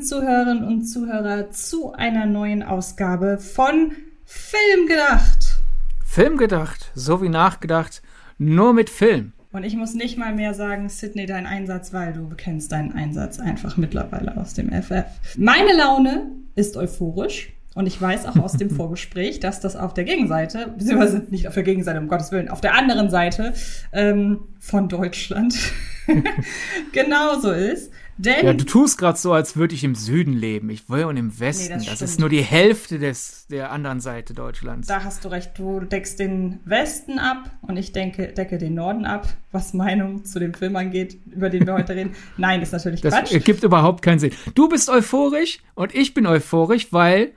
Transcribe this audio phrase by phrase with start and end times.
[0.00, 3.92] liebe Zuhörerinnen und Zuhörer, zu einer neuen Ausgabe von
[4.24, 5.60] Film gedacht.
[6.06, 8.00] Film gedacht, so wie nachgedacht,
[8.38, 9.32] nur mit Film.
[9.52, 13.38] Und ich muss nicht mal mehr sagen, Sydney, dein Einsatz, weil du bekennst deinen Einsatz
[13.38, 15.04] einfach mittlerweile aus dem FF.
[15.36, 17.52] Meine Laune ist euphorisch.
[17.74, 21.54] Und ich weiß auch aus dem Vorgespräch, dass das auf der Gegenseite, beziehungsweise nicht auf
[21.54, 23.52] der Gegenseite, um Gottes Willen, auf der anderen Seite
[23.92, 25.56] ähm, von Deutschland
[26.92, 27.92] genauso ist.
[28.20, 30.68] Denn ja, du tust gerade so, als würde ich im Süden leben.
[30.68, 31.78] Ich will und im Westen.
[31.78, 34.88] Nee, das, das ist nur die Hälfte des, der anderen Seite Deutschlands.
[34.88, 35.58] Da hast du recht.
[35.58, 40.38] Du deckst den Westen ab und ich denke, decke den Norden ab, was Meinung zu
[40.38, 42.14] dem Film angeht, über den wir heute reden.
[42.36, 43.34] Nein, ist natürlich das Quatsch.
[43.34, 44.32] Das gibt überhaupt keinen Sinn.
[44.54, 47.32] Du bist euphorisch und ich bin euphorisch, weil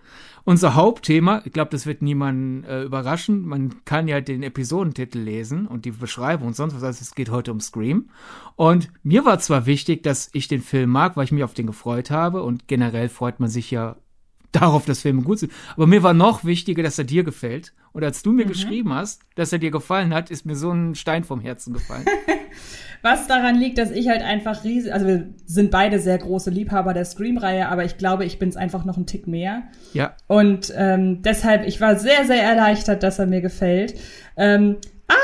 [0.45, 3.45] unser Hauptthema, ich glaube, das wird niemanden äh, überraschen.
[3.45, 6.83] Man kann ja den Episodentitel lesen und die Beschreibung und sonst was.
[6.83, 8.09] Also es geht heute um Scream.
[8.55, 11.67] Und mir war zwar wichtig, dass ich den Film mag, weil ich mich auf den
[11.67, 12.43] gefreut habe.
[12.43, 13.95] Und generell freut man sich ja
[14.51, 15.51] darauf, dass Filme gut sind.
[15.75, 17.73] Aber mir war noch wichtiger, dass er dir gefällt.
[17.93, 18.49] Und als du mir mhm.
[18.49, 22.05] geschrieben hast, dass er dir gefallen hat, ist mir so ein Stein vom Herzen gefallen.
[23.03, 26.93] Was daran liegt, dass ich halt einfach riesig, also wir sind beide sehr große Liebhaber
[26.93, 29.63] der Scream-Reihe, aber ich glaube, ich bin es einfach noch ein Tick mehr.
[29.93, 30.15] Ja.
[30.27, 33.95] Und ähm, deshalb, ich war sehr, sehr erleichtert, dass er mir gefällt.
[34.37, 34.77] Ähm,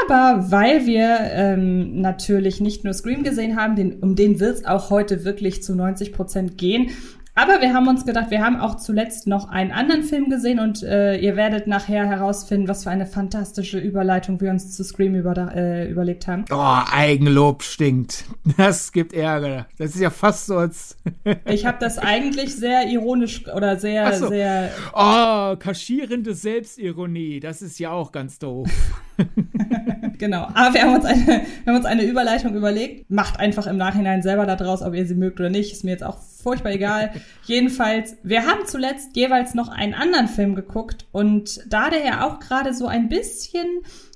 [0.08, 4.66] aber weil wir ähm, natürlich nicht nur Scream gesehen haben, den, um den wird es
[4.66, 6.90] auch heute wirklich zu 90 Prozent gehen,
[7.36, 10.84] aber wir haben uns gedacht, wir haben auch zuletzt noch einen anderen Film gesehen und
[10.84, 15.56] äh, ihr werdet nachher herausfinden, was für eine fantastische Überleitung wir uns zu Scream über,
[15.56, 16.46] äh, überlegt haben.
[16.52, 18.26] Oh, Eigenlob stinkt.
[18.58, 19.68] Das gibt Ärger.
[19.78, 20.98] Das ist ja fast so als.
[21.46, 24.28] ich habe das eigentlich sehr ironisch oder sehr, so.
[24.28, 24.72] sehr.
[24.94, 27.40] Oh, kaschierende Selbstironie.
[27.40, 28.70] Das ist ja auch ganz doof.
[30.20, 30.48] genau.
[30.54, 33.10] Aber wir haben, uns eine, wir haben uns eine Überleitung überlegt.
[33.10, 35.72] Macht einfach im Nachhinein selber da draus, ob ihr sie mögt oder nicht.
[35.72, 37.12] Ist mir jetzt auch furchtbar egal.
[37.46, 42.40] Jedenfalls, wir haben zuletzt jeweils noch einen anderen Film geguckt und da der ja auch
[42.40, 43.66] gerade so ein bisschen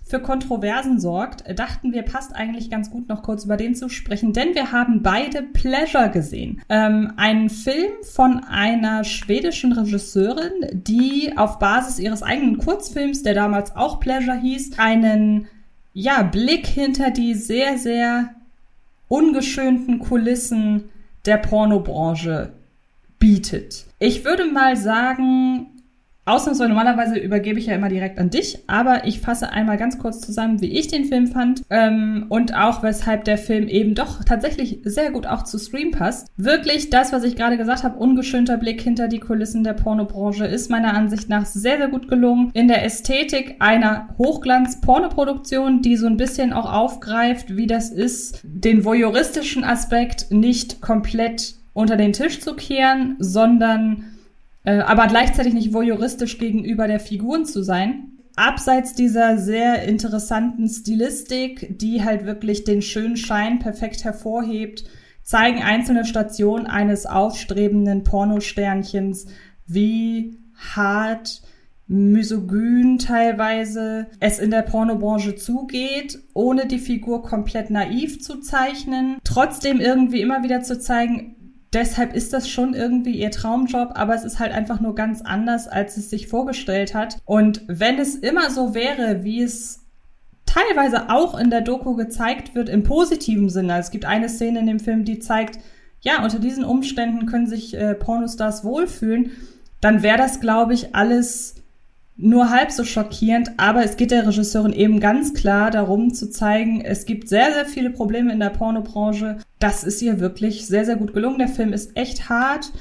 [0.05, 4.33] für Kontroversen sorgt, dachten wir, passt eigentlich ganz gut noch kurz über den zu sprechen,
[4.33, 6.61] denn wir haben beide Pleasure gesehen.
[6.69, 13.75] Ähm, einen Film von einer schwedischen Regisseurin, die auf Basis ihres eigenen Kurzfilms, der damals
[13.75, 15.47] auch Pleasure hieß, einen
[15.93, 18.35] ja, Blick hinter die sehr, sehr
[19.07, 20.89] ungeschönten Kulissen
[21.25, 22.53] der Pornobranche
[23.19, 23.85] bietet.
[23.99, 25.72] Ich würde mal sagen,
[26.25, 30.21] Ausnahmsweise normalerweise übergebe ich ja immer direkt an dich, aber ich fasse einmal ganz kurz
[30.21, 34.79] zusammen, wie ich den Film fand ähm, und auch weshalb der Film eben doch tatsächlich
[34.85, 36.29] sehr gut auch zu Scream passt.
[36.37, 40.69] Wirklich das, was ich gerade gesagt habe, ungeschönter Blick hinter die Kulissen der Pornobranche ist
[40.69, 42.51] meiner Ansicht nach sehr, sehr gut gelungen.
[42.53, 48.85] In der Ästhetik einer Hochglanz-Pornoproduktion, die so ein bisschen auch aufgreift, wie das ist, den
[48.85, 54.12] voyeuristischen Aspekt nicht komplett unter den Tisch zu kehren, sondern
[54.63, 58.19] äh, aber gleichzeitig nicht voyeuristisch gegenüber der Figuren zu sein.
[58.35, 64.85] Abseits dieser sehr interessanten Stilistik, die halt wirklich den schönen Schein perfekt hervorhebt,
[65.21, 69.27] zeigen einzelne Stationen eines aufstrebenden Pornosternchens,
[69.67, 71.41] wie hart
[71.87, 79.79] misogyn teilweise es in der Pornobranche zugeht, ohne die Figur komplett naiv zu zeichnen, trotzdem
[79.79, 81.35] irgendwie immer wieder zu zeigen,
[81.73, 85.67] deshalb ist das schon irgendwie ihr Traumjob, aber es ist halt einfach nur ganz anders,
[85.67, 87.17] als es sich vorgestellt hat.
[87.25, 89.83] Und wenn es immer so wäre, wie es
[90.45, 93.73] teilweise auch in der Doku gezeigt wird, im positiven Sinne.
[93.73, 95.59] Also es gibt eine Szene in dem Film, die zeigt,
[96.01, 99.31] ja, unter diesen Umständen können sich äh, Pornostars wohlfühlen,
[99.81, 101.55] dann wäre das, glaube ich, alles
[102.15, 106.81] nur halb so schockierend, aber es geht der Regisseurin eben ganz klar darum zu zeigen,
[106.81, 109.39] es gibt sehr, sehr viele Probleme in der Pornobranche.
[109.59, 111.39] Das ist ihr wirklich sehr, sehr gut gelungen.
[111.39, 112.71] Der Film ist echt hart.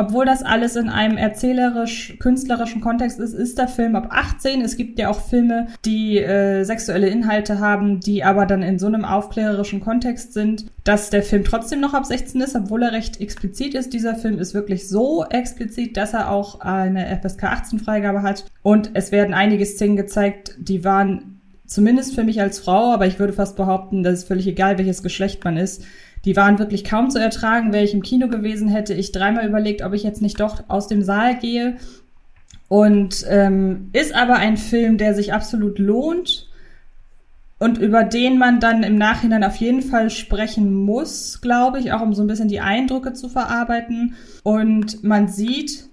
[0.00, 4.62] Obwohl das alles in einem erzählerisch-künstlerischen Kontext ist, ist der Film ab 18.
[4.62, 8.86] Es gibt ja auch Filme, die äh, sexuelle Inhalte haben, die aber dann in so
[8.86, 13.20] einem aufklärerischen Kontext sind, dass der Film trotzdem noch ab 16 ist, obwohl er recht
[13.20, 13.92] explizit ist.
[13.92, 18.46] Dieser Film ist wirklich so explizit, dass er auch eine FSK 18 Freigabe hat.
[18.62, 23.18] Und es werden einige Szenen gezeigt, die waren zumindest für mich als Frau, aber ich
[23.18, 25.84] würde fast behaupten, dass es völlig egal, welches Geschlecht man ist,
[26.24, 27.72] die waren wirklich kaum zu ertragen.
[27.72, 30.86] Wäre ich im Kino gewesen, hätte ich dreimal überlegt, ob ich jetzt nicht doch aus
[30.86, 31.76] dem Saal gehe.
[32.68, 36.50] Und ähm, ist aber ein Film, der sich absolut lohnt
[37.60, 42.00] und über den man dann im Nachhinein auf jeden Fall sprechen muss, glaube ich, auch
[42.00, 44.14] um so ein bisschen die Eindrücke zu verarbeiten.
[44.42, 45.90] Und man sieht,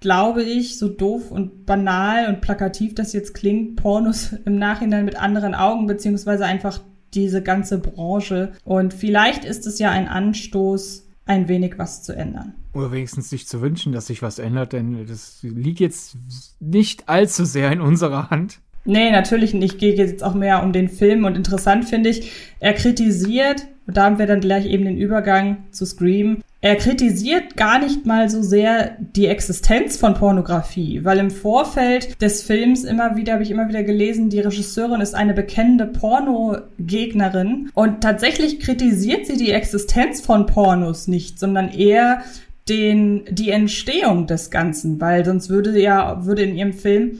[0.00, 5.20] glaube ich, so doof und banal und plakativ das jetzt klingt, Pornos im Nachhinein mit
[5.20, 6.80] anderen Augen, beziehungsweise einfach
[7.14, 8.52] diese ganze Branche.
[8.64, 12.54] Und vielleicht ist es ja ein Anstoß, ein wenig was zu ändern.
[12.72, 16.16] Oder wenigstens sich zu wünschen, dass sich was ändert, denn das liegt jetzt
[16.60, 18.60] nicht allzu sehr in unserer Hand.
[18.84, 19.78] Nee, natürlich nicht.
[19.78, 24.04] Geht jetzt auch mehr um den Film und interessant finde ich, er kritisiert, und da
[24.04, 28.40] haben wir dann gleich eben den Übergang zu Scream, er kritisiert gar nicht mal so
[28.40, 33.68] sehr die Existenz von Pornografie, weil im Vorfeld des Films immer wieder, habe ich immer
[33.68, 40.46] wieder gelesen, die Regisseurin ist eine bekennende Pornogegnerin und tatsächlich kritisiert sie die Existenz von
[40.46, 42.22] Pornos nicht, sondern eher
[42.70, 47.18] den, die Entstehung des Ganzen, weil sonst würde ja, würde in ihrem Film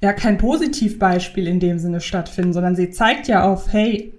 [0.00, 4.12] ja kein Positivbeispiel in dem Sinne stattfinden, sondern sie zeigt ja auf, hey,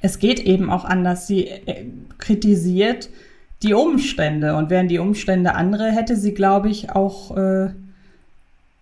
[0.00, 1.26] es geht eben auch anders.
[1.26, 1.86] Sie äh,
[2.18, 3.08] kritisiert
[3.62, 4.54] die Umstände.
[4.54, 7.70] Und wären die Umstände andere, hätte sie, glaube ich, auch, äh,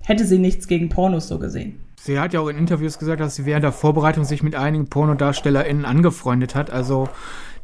[0.01, 1.81] hätte sie nichts gegen Pornos so gesehen.
[1.97, 4.89] Sie hat ja auch in Interviews gesagt, dass sie während der Vorbereitung sich mit einigen
[4.89, 6.71] PornodarstellerInnen angefreundet hat.
[6.71, 7.09] Also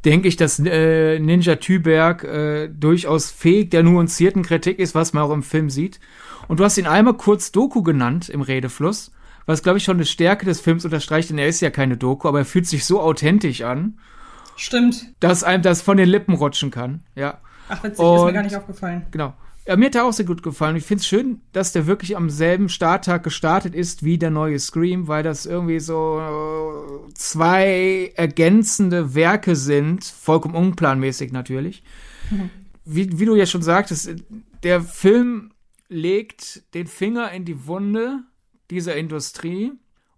[0.07, 5.25] denke ich, dass äh, Ninja Thüberg äh, durchaus fähig der nuancierten Kritik ist, was man
[5.25, 6.01] auch im Film sieht.
[6.51, 9.13] Und du hast ihn einmal kurz Doku genannt im Redefluss,
[9.47, 12.27] was, glaube ich, schon eine Stärke des Films unterstreicht, denn er ist ja keine Doku,
[12.27, 14.01] aber er fühlt sich so authentisch an.
[14.57, 15.15] Stimmt.
[15.21, 17.05] Dass einem das von den Lippen rutschen kann.
[17.15, 17.39] Ja.
[17.69, 19.07] Ach, witzig, Und, ist mir gar nicht aufgefallen.
[19.13, 19.33] Genau.
[19.65, 20.75] Ja, mir hat er auch sehr gut gefallen.
[20.75, 24.59] Ich finde es schön, dass der wirklich am selben Starttag gestartet ist wie der neue
[24.59, 26.21] Scream, weil das irgendwie so
[27.15, 31.85] zwei ergänzende Werke sind, vollkommen unplanmäßig natürlich.
[32.29, 32.51] Mhm.
[32.85, 34.11] Wie, wie du ja schon sagtest,
[34.65, 35.53] der Film
[35.91, 38.21] legt den Finger in die Wunde
[38.71, 39.73] dieser Industrie,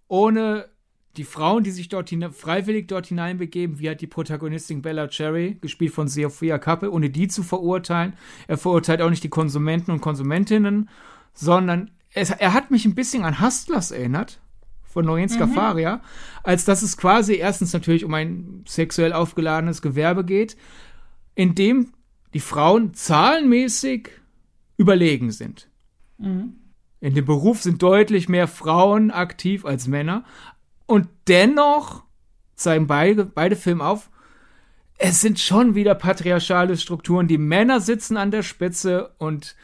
[0.07, 0.69] ohne
[1.17, 5.93] die Frauen, die sich dort freiwillig dort hineinbegeben, wie hat die Protagonistin Bella Cherry, gespielt
[5.93, 8.15] von Sophia Kappe, ohne die zu verurteilen.
[8.47, 10.89] Er verurteilt auch nicht die Konsumenten und Konsumentinnen,
[11.35, 14.41] sondern es, er hat mich ein bisschen an Hustlers erinnert,
[14.85, 15.53] von Lorenz mhm.
[15.53, 16.03] Faria,
[16.43, 20.57] als dass es quasi erstens natürlich um ein sexuell aufgeladenes Gewerbe geht,
[21.35, 21.93] in dem
[22.35, 24.11] die Frauen zahlenmäßig
[24.83, 25.69] überlegen sind.
[26.19, 26.57] Mhm.
[27.01, 30.25] In dem Beruf sind deutlich mehr Frauen aktiv als Männer,
[30.87, 32.05] und dennoch
[32.55, 34.11] zeigen beide, beide Filme auf,
[34.99, 37.29] es sind schon wieder patriarchale Strukturen.
[37.29, 39.57] Die Männer sitzen an der Spitze und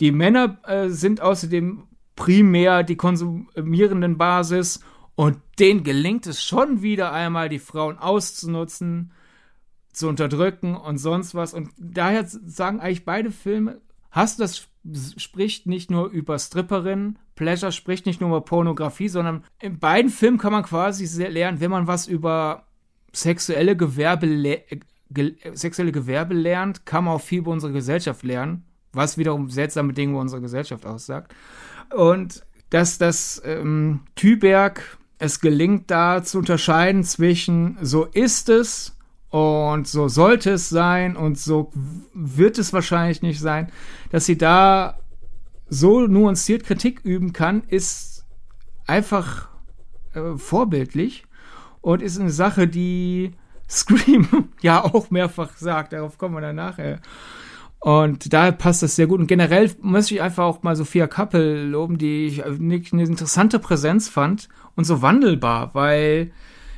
[0.00, 1.84] die Männer äh, sind außerdem
[2.16, 4.80] primär die konsumierenden Basis
[5.16, 9.12] und denen gelingt es schon wieder einmal, die Frauen auszunutzen,
[9.92, 11.54] zu unterdrücken und sonst was.
[11.54, 13.80] Und daher sagen eigentlich beide Filme,
[14.14, 14.68] hast du das
[15.16, 20.38] spricht nicht nur über Stripperinnen, Pleasure spricht nicht nur über Pornografie, sondern in beiden Filmen
[20.38, 22.64] kann man quasi lernen, wenn man was über
[23.12, 24.60] sexuelle Gewerbe,
[25.10, 29.92] ge sexuelle Gewerbe lernt, kann man auch viel über unsere Gesellschaft lernen, was wiederum seltsame
[29.92, 31.34] Dinge über unsere Gesellschaft aussagt.
[31.94, 38.96] Und dass das ähm, Tüberg es gelingt, da zu unterscheiden zwischen so ist es
[39.34, 41.72] und so sollte es sein und so
[42.14, 43.66] wird es wahrscheinlich nicht sein,
[44.12, 45.00] dass sie da
[45.68, 48.24] so nuanciert Kritik üben kann, ist
[48.86, 49.48] einfach
[50.12, 51.24] äh, vorbildlich
[51.80, 53.32] und ist eine Sache, die
[53.68, 55.94] Scream ja auch mehrfach sagt.
[55.94, 57.00] Darauf kommen wir dann nachher.
[57.80, 59.18] Und daher passt das sehr gut.
[59.18, 64.08] Und generell muss ich einfach auch mal Sophia Kappel loben, die ich eine interessante Präsenz
[64.08, 66.30] fand und so wandelbar, weil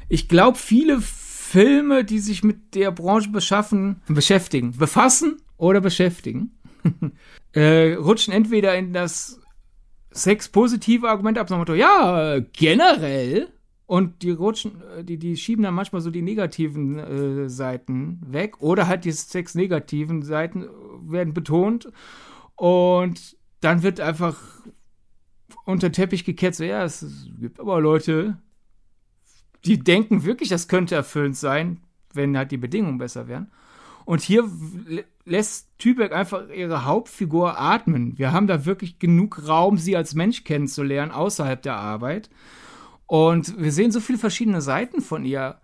[0.08, 1.02] ich glaube, viele
[1.46, 6.58] Filme, die sich mit der Branche beschaffen, beschäftigen, befassen oder beschäftigen,
[7.52, 9.40] äh, rutschen entweder in das
[10.10, 13.48] sexpositive Argument ab, Motto, ja, generell,
[13.86, 18.60] und die rutschen, äh, die, die schieben dann manchmal so die negativen äh, Seiten weg,
[18.60, 20.66] oder halt die sexnegativen Seiten
[21.02, 21.92] werden betont,
[22.56, 24.36] und dann wird einfach
[25.64, 27.06] unter Teppich gekehrt, so, ja, es
[27.38, 28.36] gibt aber Leute,
[29.66, 31.80] die denken wirklich, das könnte erfüllend sein,
[32.14, 33.50] wenn halt die Bedingungen besser wären.
[34.04, 34.48] Und hier
[35.24, 38.16] lässt Tübeck einfach ihre Hauptfigur atmen.
[38.16, 42.30] Wir haben da wirklich genug Raum, sie als Mensch kennenzulernen, außerhalb der Arbeit.
[43.06, 45.56] Und wir sehen so viele verschiedene Seiten von ihr.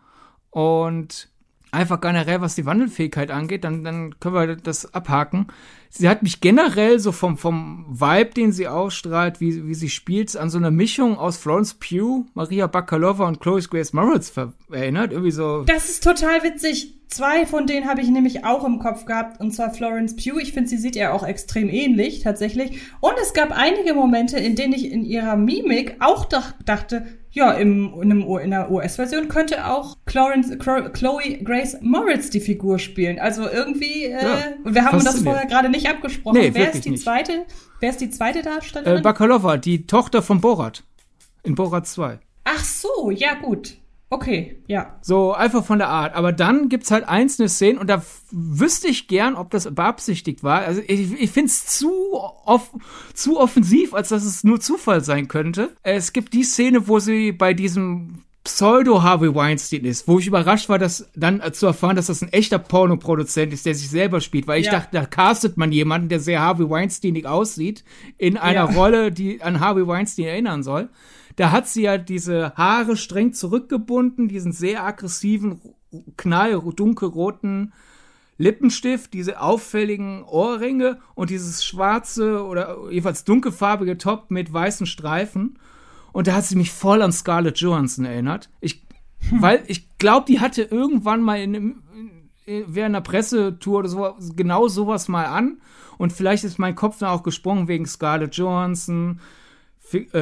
[0.51, 1.31] Und
[1.71, 5.47] einfach generell, was die Wandelfähigkeit angeht, dann, dann können wir das abhaken.
[5.95, 10.35] Sie hat mich generell so vom, vom Vibe, den sie ausstrahlt, wie, wie sie spielt,
[10.39, 14.31] an so eine Mischung aus Florence Pugh, Maria Bakalova und Chloe Grace Moritz
[14.73, 15.13] erinnert.
[15.13, 15.63] Irgendwie so.
[15.65, 16.99] Das ist total witzig.
[17.09, 20.41] Zwei von denen habe ich nämlich auch im Kopf gehabt, und zwar Florence Pugh.
[20.41, 22.81] Ich finde, sie sieht ihr auch extrem ähnlich, tatsächlich.
[23.01, 27.93] Und es gab einige Momente, in denen ich in ihrer Mimik auch dachte, ja, im,
[28.01, 33.19] in, einem, in der US-Version könnte auch Clarence, Chloe Grace Moritz die Figur spielen.
[33.19, 36.39] Also irgendwie, äh, ja, wir haben das vorher gerade nicht abgesprochen.
[36.39, 37.03] Nee, wer ist die nicht.
[37.03, 37.45] zweite?
[37.81, 38.99] Wer ist die zweite Darstellerin?
[38.99, 40.85] Äh, Bakalova, die Tochter von Borat.
[41.43, 42.21] In Borat 2.
[42.45, 43.77] Ach so, ja gut.
[44.13, 44.99] Okay, ja.
[45.01, 46.15] So einfach von der Art.
[46.15, 50.61] Aber dann gibt's halt einzelne Szenen und da wüsste ich gern, ob das beabsichtigt war.
[50.61, 51.91] Also ich, ich finde es zu,
[52.45, 52.71] off
[53.15, 55.71] zu offensiv, als dass es nur Zufall sein könnte.
[55.83, 60.79] Es gibt die Szene, wo sie bei diesem Pseudo-Harvey Weinstein ist, wo ich überrascht war,
[60.79, 64.61] dass dann zu erfahren, dass das ein echter Pornoproduzent ist, der sich selber spielt, weil
[64.61, 64.73] ich ja.
[64.73, 67.83] dachte, da castet man jemanden, der sehr Harvey Weinsteinig aussieht,
[68.19, 68.77] in einer ja.
[68.77, 70.91] Rolle, die an Harvey Weinstein erinnern soll.
[71.37, 75.61] Da hat sie ja diese Haare streng zurückgebunden, diesen sehr aggressiven,
[76.17, 77.73] knall dunkelroten
[78.39, 85.59] Lippenstift, diese auffälligen Ohrringe und dieses schwarze oder jedenfalls dunkelfarbige Top mit weißen Streifen.
[86.13, 88.51] Und da hat sie mich voll an Scarlett Johansson erinnert.
[88.61, 88.85] Ich,
[89.29, 89.43] hm.
[89.43, 94.69] weil ich glaube, die hatte irgendwann mal in, in, während einer Pressetour oder so genau
[94.69, 95.61] sowas mal an.
[95.99, 99.21] Und vielleicht ist mein Kopf dann auch gesprungen wegen Scarlett Johansson,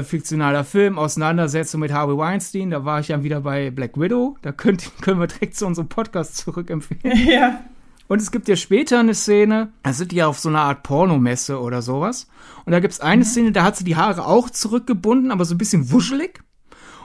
[0.05, 2.71] fiktionaler Film, Auseinandersetzung mit Harvey Weinstein.
[2.71, 4.37] Da war ich ja wieder bei Black Widow.
[4.43, 7.01] Da könnt, können wir direkt zu unserem Podcast zurückempfehlen.
[7.31, 7.65] Ja.
[8.09, 10.83] Und es gibt ja später eine Szene, da sind die ja auf so einer Art
[10.83, 12.27] Pornomesse oder sowas.
[12.65, 13.29] Und da gibt es eine mhm.
[13.29, 16.43] Szene, da hat sie die Haare auch zurückgebunden, aber so ein bisschen wuschelig.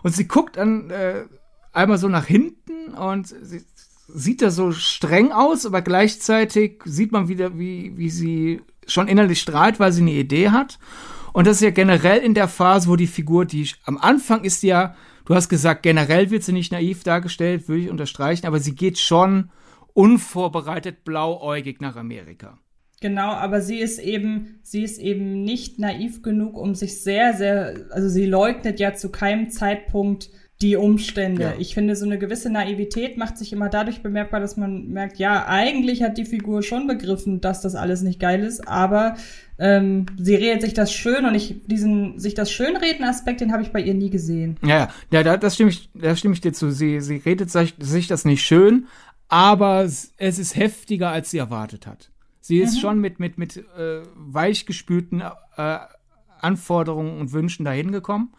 [0.01, 1.25] Und sie guckt dann äh,
[1.73, 3.63] einmal so nach hinten und sie
[4.07, 9.41] sieht da so streng aus, aber gleichzeitig sieht man wieder, wie, wie sie schon innerlich
[9.41, 10.79] strahlt, weil sie eine Idee hat.
[11.35, 14.63] Und das ist ja generell in der Phase, wo die Figur, die am Anfang ist
[14.63, 18.73] ja, du hast gesagt, generell wird sie nicht naiv dargestellt, würde ich unterstreichen, aber sie
[18.73, 19.49] geht schon
[19.91, 22.57] unvorbereitet blauäugig nach Amerika.
[23.01, 27.85] Genau, aber sie ist eben, sie ist eben nicht naiv genug, um sich sehr, sehr,
[27.89, 30.29] also sie leugnet ja zu keinem Zeitpunkt
[30.61, 31.41] die Umstände.
[31.41, 31.53] Ja.
[31.57, 35.45] Ich finde, so eine gewisse Naivität macht sich immer dadurch bemerkbar, dass man merkt, ja,
[35.47, 39.15] eigentlich hat die Figur schon begriffen, dass das alles nicht geil ist, aber
[39.59, 43.63] ähm, sie redet sich das schön und ich diesen sich das schönreden Aspekt, den habe
[43.63, 44.57] ich bei ihr nie gesehen.
[44.65, 46.71] Ja, ja, da, das stimme ich, da stimme ich dir zu.
[46.71, 48.87] Sie, sie redet sich, sich das nicht schön,
[49.27, 52.11] aber es ist heftiger, als sie erwartet hat.
[52.39, 52.79] Sie ist mhm.
[52.79, 55.21] schon mit mit mit äh, weichgespülten
[55.57, 55.77] äh,
[56.39, 58.33] Anforderungen und Wünschen dahin gekommen.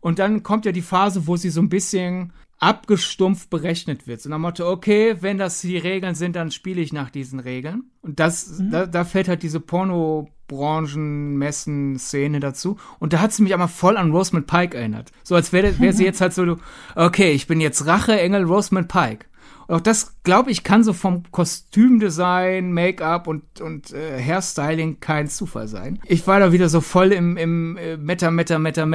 [0.00, 4.20] Und dann kommt ja die Phase, wo sie so ein bisschen abgestumpft berechnet wird.
[4.20, 7.84] So nach Motto, okay, wenn das die Regeln sind, dann spiele ich nach diesen Regeln.
[8.02, 8.70] Und das, mhm.
[8.70, 12.78] da, da fällt halt diese Porno-Branchen-Messen-Szene dazu.
[12.98, 15.12] Und da hat sie mich aber voll an Rosamund Pike erinnert.
[15.22, 16.56] So als wäre wär sie jetzt halt so,
[16.96, 19.26] okay, ich bin jetzt Rache-Engel Rosamund Pike.
[19.68, 25.28] Und auch das, glaube ich, kann so vom Kostümdesign, Make-up und, und äh, Hairstyling kein
[25.28, 26.00] Zufall sein.
[26.06, 28.86] Ich war da wieder so voll im, im äh, Meta, Meta, Meta,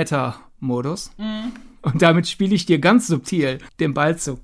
[0.64, 1.12] Meta-Modus.
[1.18, 1.52] Mhm.
[1.82, 4.40] Und damit spiele ich dir ganz subtil den Ball zu.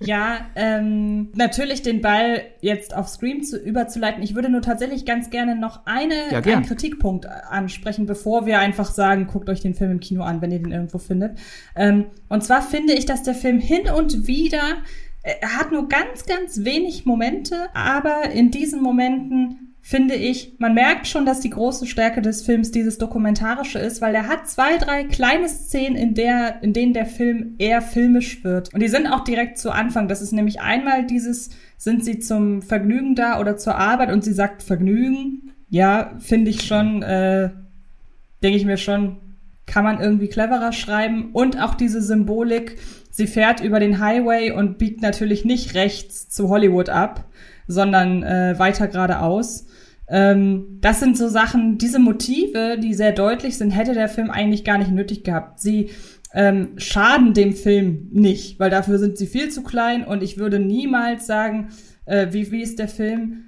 [0.00, 4.22] Ja, ähm, natürlich den Ball jetzt auf Scream zu, überzuleiten.
[4.22, 6.56] Ich würde nur tatsächlich ganz gerne noch eine, ja, gern.
[6.56, 10.50] einen Kritikpunkt ansprechen, bevor wir einfach sagen, guckt euch den Film im Kino an, wenn
[10.50, 11.38] ihr den irgendwo findet.
[11.76, 14.78] Ähm, und zwar finde ich, dass der Film hin und wieder
[15.24, 21.06] er hat nur ganz, ganz wenig Momente, aber in diesen Momenten finde ich, man merkt
[21.06, 25.04] schon, dass die große Stärke des Films dieses Dokumentarische ist, weil er hat zwei, drei
[25.04, 28.72] kleine Szenen, in, der, in denen der Film eher filmisch wird.
[28.72, 30.08] Und die sind auch direkt zu Anfang.
[30.08, 34.32] Das ist nämlich einmal dieses, sind sie zum Vergnügen da oder zur Arbeit und sie
[34.32, 35.52] sagt Vergnügen.
[35.68, 37.50] Ja, finde ich schon, äh,
[38.42, 39.18] denke ich mir schon,
[39.66, 41.28] kann man irgendwie cleverer schreiben.
[41.34, 42.78] Und auch diese Symbolik,
[43.10, 47.24] sie fährt über den Highway und biegt natürlich nicht rechts zu Hollywood ab,
[47.66, 49.66] sondern äh, weiter geradeaus.
[50.08, 54.64] Ähm, das sind so Sachen, diese Motive, die sehr deutlich sind, hätte der Film eigentlich
[54.64, 55.60] gar nicht nötig gehabt.
[55.60, 55.90] Sie
[56.34, 60.58] ähm, schaden dem Film nicht, weil dafür sind sie viel zu klein und ich würde
[60.58, 61.68] niemals sagen,
[62.06, 63.44] äh, wie, wie ist der Film.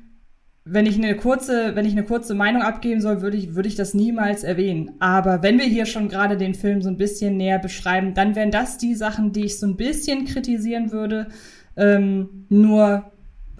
[0.65, 3.77] Wenn ich eine kurze, wenn ich eine kurze Meinung abgeben soll, würde ich, würde ich
[3.77, 4.93] das niemals erwähnen.
[4.99, 8.51] Aber wenn wir hier schon gerade den Film so ein bisschen näher beschreiben, dann wären
[8.51, 11.29] das die Sachen, die ich so ein bisschen kritisieren würde.
[11.77, 13.13] Ähm, nur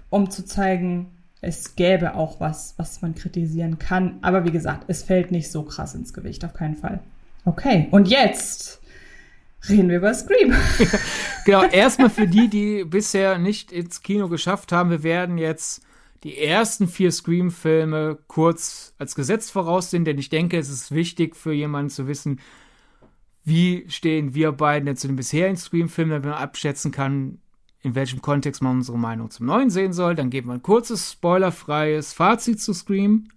[0.09, 1.16] um zu zeigen,
[1.47, 4.19] es gäbe auch was, was man kritisieren kann.
[4.21, 6.99] Aber wie gesagt, es fällt nicht so krass ins Gewicht, auf keinen Fall.
[7.45, 8.81] Okay, und jetzt
[9.69, 10.53] reden wir über Scream.
[11.45, 15.81] genau, erstmal für die, die bisher nicht ins Kino geschafft haben, wir werden jetzt
[16.23, 21.53] die ersten vier Scream-Filme kurz als Gesetz voraussehen, denn ich denke, es ist wichtig für
[21.53, 22.41] jemanden zu wissen,
[23.45, 27.39] wie stehen wir beiden denn zu den bisherigen Scream-Filmen, damit man abschätzen kann,
[27.81, 30.15] in welchem Kontext man unsere Meinung zum neuen sehen soll.
[30.15, 33.29] Dann geben wir ein kurzes, spoilerfreies Fazit zu Scream,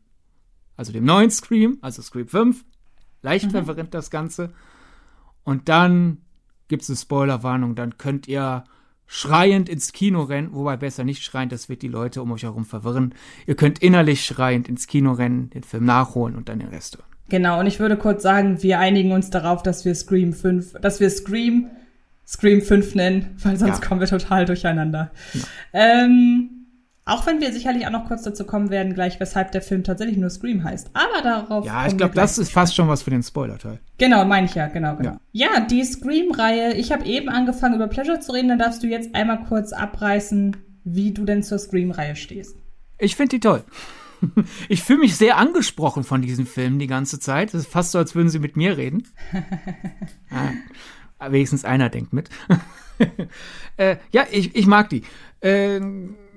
[0.77, 2.65] also dem neuen Scream, also Scream 5.
[3.23, 3.51] Leicht mhm.
[3.51, 4.53] verwirrend das Ganze.
[5.45, 6.19] Und dann
[6.69, 8.65] gibt es eine Spoilerwarnung, dann könnt ihr
[9.07, 12.65] schreiend ins Kino rennen, wobei besser nicht schreiend, das wird die Leute um euch herum
[12.65, 13.13] verwirren.
[13.47, 17.07] Ihr könnt innerlich schreiend ins Kino rennen, den Film nachholen und dann den Rest hören.
[17.29, 21.01] Genau, und ich würde kurz sagen, wir einigen uns darauf, dass wir Scream 5, dass
[21.01, 21.71] wir Scream
[22.31, 23.87] Scream 5 nennen, weil sonst Ja.
[23.89, 25.11] kommen wir total durcheinander.
[25.35, 25.41] Ja.
[25.73, 26.51] Ähm,
[27.05, 30.17] auch wenn wir sicherlich auch noch kurz dazu kommen werden, gleich weshalb der Film tatsächlich
[30.17, 30.91] nur Scream heißt.
[30.93, 31.67] Aber darauf.
[31.67, 33.81] Ja, ich glaube, das ist fast schon was für den Spoiler-Teil.
[33.99, 35.19] Genau, meine ich ja, genau, genau.
[35.33, 35.49] Ja.
[35.55, 36.75] Ja, die Scream-Reihe.
[36.75, 38.49] Ich habe eben angefangen, über Pleasure zu reden.
[38.49, 42.55] Dann darfst du jetzt einmal kurz abreißen, wie du denn zur Scream-Reihe stehst.
[42.99, 43.65] Ich finde die toll.
[44.69, 47.55] Ich fühle mich sehr angesprochen von diesen Filmen die ganze Zeit.
[47.55, 49.05] Das ist fast so, als würden sie mit mir reden.
[50.31, 50.51] ah,
[51.29, 52.31] wenigstens einer denkt mit.
[53.77, 55.03] äh, ja, ich, ich mag die.
[55.41, 55.81] Äh,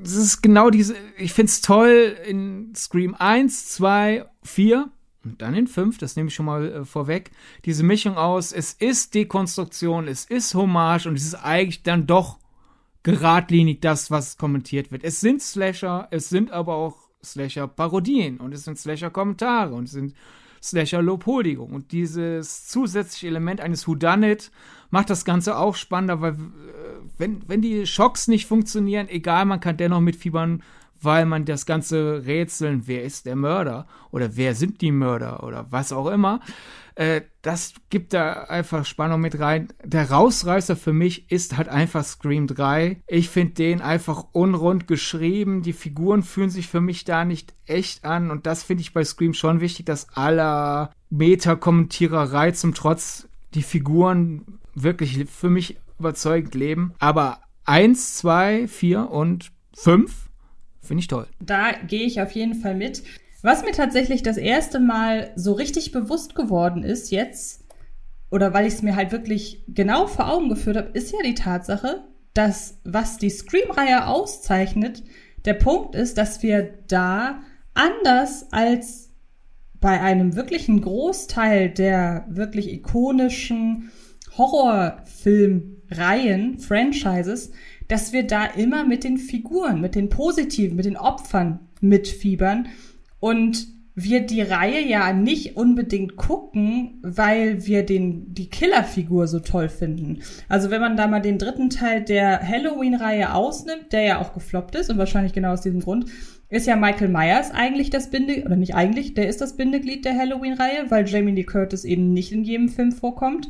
[0.04, 4.90] ist genau diese, ich finde es toll in Scream 1, 2, 4
[5.24, 7.32] und dann in 5, das nehme ich schon mal äh, vorweg,
[7.66, 12.40] diese Mischung aus, es ist Dekonstruktion, es ist Hommage und es ist eigentlich dann doch
[13.04, 15.04] geradlinig das, was kommentiert wird.
[15.04, 20.14] Es sind Slasher, es sind aber auch Slasher-Parodien und es sind Slasher-Kommentare und es sind
[20.64, 21.72] Slasher-Lobhuldigung.
[21.72, 24.52] Und dieses zusätzliche Element eines Whodunit
[24.90, 26.36] macht das Ganze auch spannender, weil äh,
[27.18, 30.64] wenn, wenn die Schocks nicht funktionieren, egal, man kann dennoch mitfiebern,
[31.02, 35.68] weil man das ganze Rätseln, wer ist der Mörder oder wer sind die Mörder oder
[35.70, 36.40] was auch immer,
[36.96, 39.70] äh, das gibt da einfach Spannung mit rein.
[39.84, 43.02] Der Rausreißer für mich ist halt einfach Scream 3.
[43.08, 45.62] Ich finde den einfach unrund geschrieben.
[45.62, 49.04] Die Figuren fühlen sich für mich da nicht echt an und das finde ich bei
[49.04, 56.94] Scream schon wichtig, dass aller Meta-Kommentiererei zum Trotz die Figuren wirklich für mich überzeugend leben.
[57.00, 60.30] Aber 1, 2, 4 und 5
[60.82, 61.28] finde ich toll.
[61.40, 63.04] Da gehe ich auf jeden Fall mit.
[63.44, 67.66] Was mir tatsächlich das erste Mal so richtig bewusst geworden ist jetzt,
[68.32, 71.36] oder weil ich es mir halt wirklich genau vor Augen geführt habe, ist ja die
[71.36, 75.04] Tatsache, dass was die Scream-Reihe auszeichnet,
[75.44, 77.42] der Punkt ist, dass wir da
[77.74, 79.10] anders als
[79.82, 83.92] bei einem wirklichen Großteil der wirklich ikonischen
[84.38, 87.52] Horrorfilmreihen, Franchises,
[87.90, 92.70] dass wir da immer mit den Figuren, mit den Positiven, mit den Opfern mitfiebern
[93.24, 99.70] und wir die Reihe ja nicht unbedingt gucken, weil wir den, die Killerfigur so toll
[99.70, 100.20] finden.
[100.50, 104.76] Also wenn man da mal den dritten Teil der Halloween-Reihe ausnimmt, der ja auch gefloppt
[104.76, 106.08] ist und wahrscheinlich genau aus diesem Grund,
[106.50, 110.18] ist ja Michael Myers eigentlich das Binde, oder nicht eigentlich, der ist das Bindeglied der
[110.18, 113.48] Halloween-Reihe, weil Jamie Lee Curtis eben nicht in jedem Film vorkommt.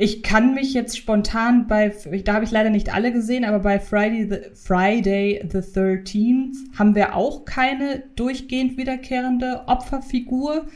[0.00, 1.92] Ich kann mich jetzt spontan bei,
[2.24, 6.94] da habe ich leider nicht alle gesehen, aber bei Friday the, Friday the 13th haben
[6.94, 10.68] wir auch keine durchgehend wiederkehrende Opferfigur.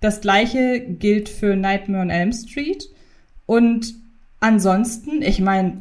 [0.00, 2.88] Das gleiche gilt für Nightmare on Elm Street.
[3.46, 3.94] Und
[4.38, 5.78] ansonsten, ich meine,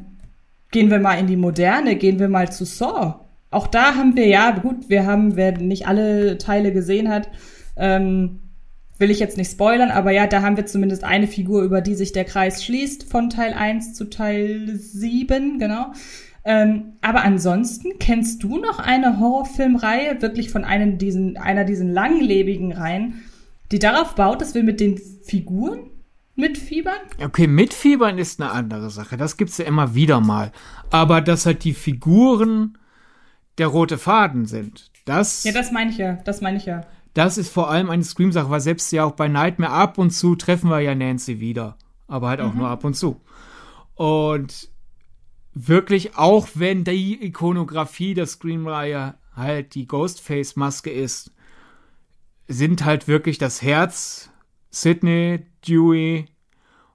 [0.72, 3.20] gehen wir mal in die Moderne, gehen wir mal zu Saw.
[3.52, 7.30] Auch da haben wir ja, gut, wir haben, wer nicht alle Teile gesehen hat,
[7.76, 8.40] ähm,
[9.00, 11.96] will ich jetzt nicht spoilern, aber ja, da haben wir zumindest eine Figur, über die
[11.96, 15.94] sich der Kreis schließt, von Teil 1 zu Teil 7, genau.
[16.44, 22.72] Ähm, aber ansonsten, kennst du noch eine Horrorfilmreihe, wirklich von einem diesen, einer diesen langlebigen
[22.72, 23.24] Reihen,
[23.72, 25.92] die darauf baut, dass wir mit den Figuren
[26.36, 27.00] mitfiebern?
[27.22, 29.18] Okay, mitfiebern ist eine andere Sache.
[29.18, 30.54] Das gibt's ja immer wieder mal.
[30.90, 32.78] Aber dass halt die Figuren
[33.58, 36.86] der rote Faden sind, das, Ja, das meine ich ja, das meine ich ja.
[37.18, 40.36] Das ist vor allem eine Scream-Sache, weil selbst ja auch bei Nightmare ab und zu
[40.36, 41.78] treffen wir ja Nancy wieder.
[42.08, 43.20] Aber halt auch nur ab und zu.
[43.96, 44.70] Und
[45.54, 51.32] wirklich, auch wenn die Ikonografie der Scream-Reihe halt die Ghostface-Maske ist,
[52.48, 54.30] sind halt wirklich das Herz
[54.70, 56.28] Sidney, Dewey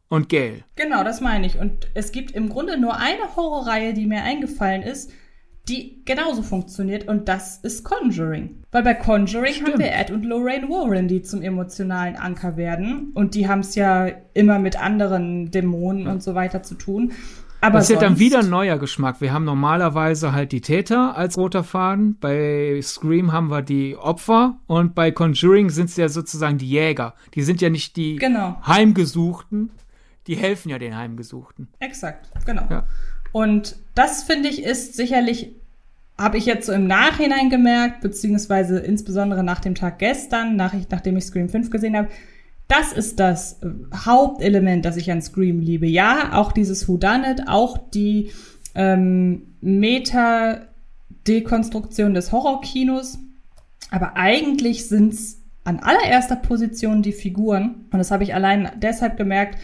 [0.09, 0.65] und Gail.
[0.77, 1.59] Genau, das meine ich.
[1.59, 5.11] Und es gibt im Grunde nur eine Horrorreihe, die mir eingefallen ist,
[5.69, 8.63] die genauso funktioniert und das ist Conjuring.
[8.73, 9.69] Weil bei Conjuring Stimmt.
[9.75, 13.75] haben wir Ed und Lorraine Warren, die zum emotionalen Anker werden und die haben es
[13.77, 17.13] ja immer mit anderen Dämonen und so weiter zu tun.
[17.61, 19.21] Aber Das ist ja dann wieder ein neuer Geschmack.
[19.21, 22.17] Wir haben normalerweise halt die Täter als roter Faden.
[22.19, 27.15] Bei Scream haben wir die Opfer und bei Conjuring sind es ja sozusagen die Jäger.
[27.35, 28.61] Die sind ja nicht die Genau.
[28.67, 29.71] Heimgesuchten.
[30.27, 31.69] Die helfen ja den Heimgesuchten.
[31.79, 32.63] Exakt, genau.
[32.69, 32.85] Ja.
[33.33, 35.51] Und das finde ich ist sicherlich,
[36.19, 40.89] habe ich jetzt so im Nachhinein gemerkt, beziehungsweise insbesondere nach dem Tag gestern, nach ich,
[40.91, 42.09] nachdem ich Scream 5 gesehen habe,
[42.69, 45.87] das ist das äh, Hauptelement, das ich an Scream liebe.
[45.87, 48.31] Ja, auch dieses Whodunit, auch die
[48.75, 53.19] ähm, Meta-Dekonstruktion des Horrorkinos.
[53.91, 57.85] Aber eigentlich sind's an allererster Position die Figuren.
[57.91, 59.59] Und das habe ich allein deshalb gemerkt,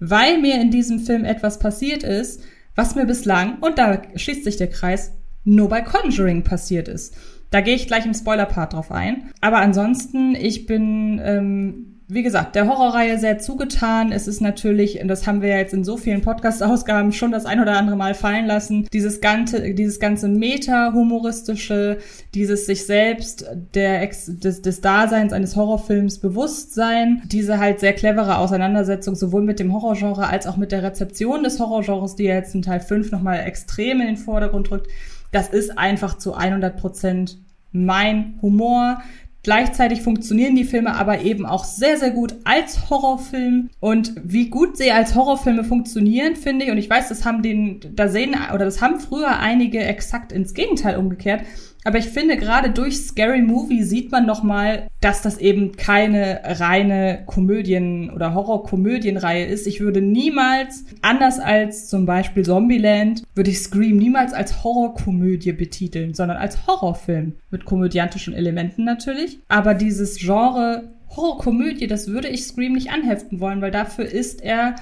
[0.00, 2.42] weil mir in diesem Film etwas passiert ist,
[2.74, 5.12] was mir bislang, und da schließt sich der Kreis,
[5.44, 7.14] nur bei Conjuring passiert ist.
[7.50, 9.30] Da gehe ich gleich im Spoiler-Part drauf ein.
[9.40, 14.12] Aber ansonsten, ich bin ähm, wie gesagt, der Horrorreihe sehr zugetan.
[14.12, 17.60] Es ist natürlich, das haben wir ja jetzt in so vielen Podcast-Ausgaben schon das ein
[17.60, 21.98] oder andere Mal fallen lassen, dieses ganze, dieses ganze Meta-humoristische,
[22.34, 27.94] dieses sich selbst der Ex des, des Daseins eines Horrorfilms bewusst sein, diese halt sehr
[27.94, 32.34] clevere Auseinandersetzung sowohl mit dem Horrorgenre als auch mit der Rezeption des Horrorgenres, die ja
[32.34, 34.88] jetzt in Teil 5 nochmal extrem in den Vordergrund drückt.
[35.32, 37.38] Das ist einfach zu 100 Prozent
[37.72, 38.98] mein Humor.
[39.44, 43.68] Gleichzeitig funktionieren die Filme aber eben auch sehr, sehr gut als Horrorfilm.
[43.78, 47.78] Und wie gut sie als Horrorfilme funktionieren, finde ich, und ich weiß, das haben den,
[47.94, 51.42] da sehen, oder das haben früher einige exakt ins Gegenteil umgekehrt,
[51.84, 57.24] aber ich finde, gerade durch Scary Movie sieht man nochmal, dass das eben keine reine
[57.26, 59.66] Komödien- oder Horror-Komödienreihe ist.
[59.66, 66.14] Ich würde niemals, anders als zum Beispiel Zombieland, würde ich Scream niemals als Horrorkomödie betiteln,
[66.14, 67.34] sondern als Horrorfilm.
[67.50, 69.38] Mit komödiantischen Elementen natürlich.
[69.48, 74.76] Aber dieses Genre Horrorkomödie, das würde ich Scream nicht anheften wollen, weil dafür ist er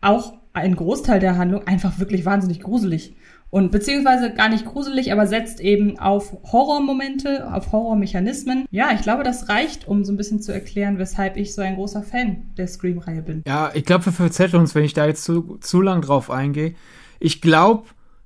[0.00, 3.16] auch ein Großteil der Handlung einfach wirklich wahnsinnig gruselig.
[3.50, 8.66] Und beziehungsweise gar nicht gruselig, aber setzt eben auf Horrormomente, auf Horrormechanismen.
[8.70, 11.76] Ja, ich glaube, das reicht, um so ein bisschen zu erklären, weshalb ich so ein
[11.76, 13.42] großer Fan der Scream-Reihe bin.
[13.46, 16.74] Ja, ich glaube, wir verzetteln uns, wenn ich da jetzt zu, zu lang drauf eingehe.
[17.20, 17.84] Ich glaube,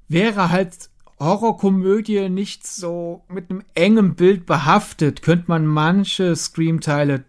[0.09, 0.88] wäre halt
[1.20, 7.24] Horrorkomödie nicht so mit einem engen Bild behaftet, könnte man manche Scream-Teile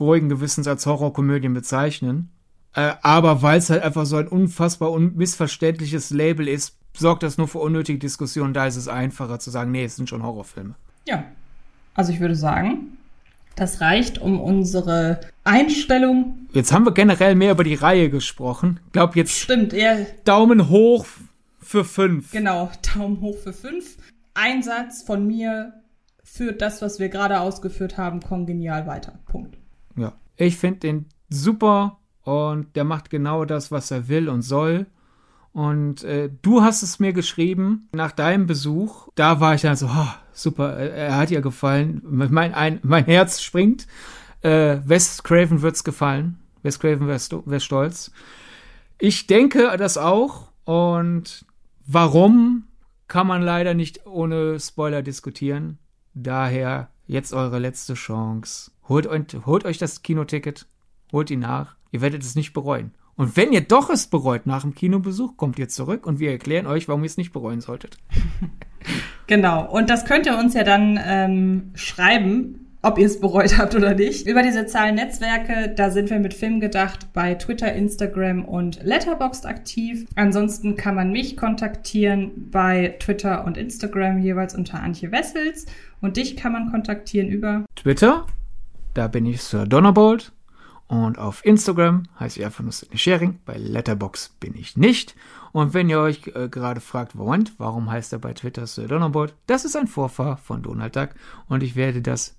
[0.00, 2.30] ruhigen Gewissens als Horrorkomödien bezeichnen.
[2.74, 7.38] Äh, aber weil es halt einfach so ein unfassbar un missverständliches Label ist, sorgt das
[7.38, 8.54] nur für unnötige Diskussionen.
[8.54, 10.74] Da ist es einfacher zu sagen, nee, es sind schon Horrorfilme.
[11.06, 11.24] Ja.
[11.94, 12.98] Also ich würde sagen,
[13.54, 16.46] das reicht um unsere Einstellung.
[16.52, 18.80] Jetzt haben wir generell mehr über die Reihe gesprochen.
[18.86, 19.32] Ich glaube jetzt.
[19.32, 20.06] Stimmt, eher.
[20.24, 21.06] Daumen hoch
[21.60, 22.32] für fünf.
[22.32, 23.96] Genau, Daumen hoch für fünf.
[24.34, 25.72] Einsatz von mir
[26.22, 29.18] führt das, was wir gerade ausgeführt haben, kongenial weiter.
[29.26, 29.56] Punkt.
[29.96, 30.12] Ja.
[30.36, 34.86] Ich finde den super und der macht genau das, was er will und soll.
[35.56, 39.08] Und äh, du hast es mir geschrieben nach deinem Besuch.
[39.14, 42.02] Da war ich dann so, oh, super, äh, er hat dir gefallen.
[42.04, 43.86] Mein, ein, mein Herz springt.
[44.42, 46.38] Äh, Wes Craven wird's gefallen.
[46.62, 48.12] Wes Craven wäre wär stolz.
[48.98, 50.52] Ich denke das auch.
[50.64, 51.46] Und
[51.86, 52.64] warum
[53.08, 55.78] kann man leider nicht ohne Spoiler diskutieren.
[56.12, 58.72] Daher jetzt eure letzte Chance.
[58.90, 59.08] Holt,
[59.46, 60.66] holt euch das Kinoticket.
[61.12, 61.76] Holt ihn nach.
[61.92, 62.92] Ihr werdet es nicht bereuen.
[63.16, 66.66] Und wenn ihr doch es bereut nach dem Kinobesuch, kommt ihr zurück und wir erklären
[66.66, 67.98] euch, warum ihr es nicht bereuen solltet.
[69.26, 69.68] Genau.
[69.68, 73.94] Und das könnt ihr uns ja dann ähm, schreiben, ob ihr es bereut habt oder
[73.94, 74.28] nicht.
[74.28, 79.44] Über diese sozialen Netzwerke, da sind wir mit Film gedacht bei Twitter, Instagram und Letterboxd
[79.44, 80.06] aktiv.
[80.14, 85.66] Ansonsten kann man mich kontaktieren bei Twitter und Instagram jeweils unter Antje Wessels.
[86.00, 88.26] Und dich kann man kontaktieren über Twitter,
[88.94, 90.32] da bin ich Sir Donnerbolt.
[90.88, 93.40] Und auf Instagram heiße ich einfach nur Sidney Sharing.
[93.44, 95.16] Bei Letterbox bin ich nicht.
[95.52, 99.34] Und wenn ihr euch äh, gerade fragt, Moment, warum heißt er bei Twitter Sir Donnerbolt?
[99.46, 101.10] Das ist ein Vorfahr von Donald Duck.
[101.48, 102.36] Und ich werde das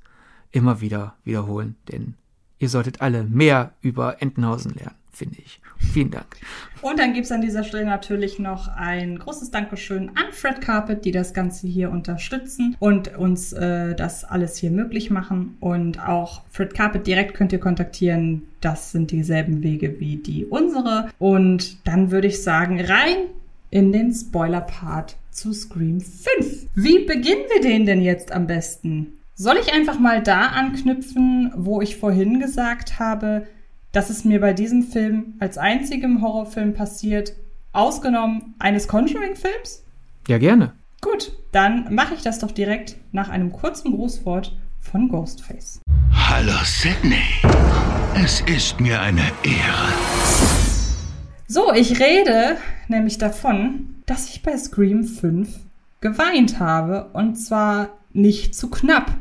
[0.52, 2.14] immer wieder wiederholen, denn
[2.58, 5.60] ihr solltet alle mehr über Entenhausen lernen finde ich.
[5.94, 6.28] Vielen Dank.
[6.82, 11.06] Und dann gibt es an dieser Stelle natürlich noch ein großes Dankeschön an Fred Carpet,
[11.06, 15.58] die das Ganze hier unterstützen und uns äh, das alles hier möglich machen.
[15.60, 18.44] Und auch Fred Carpet direkt könnt ihr kontaktieren.
[18.62, 21.10] Das sind dieselben Wege wie die unsere.
[21.20, 23.18] Und dann würde ich sagen, rein
[23.70, 26.68] in den Spoiler-Part zu Scream 5.
[26.76, 29.14] Wie beginnen wir den denn jetzt am besten?
[29.36, 33.46] Soll ich einfach mal da anknüpfen, wo ich vorhin gesagt habe,
[33.98, 37.34] das ist mir bei diesem Film als einzigem Horrorfilm passiert,
[37.74, 39.86] ausgenommen eines Conjuring-Films?
[40.28, 40.74] Ja, gerne.
[41.02, 45.82] Gut, dann mache ich das doch direkt nach einem kurzen Grußwort von Ghostface.
[46.12, 47.24] Hallo Sydney,
[48.24, 49.94] es ist mir eine Ehre.
[51.48, 52.58] So, ich rede
[52.88, 55.50] nämlich davon, dass ich bei Scream 5
[56.02, 59.12] geweint habe und zwar nicht zu knapp.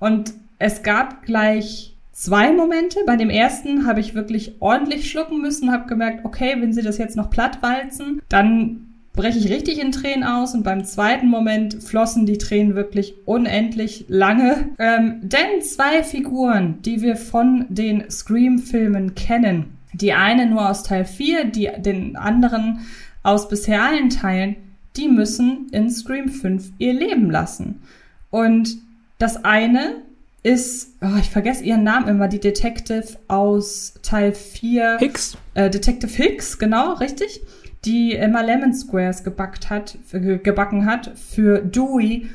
[0.00, 3.00] Und es gab gleich zwei Momente.
[3.06, 6.98] Bei dem ersten habe ich wirklich ordentlich schlucken müssen, habe gemerkt, okay, wenn sie das
[6.98, 11.82] jetzt noch platt walzen, dann breche ich richtig in Tränen aus und beim zweiten Moment
[11.82, 14.68] flossen die Tränen wirklich unendlich lange.
[14.78, 21.04] Ähm, denn zwei Figuren, die wir von den Scream-Filmen kennen, die eine nur aus Teil
[21.04, 22.80] 4, die, den anderen
[23.22, 24.56] aus bisher allen Teilen,
[24.96, 27.82] die müssen in Scream 5 ihr Leben lassen.
[28.30, 28.76] Und
[29.18, 30.02] das eine
[30.42, 34.98] ist, oh, ich vergesse ihren Namen immer, die Detective aus Teil 4.
[34.98, 35.36] Hicks.
[35.54, 37.40] Äh, Detective Hicks, genau, richtig.
[37.84, 42.28] Die immer Lemon Squares gebackt hat, gebacken hat für Dewey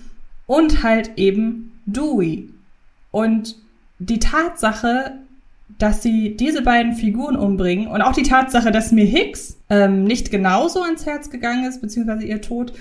[0.48, 2.50] und halt eben Dewey.
[3.12, 3.56] Und
[4.00, 5.20] die Tatsache,
[5.80, 10.32] dass sie diese beiden Figuren umbringen und auch die Tatsache, dass mir Hicks ähm, nicht
[10.32, 12.74] genauso ans Herz gegangen ist, beziehungsweise ihr Tod,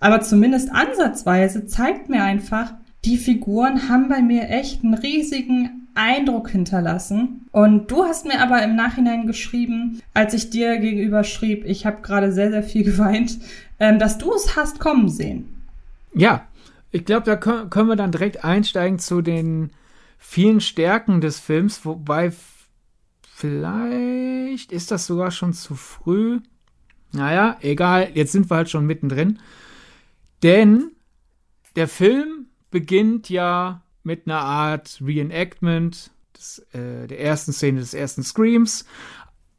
[0.00, 6.50] aber zumindest ansatzweise zeigt mir einfach, die Figuren haben bei mir echt einen riesigen Eindruck
[6.50, 7.46] hinterlassen.
[7.50, 12.02] Und du hast mir aber im Nachhinein geschrieben, als ich dir gegenüber schrieb, ich habe
[12.02, 13.38] gerade sehr, sehr viel geweint,
[13.80, 15.48] ähm, dass du es hast kommen sehen.
[16.14, 16.46] Ja,
[16.90, 19.70] ich glaube, da können wir dann direkt einsteigen zu den
[20.18, 22.32] vielen Stärken des Films, wobei
[23.22, 26.40] vielleicht ist das sogar schon zu früh.
[27.12, 29.38] Naja, egal, jetzt sind wir halt schon mittendrin.
[30.42, 30.92] Denn
[31.76, 32.37] der Film
[32.70, 38.84] beginnt ja mit einer Art Reenactment des, äh, der ersten Szene des ersten Screams.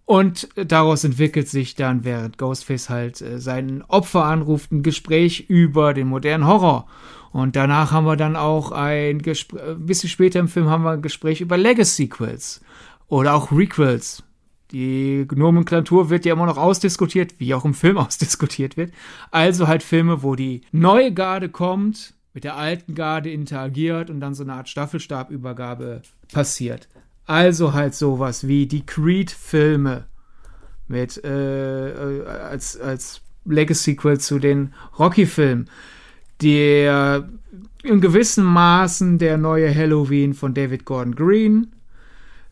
[0.06, 5.94] Und daraus entwickelt sich dann, während Ghostface halt äh, seinen Opfer anruft, ein Gespräch über
[5.94, 6.88] den modernen Horror.
[7.32, 10.92] Und danach haben wir dann auch ein Gespräch, ein bisschen später im Film haben wir
[10.92, 12.62] ein Gespräch über Legacy-Sequels
[13.08, 14.24] oder auch Requels.
[14.72, 18.92] Die Nomenklatur wird ja immer noch ausdiskutiert, wie auch im Film ausdiskutiert wird.
[19.30, 24.34] Also halt Filme, wo die neue Garde kommt, mit der alten Garde interagiert und dann
[24.34, 26.88] so eine Art Staffelstabübergabe passiert.
[27.26, 30.06] Also halt sowas wie die Creed-Filme
[30.88, 35.70] mit äh, äh als, als Legacy-Sequel zu den Rocky-Filmen
[36.42, 37.28] der
[37.84, 41.74] in gewissen Maßen der neue Halloween von David Gordon Green.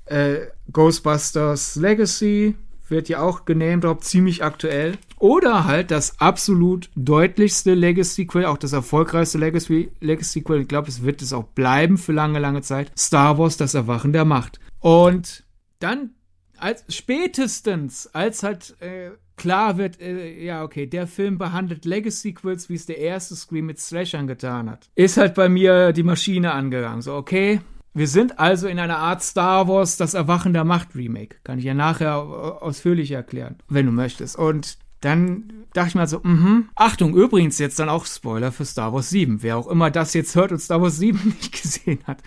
[0.08, 2.56] Äh, Ghostbusters Legacy
[2.90, 3.42] wird ja auch
[3.84, 4.98] ob ziemlich aktuell.
[5.20, 11.34] Oder halt das absolut deutlichste Legacy-Sequel, auch das erfolgreichste Legacy-Sequel, ich glaube, es wird es
[11.34, 12.92] auch bleiben für lange, lange Zeit.
[12.98, 14.60] Star Wars, das Erwachen der Macht.
[14.80, 15.44] Und
[15.80, 16.12] dann
[16.58, 22.76] als spätestens, als halt äh, klar wird, äh, ja, okay, der Film behandelt Legacy-Sequels, wie
[22.76, 24.90] es der erste Scream mit Slashern getan hat.
[24.96, 27.02] Ist halt bei mir die Maschine angegangen.
[27.02, 27.62] So, okay,
[27.98, 31.38] wir sind also in einer Art Star Wars, das Erwachen der Macht Remake.
[31.44, 34.38] Kann ich ja nachher ausführlich erklären, wenn du möchtest.
[34.38, 36.70] Und dann dachte ich mal so, mhm.
[36.76, 39.42] Achtung, übrigens jetzt dann auch Spoiler für Star Wars 7.
[39.42, 42.22] Wer auch immer das jetzt hört und Star Wars 7 nicht gesehen hat.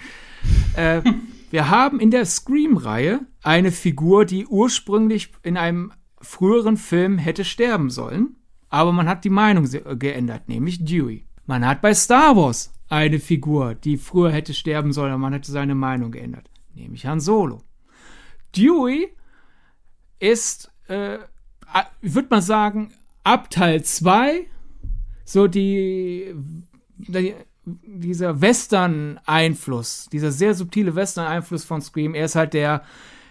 [0.75, 1.03] Äh,
[1.51, 7.91] wir haben in der Scream-Reihe eine Figur, die ursprünglich in einem früheren Film hätte sterben
[7.91, 8.37] sollen,
[8.69, 11.27] aber man hat die Meinung geändert, nämlich Dewey.
[11.47, 15.51] Man hat bei Star Wars eine Figur, die früher hätte sterben sollen, aber man hätte
[15.51, 17.63] seine Meinung geändert, nämlich Han Solo.
[18.55, 19.09] Dewey
[20.19, 21.19] ist, äh,
[22.03, 22.93] würde man sagen,
[23.25, 24.47] ab Teil 2
[25.25, 26.35] so die,
[26.97, 32.83] die dieser Western-Einfluss, dieser sehr subtile Western-Einfluss von Scream, er ist halt der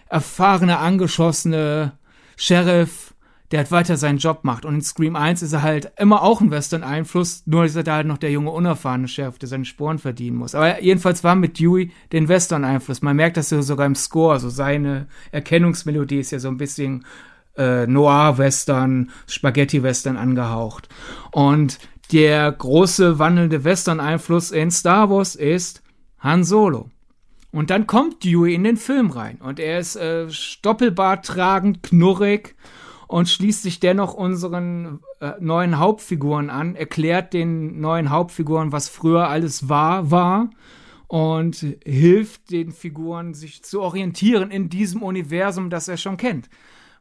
[0.08, 1.92] erfahrene, angeschossene
[2.36, 3.14] Sheriff,
[3.50, 4.64] der halt weiter seinen Job macht.
[4.64, 7.96] Und in Scream 1 ist er halt immer auch ein Western-Einfluss, nur ist er da
[7.96, 10.54] halt noch der junge, unerfahrene Sheriff, der seine Sporen verdienen muss.
[10.54, 13.02] Aber jedenfalls war mit Dewey den Western-Einfluss.
[13.02, 17.04] Man merkt das ja sogar im Score, so seine Erkennungsmelodie ist ja so ein bisschen
[17.56, 20.88] äh, Noir-Western, Spaghetti-Western angehaucht.
[21.32, 21.78] Und
[22.12, 25.82] der große wandelnde Western-Einfluss in Star Wars ist
[26.20, 26.90] Han Solo.
[27.52, 32.54] Und dann kommt Dewey in den Film rein und er ist äh, Stoppelbart tragend, knurrig
[33.10, 39.28] und schließt sich dennoch unseren äh, neuen Hauptfiguren an, erklärt den neuen Hauptfiguren, was früher
[39.28, 40.50] alles war, war
[41.08, 46.48] und hilft den Figuren, sich zu orientieren in diesem Universum, das er schon kennt,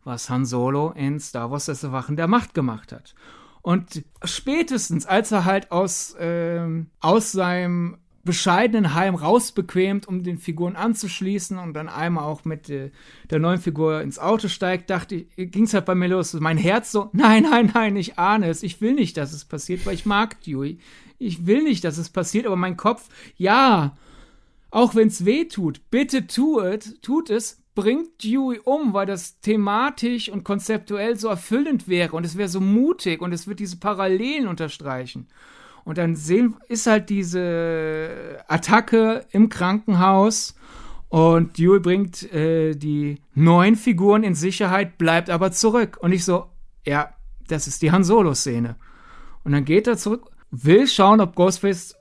[0.04, 3.14] was Han Solo in Star Wars das Erwachen der Macht gemacht hat.
[3.62, 10.76] Und spätestens, als er halt aus, ähm, aus seinem bescheidenen Heim rausbequemt, um den Figuren
[10.76, 12.92] anzuschließen und dann einmal auch mit äh,
[13.32, 16.36] der neuen Figur ins Auto steigt, dachte ich, ging es halt bei mir los.
[16.36, 18.62] Mein Herz so, nein, nein, nein, ich ahne es.
[18.62, 20.78] Ich will nicht, dass es passiert, weil ich mag Dewey.
[21.18, 23.98] Ich will nicht, dass es passiert, aber mein Kopf, ja,
[24.70, 29.40] auch wenn es weh tut, bitte tu es, tut es, bringt Dewey um, weil das
[29.40, 33.78] thematisch und konzeptuell so erfüllend wäre und es wäre so mutig und es wird diese
[33.78, 35.26] Parallelen unterstreichen.
[35.86, 40.56] Und dann sehen, ist halt diese Attacke im Krankenhaus
[41.10, 45.98] und Dewey bringt äh, die neuen Figuren in Sicherheit, bleibt aber zurück.
[46.00, 46.46] Und ich so,
[46.86, 47.10] ja,
[47.48, 48.76] das ist die Han Solo-Szene.
[49.44, 51.96] Und dann geht er zurück, will schauen, ob Ghostface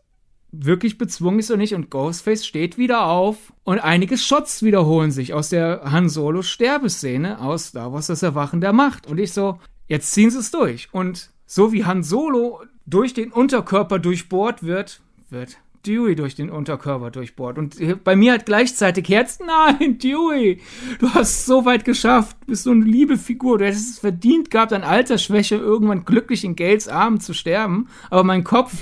[0.53, 1.75] wirklich bezwungen ist oder nicht.
[1.75, 7.41] Und Ghostface steht wieder auf und einige Shots wiederholen sich aus der Han Solo Sterbeszene
[7.41, 9.07] aus Star Wars das Erwachen der Macht.
[9.07, 10.88] Und ich so, jetzt ziehen sie es durch.
[10.93, 17.11] Und so wie Han Solo durch den Unterkörper durchbohrt wird, wird Dewey durch den Unterkörper
[17.11, 17.59] durchbohrt.
[17.59, 20.61] Und bei mir hat gleichzeitig Herz, nein, Dewey,
[20.98, 24.51] du hast es so weit geschafft, bist so eine liebe Figur, du hättest es verdient
[24.51, 27.88] gehabt, an Altersschwäche irgendwann glücklich in Gales Armen zu sterben.
[28.11, 28.72] Aber mein Kopf,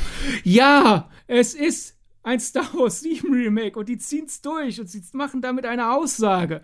[0.42, 1.95] ja, es ist
[2.26, 6.60] ein Star Wars 7 Remake und die ziehen's durch und sie machen damit eine Aussage.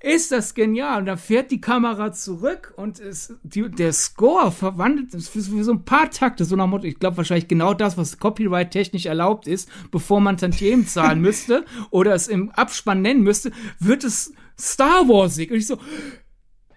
[0.00, 0.98] Ist das genial?
[0.98, 5.62] Und dann fährt die Kamera zurück und es, die, der Score verwandelt es für, für
[5.62, 9.46] so ein paar Takte, so nach Motto, ich glaube wahrscheinlich genau das, was Copyright-technisch erlaubt
[9.46, 15.08] ist, bevor man Tantiemen zahlen müsste oder es im Abspann nennen müsste, wird es Star
[15.08, 15.52] Warsig.
[15.52, 15.78] Und ich so,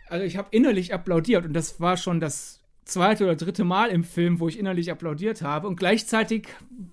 [0.08, 4.04] also ich habe innerlich applaudiert und das war schon das zweite oder dritte Mal im
[4.04, 6.48] Film, wo ich innerlich applaudiert habe und gleichzeitig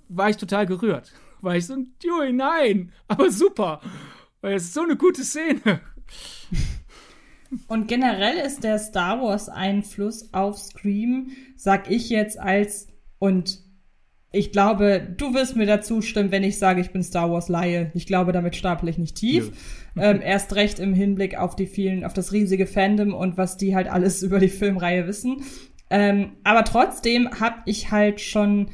[0.08, 1.12] war ich total gerührt
[1.46, 3.80] war ich so, Joey, nein, aber super,
[4.42, 5.80] weil es ist so eine gute Szene.
[7.68, 13.60] Und generell ist der Star Wars Einfluss auf Scream, sag ich jetzt als, und
[14.32, 17.90] ich glaube, du wirst mir dazu stimmen, wenn ich sage, ich bin Star Wars Laie.
[17.94, 19.52] Ich glaube, damit stapel ich nicht tief.
[19.96, 23.74] Ähm, erst recht im Hinblick auf die vielen, auf das riesige Fandom und was die
[23.74, 25.42] halt alles über die Filmreihe wissen.
[25.88, 28.70] Ähm, aber trotzdem habe ich halt schon,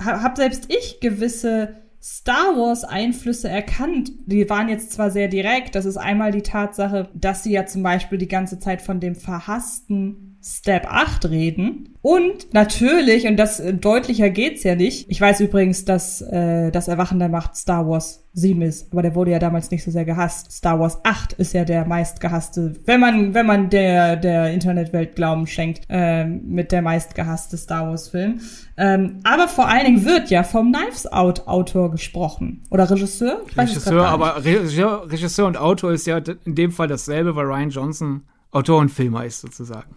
[0.00, 4.12] habe hab selbst ich gewisse Star Wars Einflüsse erkannt.
[4.26, 7.82] Die waren jetzt zwar sehr direkt, das ist einmal die Tatsache, dass sie ja zum
[7.82, 11.96] Beispiel die ganze Zeit von dem verhassten Step 8 reden.
[12.02, 15.10] Und natürlich, und das äh, deutlicher geht's ja nicht.
[15.10, 19.14] Ich weiß übrigens, dass äh, das Erwachen der Macht Star Wars 7 ist, aber der
[19.14, 20.50] wurde ja damals nicht so sehr gehasst.
[20.50, 25.46] Star Wars 8 ist ja der meistgehasste, wenn man wenn man der der Internetwelt Glauben
[25.46, 28.40] schenkt, äh, mit der meistgehasste Star Wars Film.
[28.78, 33.42] Ähm, aber vor allen Dingen wird ja vom Knives Out Autor gesprochen oder Regisseur.
[33.46, 37.68] Ich Regisseur, aber Regisseur, Regisseur und Autor ist ja in dem Fall dasselbe, weil Ryan
[37.68, 38.22] Johnson
[38.52, 39.90] Autor und Filmer ist sozusagen.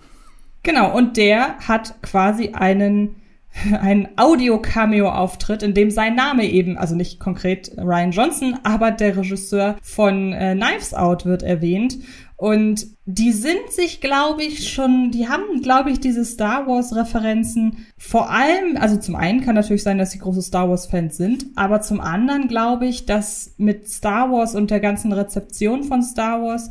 [0.64, 3.16] Genau, und der hat quasi einen
[3.82, 9.78] ein Audio-Cameo-Auftritt, in dem sein Name eben, also nicht konkret Ryan Johnson, aber der Regisseur
[9.82, 11.98] von äh, Knives Out wird erwähnt.
[12.36, 18.32] Und die sind sich, glaube ich, schon, die haben, glaube ich, diese Star Wars-Referenzen vor
[18.32, 22.02] allem, also zum einen kann natürlich sein, dass sie große Star Wars-Fans sind, aber zum
[22.02, 26.70] anderen glaube ich, dass mit Star Wars und der ganzen Rezeption von Star Wars,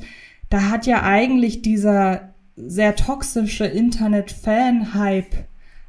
[0.50, 5.46] da hat ja eigentlich dieser sehr toxische Internet-Fan-Hype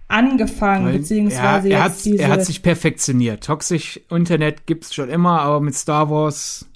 [0.07, 2.23] angefangen, Weil beziehungsweise er, er jetzt hat, diese...
[2.23, 3.43] Er hat sich perfektioniert.
[3.43, 6.67] Toxisch Internet gibt's schon immer, aber mit Star Wars...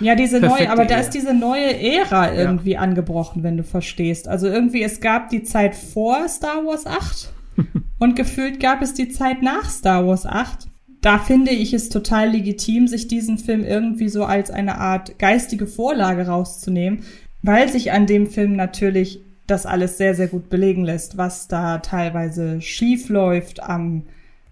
[0.00, 2.80] Ja, diese neue, aber da ist diese neue Ära irgendwie ja.
[2.80, 4.26] angebrochen, wenn du verstehst.
[4.26, 7.32] Also irgendwie, es gab die Zeit vor Star Wars 8
[8.00, 10.66] und gefühlt gab es die Zeit nach Star Wars 8.
[11.00, 15.66] Da finde ich es total legitim, sich diesen Film irgendwie so als eine Art geistige
[15.66, 17.04] Vorlage rauszunehmen,
[17.44, 21.78] weil sich an dem Film natürlich das alles sehr, sehr gut belegen lässt, was da
[21.78, 24.04] teilweise schief läuft am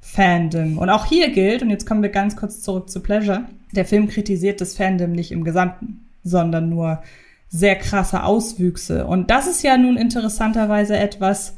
[0.02, 0.76] Fandom.
[0.76, 4.08] Und auch hier gilt, und jetzt kommen wir ganz kurz zurück zu Pleasure, der Film
[4.08, 7.02] kritisiert das Fandom nicht im Gesamten, sondern nur
[7.48, 9.06] sehr krasse Auswüchse.
[9.06, 11.56] Und das ist ja nun interessanterweise etwas,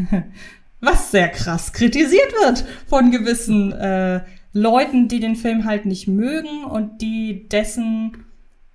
[0.80, 4.20] was sehr krass kritisiert wird von gewissen äh,
[4.52, 8.18] Leuten, die den Film halt nicht mögen und die dessen,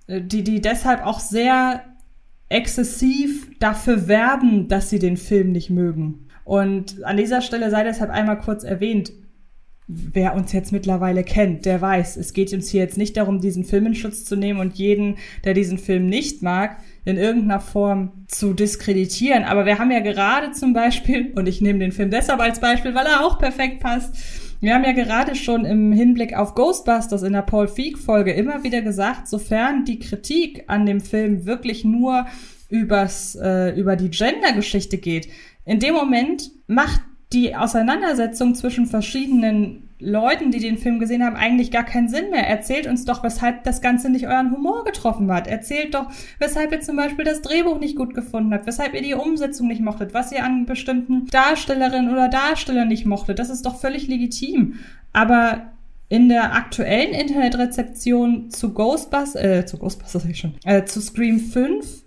[0.08, 1.82] äh, die, die deshalb auch sehr
[2.52, 6.28] exzessiv dafür werben, dass sie den Film nicht mögen.
[6.44, 9.12] Und an dieser Stelle sei deshalb einmal kurz erwähnt,
[9.88, 13.64] wer uns jetzt mittlerweile kennt, der weiß, es geht uns hier jetzt nicht darum, diesen
[13.64, 18.24] Film in Schutz zu nehmen und jeden, der diesen Film nicht mag, in irgendeiner Form
[18.28, 19.44] zu diskreditieren.
[19.44, 22.94] Aber wir haben ja gerade zum Beispiel, und ich nehme den Film deshalb als Beispiel,
[22.94, 24.16] weil er auch perfekt passt,
[24.62, 28.62] wir haben ja gerade schon im Hinblick auf Ghostbusters in der Paul Feig Folge immer
[28.62, 32.26] wieder gesagt, sofern die Kritik an dem Film wirklich nur
[32.68, 35.28] übers, äh, über die Gender-Geschichte geht,
[35.64, 37.00] in dem Moment macht
[37.32, 42.46] die Auseinandersetzung zwischen verschiedenen Leuten, die den Film gesehen haben, eigentlich gar keinen Sinn mehr.
[42.46, 45.46] Erzählt uns doch, weshalb das Ganze nicht euren Humor getroffen hat.
[45.46, 49.14] Erzählt doch, weshalb ihr zum Beispiel das Drehbuch nicht gut gefunden habt, weshalb ihr die
[49.14, 53.38] Umsetzung nicht mochtet, was ihr an bestimmten Darstellerinnen oder Darstellern nicht mochtet.
[53.38, 54.80] Das ist doch völlig legitim.
[55.12, 55.72] Aber
[56.08, 61.40] in der aktuellen Internetrezeption zu Ghostbusters, äh, zu Ghostbusters sag ich schon, äh, zu Scream
[61.40, 62.02] 5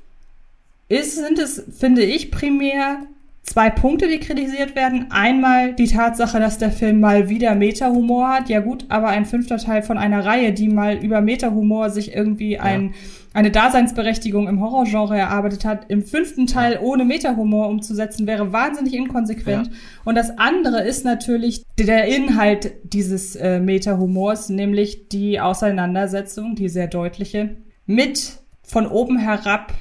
[0.89, 2.99] ist, sind es, finde ich, primär
[3.45, 5.07] zwei Punkte, die kritisiert werden.
[5.11, 8.49] Einmal die Tatsache, dass der Film mal wieder Meta-Humor hat.
[8.49, 12.53] Ja gut, aber ein fünfter Teil von einer Reihe, die mal über Meta-Humor sich irgendwie
[12.53, 12.61] ja.
[12.61, 12.93] ein,
[13.33, 16.81] eine Daseinsberechtigung im Horrorgenre erarbeitet hat, im fünften Teil ja.
[16.81, 19.67] ohne Meta-Humor umzusetzen, wäre wahnsinnig inkonsequent.
[19.67, 19.73] Ja.
[20.03, 26.87] Und das andere ist natürlich der Inhalt dieses äh, Meta-Humors, nämlich die Auseinandersetzung, die sehr
[26.87, 29.73] deutliche, mit von oben herab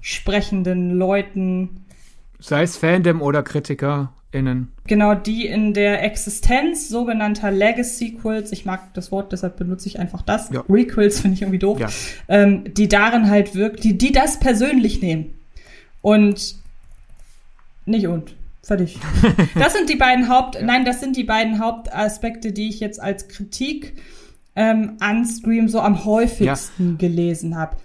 [0.00, 1.81] sprechenden Leuten,
[2.42, 4.72] Sei es Fandom oder KritikerInnen.
[4.88, 10.22] Genau, die in der Existenz sogenannter Legacy-Sequels, ich mag das Wort, deshalb benutze ich einfach
[10.22, 10.50] das.
[10.50, 10.64] Ja.
[10.68, 11.78] Requels finde ich irgendwie doof.
[11.78, 11.88] Ja.
[12.26, 15.34] Ähm, die darin halt wirklich, die, die das persönlich nehmen.
[16.00, 16.56] Und
[17.86, 18.34] nicht und.
[18.64, 18.98] völlig.
[19.54, 20.62] Das sind die beiden Haupt, ja.
[20.62, 23.94] nein, das sind die beiden Hauptaspekte, die ich jetzt als Kritik
[24.56, 26.96] ähm, an Scream so am häufigsten ja.
[26.98, 27.76] gelesen habe.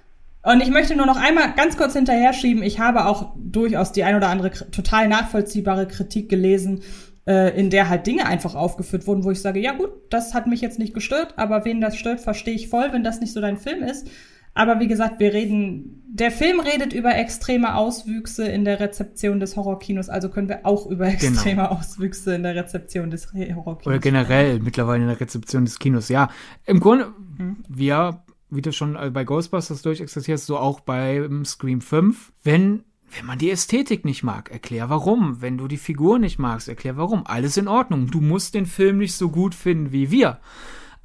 [0.48, 2.64] Und ich möchte nur noch einmal ganz kurz hinterher schieben.
[2.64, 6.84] Ich habe auch durchaus die ein oder andere total nachvollziehbare Kritik gelesen,
[7.28, 10.48] äh, in der halt Dinge einfach aufgeführt wurden, wo ich sage, ja gut, das hat
[10.48, 13.42] mich jetzt nicht gestört, aber wen das stört, verstehe ich voll, wenn das nicht so
[13.42, 14.10] dein Film ist.
[14.54, 19.58] Aber wie gesagt, wir reden, der Film redet über extreme Auswüchse in der Rezeption des
[19.58, 21.18] Horrorkinos, also können wir auch über genau.
[21.18, 21.76] extreme genau.
[21.76, 23.86] Auswüchse in der Rezeption des Horrorkinos.
[23.86, 26.08] Oder generell mittlerweile in der Rezeption des Kinos.
[26.08, 26.30] Ja,
[26.66, 27.58] im Grunde, hm.
[27.68, 32.32] wir, wie du schon bei Ghostbusters durchexistierst, so auch bei Scream 5.
[32.44, 32.84] Wenn
[33.16, 35.42] wenn man die Ästhetik nicht mag, erklär warum.
[35.42, 37.26] Wenn du die Figur nicht magst, erklär warum.
[37.26, 38.12] Alles in Ordnung.
[38.12, 40.42] Du musst den Film nicht so gut finden wie wir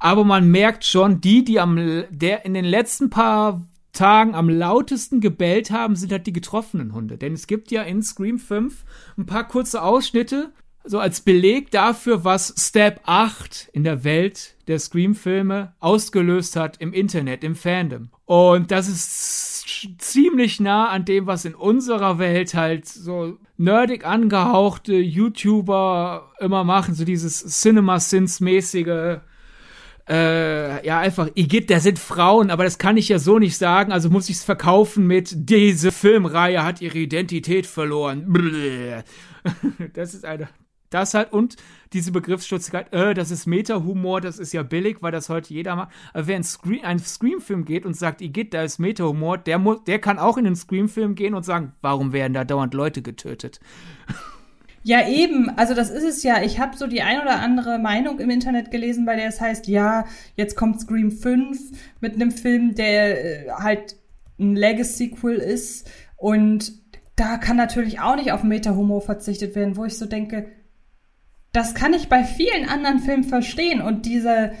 [0.03, 1.77] aber man merkt schon, die, die am,
[2.09, 7.17] der in den letzten paar Tagen am lautesten gebellt haben, sind halt die getroffenen Hunde.
[7.17, 8.83] Denn es gibt ja in Scream 5
[9.17, 10.51] ein paar kurze Ausschnitte,
[10.83, 16.93] so als Beleg dafür, was Step 8 in der Welt der Scream-Filme ausgelöst hat im
[16.93, 18.09] Internet, im Fandom.
[18.25, 19.65] Und das ist
[19.99, 26.95] ziemlich nah an dem, was in unserer Welt halt so nerdig angehauchte YouTuber immer machen,
[26.95, 29.21] so dieses Cinema-Sins-mäßige
[30.09, 33.93] äh, ja, einfach, Igitt, da sind Frauen, aber das kann ich ja so nicht sagen,
[33.93, 39.03] also muss ich es verkaufen mit, diese Filmreihe hat ihre Identität verloren.
[39.93, 40.47] Das ist eine,
[40.93, 41.55] das halt, und
[41.93, 45.91] diese Begriffsstutzigkeit, äh, das ist Meta-Humor, das ist ja billig, weil das heute jeder macht.
[46.13, 49.99] Aber wer in Screen, einen Scream-Film geht und sagt, Igitt, da ist Meta-Humor, der, der
[49.99, 53.59] kann auch in den Scream-Film gehen und sagen, warum werden da dauernd Leute getötet?
[54.85, 55.49] Ja, eben.
[55.55, 56.43] Also das ist es ja.
[56.43, 59.67] Ich habe so die ein oder andere Meinung im Internet gelesen, bei der es heißt,
[59.67, 61.57] ja, jetzt kommt Scream 5
[62.01, 63.95] mit einem Film, der äh, halt
[64.37, 65.89] ein Legacy-Sequel ist.
[66.17, 66.73] Und
[67.15, 70.51] da kann natürlich auch nicht auf Meta-Humor verzichtet werden, wo ich so denke,
[71.53, 73.81] das kann ich bei vielen anderen Filmen verstehen.
[73.81, 74.51] Und diese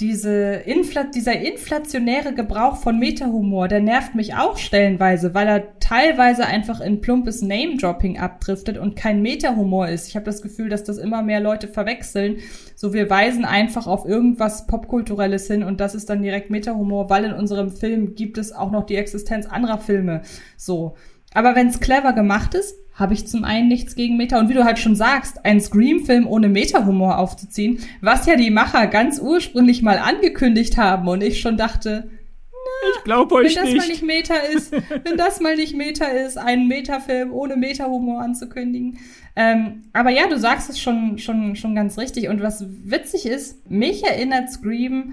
[0.00, 6.44] diese Infl dieser inflationäre Gebrauch von Metahumor, der nervt mich auch stellenweise, weil er teilweise
[6.44, 10.08] einfach in plumpes Name-Dropping abdriftet und kein Metahumor ist.
[10.08, 12.40] Ich habe das Gefühl, dass das immer mehr Leute verwechseln.
[12.74, 17.24] So, wir weisen einfach auf irgendwas Popkulturelles hin und das ist dann direkt Metahumor, weil
[17.24, 20.20] in unserem Film gibt es auch noch die Existenz anderer Filme.
[20.58, 20.96] So.
[21.32, 24.40] Aber wenn es clever gemacht ist, habe ich zum einen nichts gegen Meta.
[24.40, 28.86] Und wie du halt schon sagst, einen Scream-Film ohne Meta-Humor aufzuziehen, was ja die Macher
[28.86, 32.10] ganz ursprünglich mal angekündigt haben und ich schon dachte,
[32.52, 33.76] na, ich glaube euch wenn das nicht.
[33.76, 38.98] mal nicht Meta ist, wenn das mal nicht Meta ist, einen Meta-Film ohne Meta-Humor anzukündigen.
[39.36, 42.28] Ähm, aber ja, du sagst es schon, schon, schon ganz richtig.
[42.28, 45.12] Und was witzig ist, mich erinnert Scream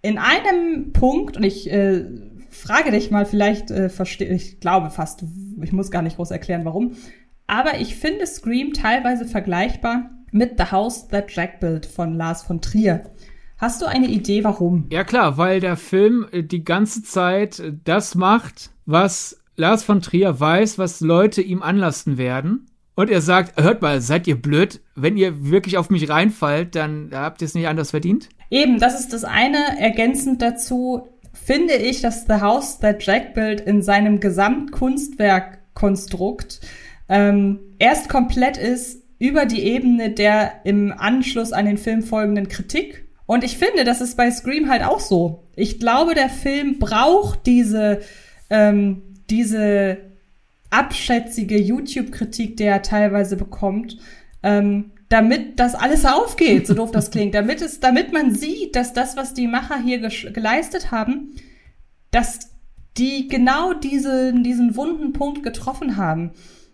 [0.00, 2.04] in einem Punkt, und ich äh,
[2.64, 5.24] frage dich mal, vielleicht äh, verstehe ich, glaube fast,
[5.60, 6.96] ich muss gar nicht groß erklären, warum.
[7.46, 12.62] Aber ich finde Scream teilweise vergleichbar mit The House That Jack Built von Lars von
[12.62, 13.04] Trier.
[13.58, 14.86] Hast du eine Idee, warum?
[14.90, 20.00] Ja klar, weil der Film äh, die ganze Zeit äh, das macht, was Lars von
[20.00, 22.66] Trier weiß, was Leute ihm anlasten werden.
[22.96, 24.80] Und er sagt, hört mal, seid ihr blöd?
[24.94, 28.28] Wenn ihr wirklich auf mich reinfallt, dann habt ihr es nicht anders verdient.
[28.50, 29.80] Eben, das ist das eine.
[29.80, 31.08] Ergänzend dazu,
[31.44, 36.60] finde ich, dass The House That Jack Built in seinem Gesamtkunstwerkkonstrukt
[37.08, 43.04] ähm, erst komplett ist über die Ebene der im Anschluss an den Film folgenden Kritik.
[43.26, 45.44] Und ich finde, das ist bei Scream halt auch so.
[45.54, 48.00] Ich glaube, der Film braucht diese,
[48.50, 49.98] ähm, diese
[50.70, 53.98] abschätzige YouTube-Kritik, die er teilweise bekommt,
[54.42, 58.92] ähm, damit das alles aufgeht, so doof das klingt, damit es, damit man sieht, dass
[58.92, 61.34] das, was die Macher hier geleistet haben,
[62.10, 62.50] dass
[62.96, 66.32] die genau diesen, diesen wunden Punkt getroffen haben.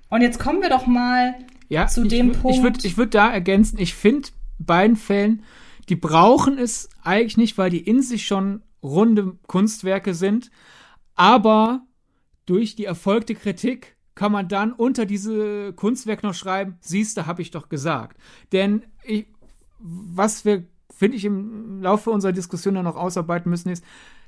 [0.08, 1.34] Und jetzt kommen wir doch mal
[1.68, 2.56] ja, zu dem Punkt.
[2.56, 4.28] Ich würde ich würd da ergänzen, ich finde
[4.58, 5.42] beiden Fällen,
[5.88, 10.50] die brauchen es eigentlich nicht, weil die in sich schon runde Kunstwerke sind,
[11.14, 11.82] aber
[12.46, 17.40] durch die erfolgte Kritik kann man dann unter diese Kunstwerk noch schreiben, siehst du, habe
[17.40, 18.18] ich doch gesagt.
[18.52, 19.24] Denn ich,
[19.78, 20.64] was wir,
[20.94, 23.82] finde ich, im Laufe unserer Diskussion dann noch ausarbeiten müssen, ist,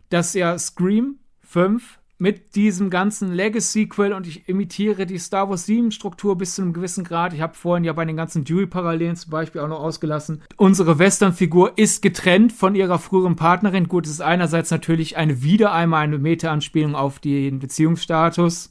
[0.08, 6.38] dass ja Scream 5 mit diesem ganzen Legacy-Sequel und ich imitiere die Star Wars 7-Struktur
[6.38, 7.34] bis zu einem gewissen Grad.
[7.34, 10.40] Ich habe vorhin ja bei den ganzen Dewey-Parallelen zum Beispiel auch noch ausgelassen.
[10.56, 13.88] Unsere Western-Figur ist getrennt von ihrer früheren Partnerin.
[13.88, 18.70] Gut, es ist einerseits natürlich eine wieder einmal eine Meta-Anspielung auf den Beziehungsstatus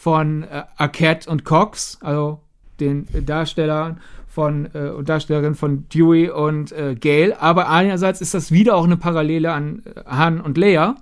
[0.00, 2.40] von äh, Arquette und Cox, also
[2.80, 7.34] den Darstellern von äh, und Darstellerin von Dewey und äh, Gail.
[7.38, 10.94] Aber einerseits ist das wieder auch eine Parallele an äh, Han und Leia.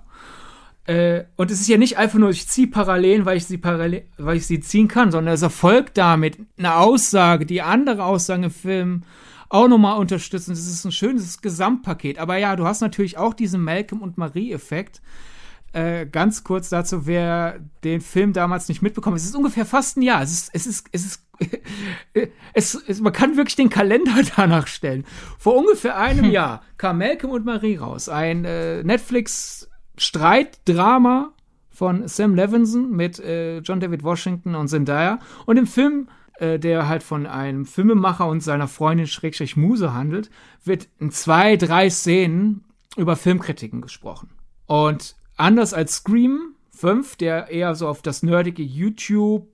[0.85, 4.03] Äh, und es ist ja nicht einfach nur, ich ziehe Parallelen, weil ich sie parallel,
[4.17, 8.51] weil ich sie ziehen kann, sondern es erfolgt damit eine Aussage, die andere Aussagen im
[8.51, 9.03] Film
[9.47, 10.51] auch nochmal unterstützen.
[10.51, 12.19] Das ist ein schönes Gesamtpaket.
[12.19, 15.01] Aber ja, du hast natürlich auch diesen Malcolm und Marie-Effekt.
[15.71, 19.21] Äh, ganz kurz dazu, wer den Film damals nicht mitbekommen hat.
[19.21, 20.23] Es ist ungefähr fast ein Jahr.
[20.23, 21.23] Es ist, es ist, es ist,
[22.53, 25.05] es, es, man kann wirklich den Kalender danach stellen.
[25.37, 26.31] Vor ungefähr einem hm.
[26.31, 28.09] Jahr kam Malcolm und Marie raus.
[28.09, 31.33] Ein äh, Netflix-Streitdrama
[31.69, 35.19] von Sam Levinson mit äh, John David Washington und Zendaya.
[35.45, 36.09] Und im Film
[36.39, 40.29] äh, der halt von einem Filmemacher und seiner Freundin Schrägstrich Muse handelt,
[40.63, 42.63] wird in zwei, drei Szenen
[42.95, 44.29] über Filmkritiken gesprochen.
[44.65, 49.47] Und anders als Scream 5, der eher so auf das nerdige YouTube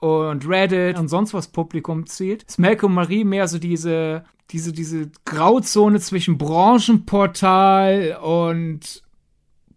[0.00, 5.10] und Reddit und sonst was Publikum zielt, ist Malcolm Marie mehr so diese, diese, diese
[5.24, 9.02] Grauzone zwischen Branchenportal und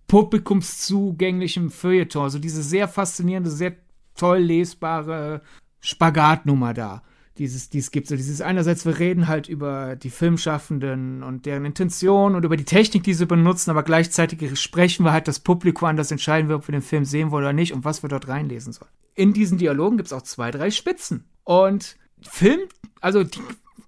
[0.07, 2.23] publikumszugänglichem Feuilleton.
[2.23, 3.75] Also diese sehr faszinierende, sehr
[4.15, 5.41] toll lesbare
[5.79, 7.03] Spagatnummer da.
[7.37, 12.35] Dieses, dies gibt so dieses einerseits wir reden halt über die Filmschaffenden und deren Intention
[12.35, 15.97] und über die Technik, die sie benutzen, aber gleichzeitig sprechen wir halt das Publikum an,
[15.97, 18.27] das entscheiden wir, ob wir den Film sehen wollen oder nicht und was wir dort
[18.27, 18.91] reinlesen sollen.
[19.15, 21.25] In diesen Dialogen gibt es auch zwei, drei Spitzen.
[21.43, 22.59] Und Film,
[23.01, 23.39] also die,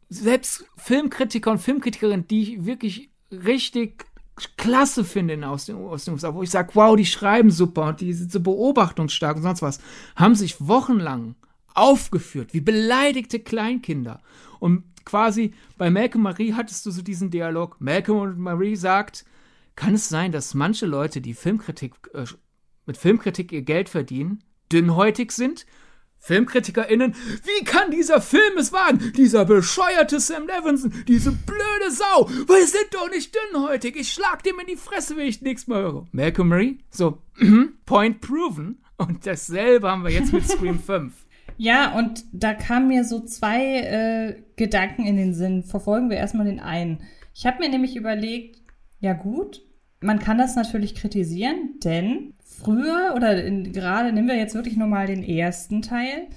[0.10, 4.06] selbst Filmkritiker und Filmkritikerinnen, die ich wirklich richtig
[4.58, 8.02] klasse finde aus den, aus den USA, wo ich sage, wow, die schreiben super und
[8.02, 9.80] die sind so beobachtungsstark und sonst was,
[10.16, 11.36] haben sich wochenlang
[11.80, 14.22] aufgeführt, wie beleidigte Kleinkinder.
[14.60, 17.78] Und quasi bei Malcolm Marie hattest du so diesen Dialog.
[17.80, 19.26] Malcolm und Marie sagt,
[19.76, 22.26] kann es sein, dass manche Leute, die Filmkritik, äh,
[22.86, 25.66] mit Filmkritik ihr Geld verdienen, dünnhäutig sind?
[26.22, 29.14] FilmkritikerInnen, wie kann dieser Film es wagen?
[29.16, 32.30] Dieser bescheuerte Sam Levinson, diese blöde Sau.
[32.30, 33.96] Wir sind doch nicht dünnhäutig.
[33.96, 36.08] Ich schlag dem in die Fresse, wenn ich nichts mehr höre.
[36.12, 37.22] Malcolm Marie, so,
[37.86, 38.84] point proven.
[38.98, 41.14] Und dasselbe haben wir jetzt mit Scream 5.
[41.62, 45.64] Ja, und da kamen mir so zwei äh, Gedanken in den Sinn.
[45.64, 47.00] Verfolgen wir erstmal den einen.
[47.36, 48.62] Ich habe mir nämlich überlegt,
[49.02, 49.62] ja gut,
[50.00, 54.88] man kann das natürlich kritisieren, denn früher oder in, gerade nehmen wir jetzt wirklich nur
[54.88, 56.28] mal den ersten Teil,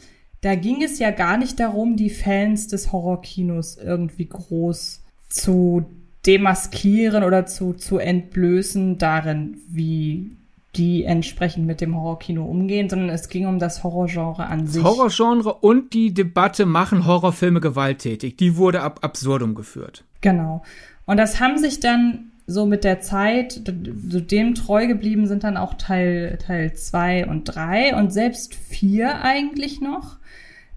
[0.41, 5.87] da ging es ja gar nicht darum, die Fans des Horrorkinos irgendwie groß zu
[6.27, 10.33] demaskieren oder zu, zu entblößen darin, wie
[10.77, 14.83] die entsprechend mit dem Horrorkino umgehen, sondern es ging um das Horrorgenre an sich.
[14.83, 18.37] Das Horrorgenre und die Debatte machen Horrorfilme gewalttätig.
[18.37, 20.05] Die wurde ab absurdum geführt.
[20.23, 20.63] Genau.
[21.05, 23.61] Und das haben sich dann so mit der Zeit,
[24.09, 29.23] so dem treu geblieben sind dann auch Teil, Teil zwei und drei und selbst vier
[29.23, 30.17] eigentlich noch,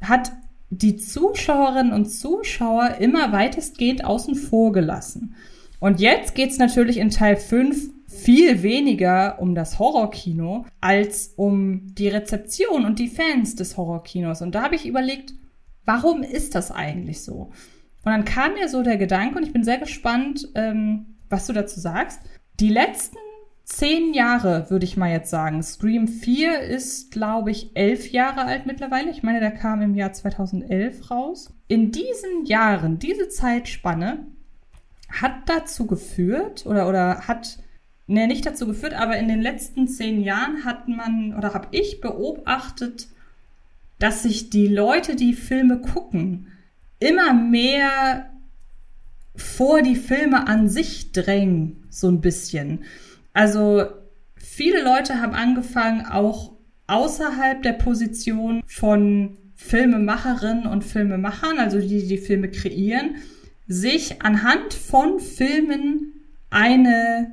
[0.02, 0.32] hat
[0.70, 5.36] die Zuschauerinnen und Zuschauer immer weitestgehend außen vor gelassen.
[5.80, 12.08] Und jetzt geht's natürlich in Teil 5 viel weniger um das Horrorkino als um die
[12.08, 14.42] Rezeption und die Fans des Horrorkinos.
[14.42, 15.34] Und da habe ich überlegt,
[15.86, 17.52] warum ist das eigentlich so?
[18.06, 21.54] Und dann kam mir so der Gedanke, und ich bin sehr gespannt, ähm, was du
[21.54, 22.22] dazu sagst.
[22.60, 23.18] Die letzten
[23.64, 25.62] zehn Jahre, würde ich mal jetzt sagen.
[25.64, 29.10] Scream 4 ist, glaube ich, elf Jahre alt mittlerweile.
[29.10, 31.54] Ich meine, der kam im Jahr 2011 raus.
[31.68, 34.28] In diesen Jahren, diese Zeitspanne,
[35.10, 37.60] hat dazu geführt oder, oder hat
[38.08, 42.02] nee, nicht dazu geführt, aber in den letzten zehn Jahren hat man oder habe ich
[42.02, 43.08] beobachtet,
[44.00, 46.48] dass sich die Leute, die Filme gucken,
[47.00, 48.30] immer mehr
[49.36, 52.84] vor die Filme an sich drängen, so ein bisschen.
[53.34, 53.86] Also
[54.36, 56.54] viele Leute haben angefangen, auch
[56.88, 63.16] außerhalb der Position von Filmemacherinnen und Filmemachern, also die, die die Filme kreieren,
[63.68, 66.14] sich anhand von Filmen
[66.50, 67.32] eine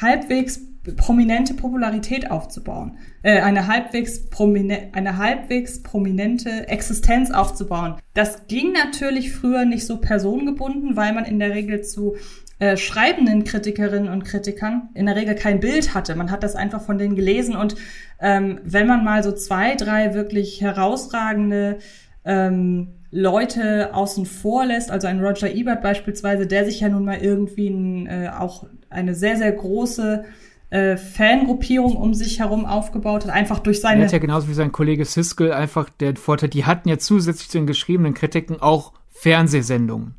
[0.00, 0.60] halbwegs
[0.96, 7.96] prominente Popularität aufzubauen, äh, eine halbwegs promine eine halbwegs prominente Existenz aufzubauen.
[8.14, 12.16] Das ging natürlich früher nicht so personengebunden, weil man in der Regel zu
[12.58, 16.16] äh, schreibenden Kritikerinnen und Kritikern in der Regel kein Bild hatte.
[16.16, 17.76] Man hat das einfach von denen gelesen und
[18.20, 21.78] ähm, wenn man mal so zwei, drei wirklich herausragende
[22.24, 27.18] ähm, Leute außen vor lässt, also ein Roger Ebert beispielsweise, der sich ja nun mal
[27.18, 27.68] irgendwie
[28.06, 30.24] äh, auch eine sehr, sehr große
[30.70, 34.00] äh, Fangruppierung um sich herum aufgebaut hat, einfach durch seine.
[34.00, 37.50] Er hat ja genauso wie sein Kollege Siskel einfach den Vorteil, die hatten ja zusätzlich
[37.50, 40.14] zu den geschriebenen Kritiken auch Fernsehsendungen.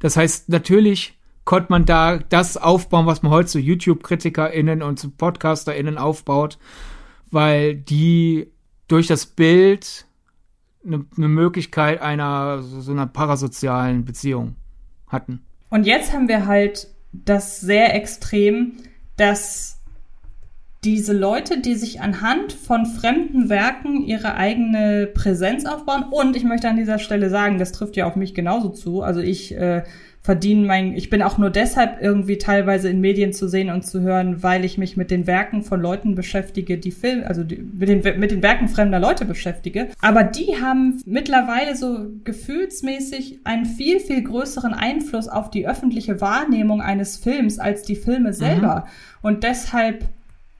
[0.00, 5.10] Das heißt, natürlich konnte man da das aufbauen, was man heute zu YouTube-KritikerInnen und zu
[5.10, 6.58] PodcasterInnen aufbaut,
[7.30, 8.50] weil die
[8.88, 10.06] durch das Bild
[10.84, 14.56] eine, eine Möglichkeit einer so einer parasozialen Beziehung
[15.06, 15.42] hatten.
[15.70, 18.72] Und jetzt haben wir halt das sehr extrem,
[19.16, 19.78] dass
[20.84, 26.04] diese Leute, die sich anhand von fremden Werken ihre eigene Präsenz aufbauen.
[26.10, 29.02] Und ich möchte an dieser Stelle sagen, das trifft ja auf mich genauso zu.
[29.02, 29.84] Also ich äh,
[30.22, 34.02] verdiene mein, ich bin auch nur deshalb irgendwie teilweise in Medien zu sehen und zu
[34.02, 37.88] hören, weil ich mich mit den Werken von Leuten beschäftige, die Film, also die, mit,
[37.88, 39.88] den, mit den Werken fremder Leute beschäftige.
[40.00, 46.80] Aber die haben mittlerweile so gefühlsmäßig einen viel, viel größeren Einfluss auf die öffentliche Wahrnehmung
[46.80, 48.84] eines Films als die Filme selber.
[48.86, 49.28] Mhm.
[49.28, 50.04] Und deshalb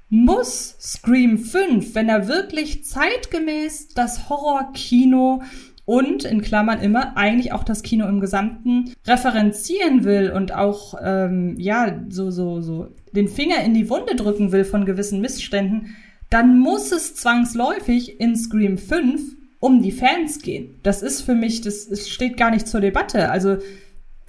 [0.09, 5.43] muss Scream 5, wenn er wirklich zeitgemäß das Horrorkino
[5.85, 11.57] und in Klammern immer eigentlich auch das Kino im Gesamten referenzieren will und auch ähm,
[11.59, 15.95] ja so so so den Finger in die Wunde drücken will von gewissen Missständen,
[16.31, 19.21] dann muss es zwangsläufig in Scream 5
[19.61, 20.75] um die Fans gehen.
[20.83, 23.31] Das ist für mich, das, das steht gar nicht zur Debatte.
[23.31, 23.59] Also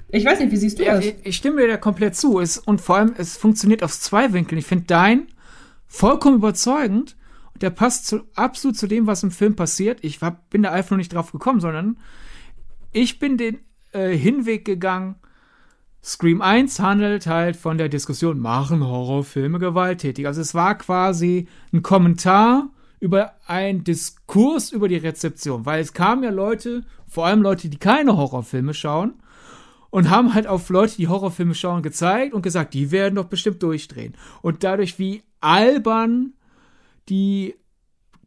[0.09, 1.05] ich weiß nicht, wie siehst du ja, das?
[1.23, 2.39] Ich, stimme dir da komplett zu.
[2.39, 4.59] Es, und vor allem, es funktioniert aus zwei Winkeln.
[4.59, 5.27] Ich finde dein
[5.87, 7.15] vollkommen überzeugend
[7.61, 9.99] der passt zu, absolut zu dem, was im Film passiert.
[10.01, 11.97] Ich hab, bin da einfach noch nicht drauf gekommen, sondern
[12.91, 13.59] ich bin den
[13.91, 15.15] äh, Hinweg gegangen.
[16.03, 20.27] Scream 1 handelt halt von der Diskussion, machen Horrorfilme gewalttätig.
[20.27, 26.23] Also es war quasi ein Kommentar über einen Diskurs über die Rezeption, weil es kamen
[26.23, 29.13] ja Leute, vor allem Leute, die keine Horrorfilme schauen,
[29.89, 33.61] und haben halt auf Leute, die Horrorfilme schauen, gezeigt und gesagt, die werden doch bestimmt
[33.61, 34.15] durchdrehen.
[34.41, 36.33] Und dadurch, wie albern
[37.09, 37.55] die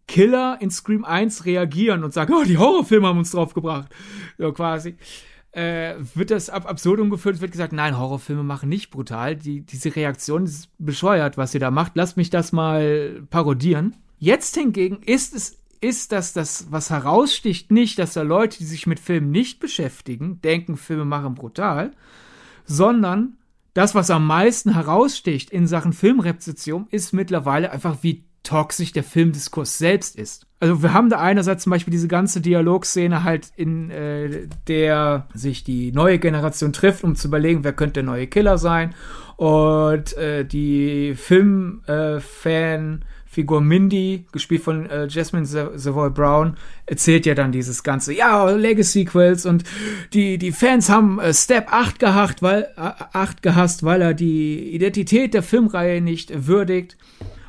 [0.09, 3.89] Killer in Scream 1 reagieren und sagen, oh, die Horrorfilme haben uns draufgebracht.
[4.39, 4.97] So quasi.
[5.53, 9.37] Äh, wird das ab Absurdum geführt, es wird gesagt, nein, Horrorfilme machen nicht brutal.
[9.37, 11.93] Die, diese Reaktion ist bescheuert, was ihr da macht.
[11.95, 13.97] Lasst mich das mal parodieren.
[14.19, 18.87] Jetzt hingegen ist es, ist das, das, was heraussticht, nicht, dass da Leute, die sich
[18.87, 21.93] mit Filmen nicht beschäftigen, denken, Filme machen brutal,
[22.67, 23.39] sondern
[23.73, 29.79] das, was am meisten heraussticht in Sachen Filmrezeption, ist mittlerweile einfach, wie toxisch der Filmdiskurs
[29.79, 30.47] selbst ist.
[30.59, 35.65] Also wir haben da einerseits zum Beispiel diese ganze Dialogszene halt in äh, der sich
[35.65, 38.95] die neue Generation trifft, um zu überlegen, wer könnte der neue Killer sein.
[39.37, 43.03] Und äh, die Filmfan
[43.37, 49.45] äh, Mindy, gespielt von äh, Jasmine Savoy Brown, erzählt ja dann dieses ganze, ja, Legacy-Sequels
[49.45, 49.65] und
[50.15, 54.75] die, die Fans haben äh, Step 8 gehasst, weil, äh, 8 gehasst, weil er die
[54.75, 56.97] Identität der Filmreihe nicht würdigt.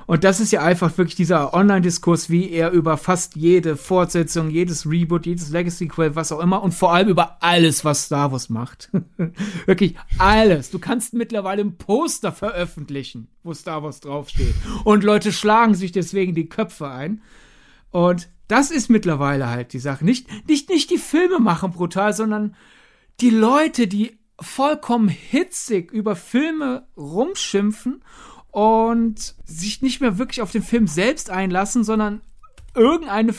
[0.07, 4.89] Und das ist ja einfach wirklich dieser Online-Diskurs, wie er über fast jede Fortsetzung, jedes
[4.89, 8.89] Reboot, jedes Legacy-Quell, was auch immer und vor allem über alles, was Star Wars macht.
[9.65, 10.71] wirklich alles.
[10.71, 14.55] Du kannst mittlerweile ein Poster veröffentlichen, wo Star Wars draufsteht.
[14.85, 17.21] Und Leute schlagen sich deswegen die Köpfe ein.
[17.91, 20.05] Und das ist mittlerweile halt die Sache.
[20.05, 22.55] Nicht, nicht, nicht die Filme machen brutal, sondern
[23.19, 28.03] die Leute, die vollkommen hitzig über Filme rumschimpfen
[28.57, 32.21] und sich nicht mehr wirklich auf den Film selbst einlassen, sondern
[32.73, 33.35] irgendeine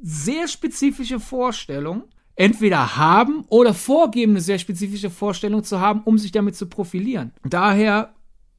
[0.00, 2.04] sehr spezifische Vorstellung
[2.36, 7.32] entweder haben oder vorgeben, eine sehr spezifische Vorstellung zu haben, um sich damit zu profilieren.
[7.42, 8.14] Daher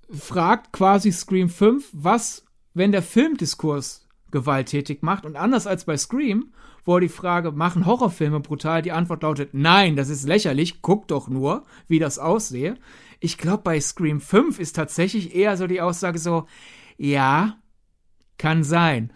[0.09, 2.43] fragt quasi Scream 5, was,
[2.73, 6.51] wenn der Filmdiskurs gewalttätig macht und anders als bei Scream,
[6.85, 11.27] wo die Frage, machen Horrorfilme brutal, die Antwort lautet, nein, das ist lächerlich, guck doch
[11.27, 12.75] nur, wie das aussehe,
[13.19, 16.45] ich glaube, bei Scream 5 ist tatsächlich eher so die Aussage so,
[16.97, 17.57] ja,
[18.37, 19.11] kann sein.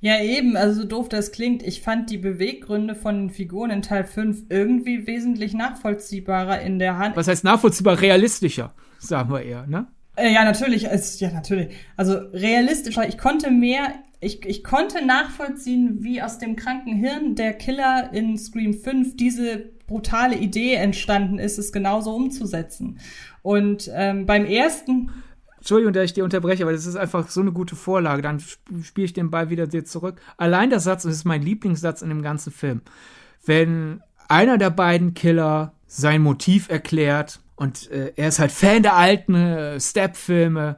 [0.00, 3.80] Ja, eben, also so doof das klingt, ich fand die Beweggründe von den Figuren in
[3.80, 7.16] Teil 5 irgendwie wesentlich nachvollziehbarer in der Hand.
[7.16, 8.02] Was heißt nachvollziehbar?
[8.02, 9.86] Realistischer, sagen wir eher, ne?
[10.16, 11.74] Äh, ja, natürlich, es, ja, natürlich.
[11.96, 13.94] Also realistischer, ich konnte mehr,
[14.24, 19.70] ich, ich konnte nachvollziehen, wie aus dem kranken Hirn der Killer in Scream 5 diese
[19.86, 22.98] brutale Idee entstanden ist, es genauso umzusetzen.
[23.42, 25.10] Und ähm, beim ersten.
[25.58, 28.22] Entschuldigung, dass ich dir unterbreche, aber das ist einfach so eine gute Vorlage.
[28.22, 28.40] Dann
[28.82, 30.20] spiele ich den Ball wieder dir zurück.
[30.36, 32.82] Allein der Satz, und das ist mein Lieblingssatz in dem ganzen Film.
[33.44, 38.96] Wenn einer der beiden Killer sein Motiv erklärt und äh, er ist halt Fan der
[38.96, 40.76] alten äh, Step-Filme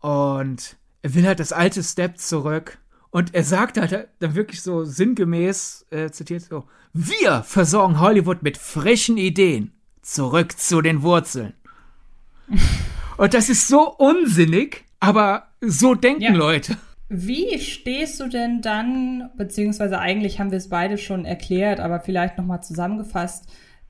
[0.00, 2.79] und er will halt das alte Step zurück
[3.10, 8.56] und er sagt halt dann wirklich so sinngemäß, äh, zitiert so, wir versorgen Hollywood mit
[8.56, 9.72] frischen Ideen.
[10.02, 11.54] Zurück zu den Wurzeln.
[13.16, 16.32] Und das ist so unsinnig, aber so denken ja.
[16.32, 16.78] Leute.
[17.10, 22.38] Wie stehst du denn dann, beziehungsweise eigentlich haben wir es beide schon erklärt, aber vielleicht
[22.38, 23.44] nochmal zusammengefasst,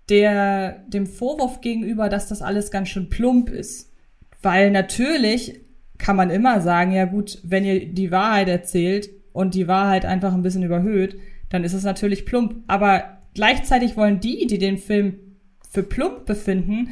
[0.08, 3.92] der, dem Vorwurf gegenüber, dass das alles ganz schön plump ist?
[4.42, 5.60] Weil natürlich
[6.00, 10.34] kann man immer sagen, ja gut, wenn ihr die Wahrheit erzählt und die Wahrheit einfach
[10.34, 11.16] ein bisschen überhöht,
[11.50, 12.56] dann ist es natürlich plump.
[12.66, 15.14] Aber gleichzeitig wollen die, die den Film
[15.68, 16.90] für plump befinden,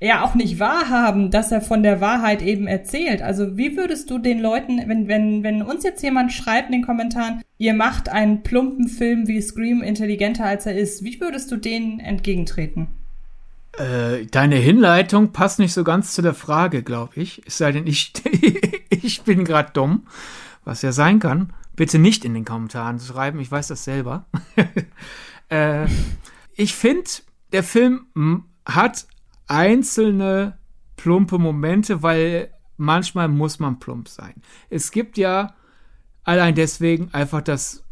[0.00, 3.22] ja auch nicht wahrhaben, dass er von der Wahrheit eben erzählt.
[3.22, 6.86] Also wie würdest du den Leuten, wenn, wenn, wenn uns jetzt jemand schreibt in den
[6.86, 11.56] Kommentaren, ihr macht einen plumpen Film wie Scream intelligenter als er ist, wie würdest du
[11.56, 12.88] denen entgegentreten?
[13.78, 17.42] Äh, deine Hinleitung passt nicht so ganz zu der Frage, glaube ich.
[17.46, 18.12] Es sei denn, ich,
[18.90, 20.06] ich bin gerade dumm,
[20.64, 21.52] was ja sein kann.
[21.76, 24.26] Bitte nicht in den Kommentaren schreiben, ich weiß das selber.
[25.48, 25.86] äh,
[26.54, 27.08] ich finde,
[27.52, 28.06] der Film
[28.66, 29.06] hat
[29.46, 30.58] einzelne
[30.96, 34.34] plumpe Momente, weil manchmal muss man plump sein.
[34.70, 35.54] Es gibt ja
[36.24, 37.84] allein deswegen einfach das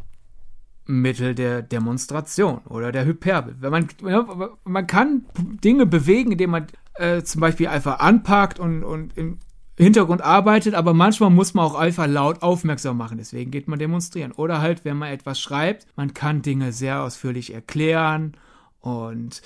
[0.87, 3.57] Mittel der Demonstration oder der Hyperbel.
[3.59, 3.87] Wenn man,
[4.63, 5.25] man kann
[5.63, 9.39] Dinge bewegen, indem man äh, zum Beispiel einfach anpackt und, und im
[9.77, 13.17] Hintergrund arbeitet, aber manchmal muss man auch einfach laut aufmerksam machen.
[13.17, 14.31] Deswegen geht man demonstrieren.
[14.31, 18.35] Oder halt, wenn man etwas schreibt, man kann Dinge sehr ausführlich erklären
[18.79, 19.41] und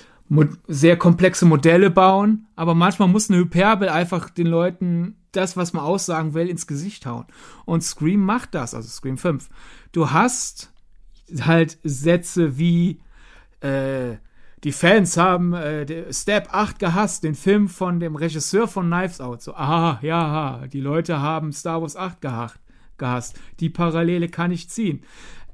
[0.66, 5.84] sehr komplexe Modelle bauen, aber manchmal muss eine Hyperbel einfach den Leuten das, was man
[5.84, 7.26] aussagen will, ins Gesicht hauen.
[7.64, 9.48] Und Scream macht das, also Scream 5.
[9.92, 10.71] Du hast
[11.44, 13.00] halt Sätze wie
[13.60, 14.16] äh,
[14.64, 19.42] die Fans haben äh, Step 8 gehasst, den Film von dem Regisseur von Knives Out.
[19.42, 22.20] So, aha, ja, die Leute haben Star Wars 8
[22.96, 23.40] gehasst.
[23.58, 25.02] Die Parallele kann ich ziehen.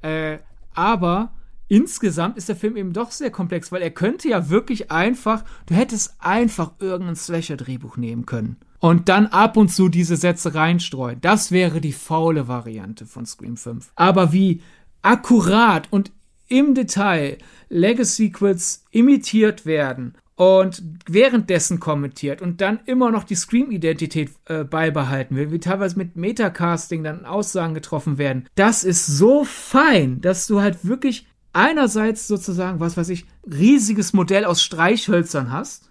[0.03, 0.39] Äh,
[0.75, 1.33] aber
[1.69, 5.75] insgesamt ist der Film eben doch sehr komplex, weil er könnte ja wirklich einfach, du
[5.75, 8.59] hättest einfach irgendein Slasher-Drehbuch nehmen können.
[8.81, 11.21] Und dann ab und zu diese Sätze reinstreuen.
[11.21, 13.91] Das wäre die faule Variante von Scream 5.
[13.97, 14.63] Aber wie
[15.03, 16.13] akkurat und
[16.49, 17.39] im Detail
[17.69, 25.51] Legacy-Sequels imitiert werden und währenddessen kommentiert und dann immer noch die Scream-Identität äh, beibehalten will,
[25.51, 28.47] wie teilweise mit Metacasting dann Aussagen getroffen werden.
[28.55, 34.45] Das ist so fein, dass du halt wirklich einerseits sozusagen, was weiß ich, riesiges Modell
[34.45, 35.91] aus Streichhölzern hast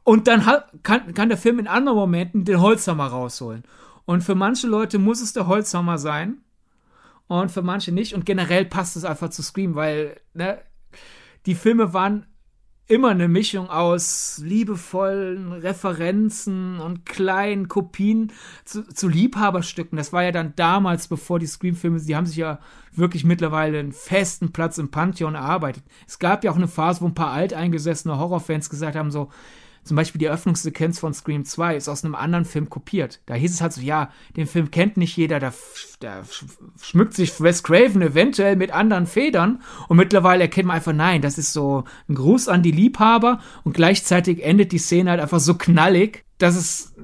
[0.04, 0.46] und dann
[0.82, 3.64] kann, kann der Film in anderen Momenten den Holzhammer rausholen.
[4.06, 6.38] Und für manche Leute muss es der Holzhammer sein,
[7.40, 8.14] und für manche nicht.
[8.14, 10.58] Und generell passt es einfach zu Scream, weil ne,
[11.46, 12.26] die Filme waren
[12.88, 18.32] immer eine Mischung aus liebevollen Referenzen und kleinen Kopien
[18.64, 19.96] zu, zu Liebhaberstücken.
[19.96, 22.58] Das war ja dann damals, bevor die Scream-Filme, die haben sich ja
[22.92, 25.84] wirklich mittlerweile einen festen Platz im Pantheon erarbeitet.
[26.06, 29.30] Es gab ja auch eine Phase, wo ein paar alteingesessene Horrorfans gesagt haben, so,
[29.84, 33.20] zum Beispiel die Eröffnungssequenz von Scream 2 ist aus einem anderen Film kopiert.
[33.26, 35.52] Da hieß es halt so, ja, den Film kennt nicht jeder, da,
[36.00, 36.22] da
[36.80, 41.36] schmückt sich Wes Craven eventuell mit anderen Federn und mittlerweile erkennt man einfach, nein, das
[41.36, 45.54] ist so ein Gruß an die Liebhaber und gleichzeitig endet die Szene halt einfach so
[45.54, 46.94] knallig, dass es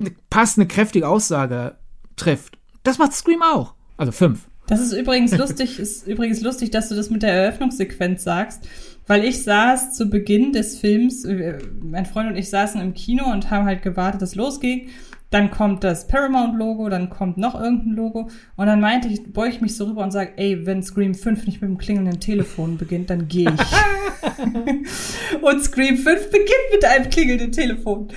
[0.00, 1.76] eine passende, kräftige Aussage
[2.16, 2.58] trifft.
[2.82, 3.74] Das macht Scream auch.
[3.96, 4.48] Also fünf.
[4.66, 8.66] Das ist übrigens lustig, ist übrigens lustig, dass du das mit der Eröffnungssequenz sagst
[9.06, 13.30] weil ich saß zu Beginn des Films, äh, mein Freund und ich saßen im Kino
[13.30, 14.88] und haben halt gewartet, dass losging.
[15.30, 18.30] Dann kommt das Paramount-Logo, dann kommt noch irgendein Logo.
[18.56, 21.46] Und dann meinte ich, beuge ich mich so rüber und sage, ey, wenn Scream 5
[21.46, 25.42] nicht mit dem klingelnden Telefon beginnt, dann gehe ich.
[25.42, 28.08] und Scream 5 beginnt mit einem klingelnden Telefon.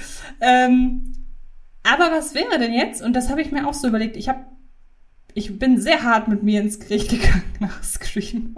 [0.41, 1.13] Ähm,
[1.81, 3.01] aber was wäre denn jetzt?
[3.01, 4.15] Und das habe ich mir auch so überlegt.
[4.15, 4.45] Ich habe,
[5.33, 8.55] ich bin sehr hart mit mir ins Gericht gegangen nach Scream.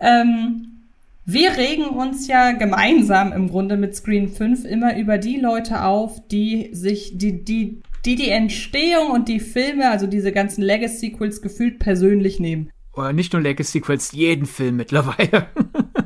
[0.00, 0.79] ähm,
[1.24, 6.26] wir regen uns ja gemeinsam im Grunde mit Screen 5 immer über die Leute auf,
[6.28, 11.78] die sich, die, die, die die Entstehung und die Filme, also diese ganzen Legacy-Sequels gefühlt
[11.78, 12.70] persönlich nehmen.
[12.94, 15.46] Oder nicht nur Legacy-Sequels, jeden Film mittlerweile.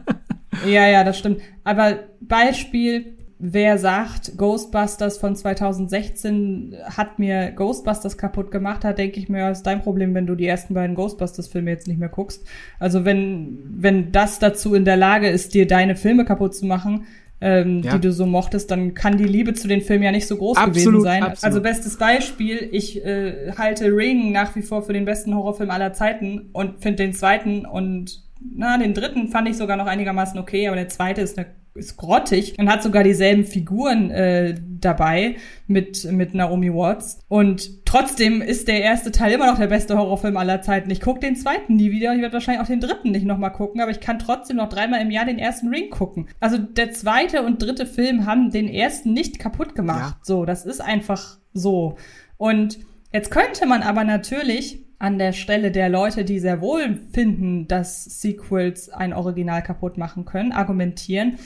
[0.66, 1.40] ja, ja, das stimmt.
[1.62, 9.28] Aber Beispiel, wer sagt, Ghostbusters von 2016 hat mir Ghostbusters kaputt gemacht hat, denke ich
[9.28, 12.46] mir, ist dein Problem, wenn du die ersten beiden Ghostbusters-Filme jetzt nicht mehr guckst.
[12.78, 17.04] Also wenn, wenn das dazu in der Lage ist, dir deine Filme kaputt zu machen,
[17.42, 17.92] ähm, ja.
[17.92, 20.56] die du so mochtest, dann kann die Liebe zu den Filmen ja nicht so groß
[20.56, 21.22] absolut, gewesen sein.
[21.22, 21.44] Absolut.
[21.44, 25.92] Also bestes Beispiel, ich äh, halte Ring nach wie vor für den besten Horrorfilm aller
[25.92, 28.22] Zeiten und finde den zweiten und
[28.56, 31.96] na, den dritten fand ich sogar noch einigermaßen okay, aber der zweite ist eine ist
[31.96, 37.18] grottig und hat sogar dieselben Figuren äh, dabei mit, mit Naomi Watts.
[37.28, 40.90] Und trotzdem ist der erste Teil immer noch der beste Horrorfilm aller Zeiten.
[40.90, 43.52] Ich gucke den zweiten nie wieder und ich werde wahrscheinlich auch den dritten nicht nochmal
[43.52, 46.28] gucken, aber ich kann trotzdem noch dreimal im Jahr den ersten Ring gucken.
[46.38, 50.14] Also der zweite und dritte Film haben den ersten nicht kaputt gemacht.
[50.16, 50.20] Ja.
[50.22, 51.96] So, das ist einfach so.
[52.36, 52.78] Und
[53.12, 58.04] jetzt könnte man aber natürlich an der Stelle der Leute, die sehr wohl finden, dass
[58.04, 61.38] Sequels ein Original kaputt machen können, argumentieren,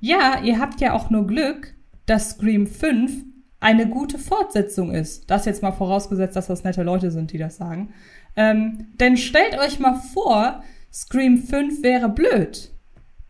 [0.00, 1.74] ja, ihr habt ja auch nur Glück,
[2.06, 3.24] dass Scream 5
[3.60, 5.30] eine gute Fortsetzung ist.
[5.30, 7.92] Das jetzt mal vorausgesetzt, dass das nette Leute sind, die das sagen.
[8.36, 12.70] Ähm, denn stellt euch mal vor, Scream 5 wäre blöd.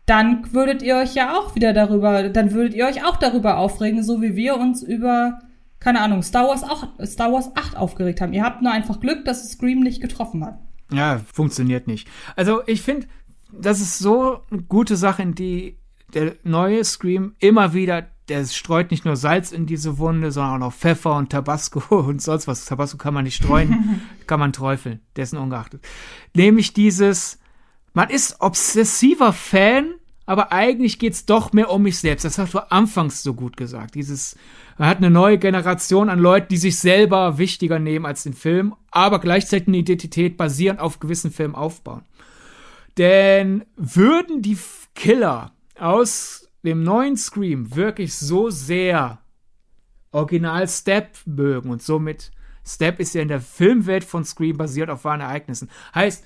[0.07, 4.03] dann würdet ihr euch ja auch wieder darüber, dann würdet ihr euch auch darüber aufregen,
[4.03, 5.39] so wie wir uns über,
[5.79, 8.33] keine Ahnung, Star Wars auch, Star Wars 8 aufgeregt haben.
[8.33, 10.59] Ihr habt nur einfach Glück, dass es Scream nicht getroffen hat.
[10.93, 12.07] Ja, funktioniert nicht.
[12.37, 13.07] Also ich finde,
[13.51, 15.77] das ist so eine gute Sache, in die
[16.17, 20.67] der neue Scream immer wieder, der streut nicht nur Salz in diese Wunde, sondern auch
[20.67, 22.65] noch Pfeffer und Tabasco und sonst was.
[22.65, 25.85] Tabasco kann man nicht streuen, kann man träufeln, dessen ungeachtet.
[26.33, 27.39] Nämlich dieses,
[27.93, 29.93] man ist obsessiver Fan,
[30.25, 32.25] aber eigentlich geht's doch mehr um mich selbst.
[32.25, 33.93] Das hast du anfangs so gut gesagt.
[33.93, 34.35] Dieses,
[34.79, 38.73] man hat eine neue Generation an Leuten, die sich selber wichtiger nehmen als den Film,
[38.89, 42.01] aber gleichzeitig eine Identität basierend auf gewissen Filmen aufbauen.
[42.97, 44.57] Denn würden die
[44.95, 49.19] Killer aus dem neuen Scream wirklich so sehr
[50.11, 52.31] Original Step mögen und somit
[52.65, 55.69] Step ist ja in der Filmwelt von Scream basiert auf wahren Ereignissen.
[55.95, 56.25] Heißt,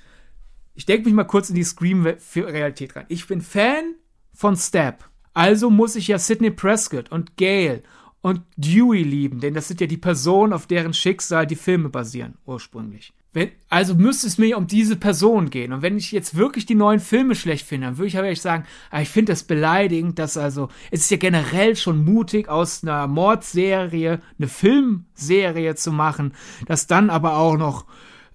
[0.74, 3.06] ich denke mich mal kurz in die Scream-Realität rein.
[3.10, 3.96] Ich bin Fan
[4.34, 5.04] von Step.
[5.34, 7.84] Also muss ich ja Sidney Prescott und Gail
[8.22, 12.38] und Dewey lieben, denn das sind ja die Personen, auf deren Schicksal die Filme basieren,
[12.46, 13.14] ursprünglich.
[13.34, 15.72] Wenn, also müsste es mir um diese Person gehen.
[15.72, 18.42] Und wenn ich jetzt wirklich die neuen Filme schlecht finde, dann würde ich aber echt
[18.42, 22.84] sagen, ah, ich finde das beleidigend, dass also, es ist ja generell schon mutig, aus
[22.84, 26.34] einer Mordserie eine Filmserie zu machen,
[26.66, 27.86] dass dann aber auch noch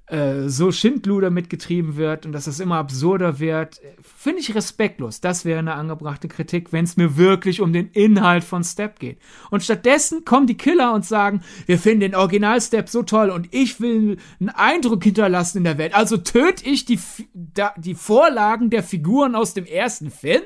[0.08, 5.20] äh, so Schindluder mitgetrieben wird und dass es immer absurder wird, finde ich respektlos.
[5.20, 9.18] Das wäre eine angebrachte Kritik, wenn es mir wirklich um den Inhalt von Step geht.
[9.50, 13.48] Und stattdessen kommen die Killer und sagen, wir finden den Original Step so toll und
[13.52, 15.94] ich will einen Eindruck hinterlassen in der Welt.
[15.94, 17.00] Also töte ich die,
[17.76, 20.42] die Vorlagen der Figuren aus dem ersten Film.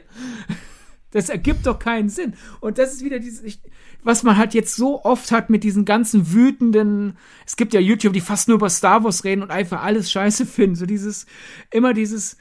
[1.10, 2.34] Das ergibt doch keinen Sinn.
[2.60, 3.58] Und das ist wieder dieses,
[4.02, 8.12] was man halt jetzt so oft hat mit diesen ganzen wütenden, es gibt ja YouTube,
[8.12, 10.76] die fast nur über Star Wars reden und einfach alles scheiße finden.
[10.76, 11.26] So dieses,
[11.70, 12.36] immer dieses,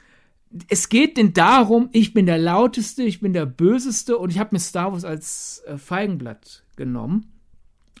[0.68, 4.50] es geht denn darum, ich bin der lauteste, ich bin der böseste und ich habe
[4.52, 7.32] mir Star Wars als äh, Feigenblatt genommen.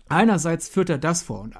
[0.08, 1.56] Einerseits führt er das vor und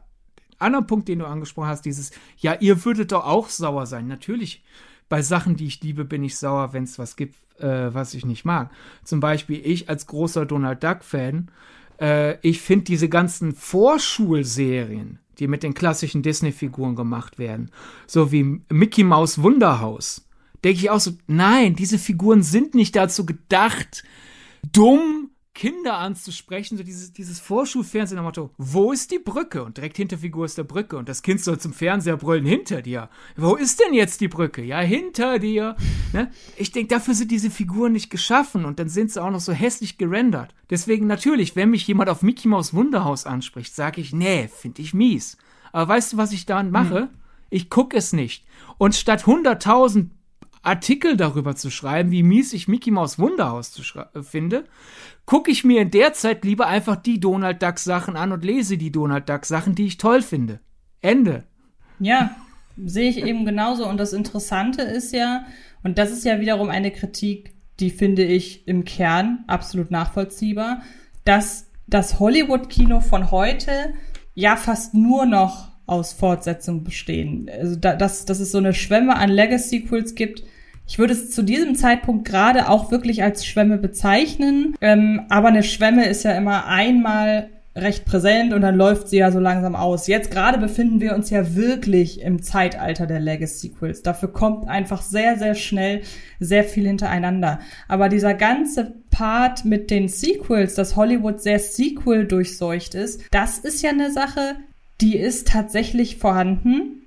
[0.60, 4.06] anderer Punkt, den du angesprochen hast, dieses, ja, ihr würdet doch auch sauer sein.
[4.06, 4.62] Natürlich,
[5.10, 8.24] bei Sachen, die ich liebe, bin ich sauer, wenn es was gibt, äh, was ich
[8.24, 8.70] nicht mag.
[9.04, 11.50] Zum Beispiel ich als großer Donald Duck-Fan
[12.00, 17.70] äh, ich finde diese ganzen Vorschulserien, die mit den klassischen Disney-Figuren gemacht werden,
[18.06, 20.26] so wie Mickey Maus Wunderhaus,
[20.64, 24.02] denke ich auch so, nein, diese Figuren sind nicht dazu gedacht,
[24.72, 25.30] dumm
[25.60, 29.62] Kinder anzusprechen, so dieses, dieses Vorschulfernsehen am Motto, wo ist die Brücke?
[29.62, 32.80] Und direkt hinter Figur ist der Brücke und das Kind soll zum Fernseher brüllen, hinter
[32.80, 33.10] dir.
[33.36, 34.62] Wo ist denn jetzt die Brücke?
[34.62, 35.76] Ja, hinter dir.
[36.14, 36.30] Ne?
[36.56, 39.52] Ich denke, dafür sind diese Figuren nicht geschaffen und dann sind sie auch noch so
[39.52, 40.54] hässlich gerendert.
[40.70, 44.94] Deswegen natürlich, wenn mich jemand auf Mickey Maus Wunderhaus anspricht, sage ich, nee, finde ich
[44.94, 45.36] mies.
[45.72, 47.00] Aber weißt du, was ich dann mache?
[47.00, 47.08] Hm.
[47.50, 48.46] Ich gucke es nicht.
[48.78, 50.06] Und statt 100.000
[50.62, 54.64] Artikel darüber zu schreiben, wie mies ich Mickey Maus Wunderhaus äh, finde,
[55.24, 58.76] gucke ich mir in der Zeit lieber einfach die Donald Duck Sachen an und lese
[58.76, 60.60] die Donald Duck Sachen, die ich toll finde.
[61.00, 61.44] Ende.
[61.98, 62.36] Ja,
[62.76, 63.88] sehe ich eben genauso.
[63.88, 65.46] Und das Interessante ist ja,
[65.82, 70.82] und das ist ja wiederum eine Kritik, die finde ich im Kern absolut nachvollziehbar,
[71.24, 73.94] dass das Hollywood-Kino von heute
[74.34, 77.50] ja fast nur noch aus Fortsetzungen bestehen.
[77.52, 80.44] Also da, dass, dass es so eine Schwemme an Legacy-Sequels gibt.
[80.86, 84.74] Ich würde es zu diesem Zeitpunkt gerade auch wirklich als Schwemme bezeichnen.
[84.80, 89.30] Ähm, aber eine Schwemme ist ja immer einmal recht präsent und dann läuft sie ja
[89.30, 90.08] so langsam aus.
[90.08, 94.02] Jetzt gerade befinden wir uns ja wirklich im Zeitalter der Legacy-Sequels.
[94.02, 96.02] Dafür kommt einfach sehr, sehr schnell
[96.40, 97.60] sehr viel hintereinander.
[97.86, 103.82] Aber dieser ganze Part mit den Sequels, dass Hollywood sehr Sequel durchseucht ist, das ist
[103.82, 104.56] ja eine Sache,
[105.00, 107.02] die ist tatsächlich vorhanden.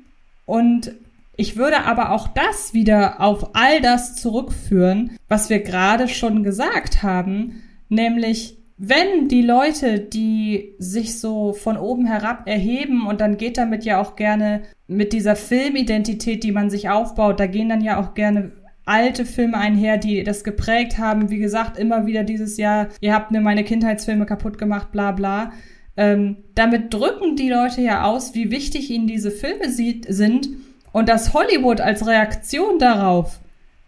[0.45, 0.93] Und
[1.35, 7.01] ich würde aber auch das wieder auf all das zurückführen, was wir gerade schon gesagt
[7.01, 13.57] haben, nämlich wenn die Leute, die sich so von oben herab erheben und dann geht
[13.57, 17.99] damit ja auch gerne mit dieser Filmidentität, die man sich aufbaut, da gehen dann ja
[17.99, 18.51] auch gerne
[18.85, 21.29] alte Filme einher, die das geprägt haben.
[21.29, 25.53] Wie gesagt, immer wieder dieses Jahr, ihr habt mir meine Kindheitsfilme kaputt gemacht, bla bla.
[25.95, 30.49] Ähm, damit drücken die Leute ja aus, wie wichtig ihnen diese Filme sieht, sind
[30.91, 33.39] und dass Hollywood als Reaktion darauf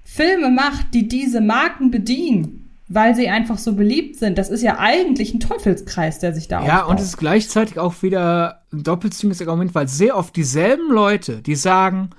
[0.03, 4.37] Filme macht, die diese Marken bedienen, weil sie einfach so beliebt sind.
[4.37, 6.91] Das ist ja eigentlich ein Teufelskreis, der sich da Ja, aufbaut.
[6.91, 11.55] und es ist gleichzeitig auch wieder ein doppelzüngiges Argument, weil sehr oft dieselben Leute, die
[11.55, 12.11] sagen,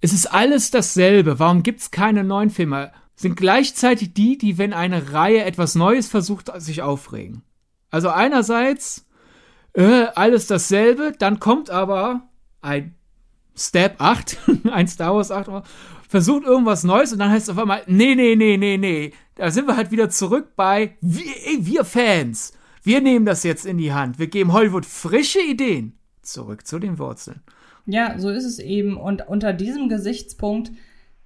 [0.00, 5.12] es ist alles dasselbe, warum gibt's keine neuen Filme, sind gleichzeitig die, die, wenn eine
[5.12, 7.42] Reihe etwas Neues versucht, sich aufregen.
[7.90, 9.04] Also einerseits
[9.74, 12.28] äh, alles dasselbe, dann kommt aber
[12.60, 12.94] ein
[13.56, 14.38] Step 8,
[14.72, 15.50] ein Star Wars 8,
[16.08, 19.12] versucht irgendwas Neues und dann heißt es auf einmal, nee, nee, nee, nee, nee.
[19.36, 21.24] Da sind wir halt wieder zurück bei, wir,
[21.60, 22.52] wir Fans.
[22.82, 24.18] Wir nehmen das jetzt in die Hand.
[24.18, 25.98] Wir geben Hollywood frische Ideen.
[26.22, 27.42] Zurück zu den Wurzeln.
[27.86, 28.96] Ja, so ist es eben.
[28.96, 30.70] Und unter diesem Gesichtspunkt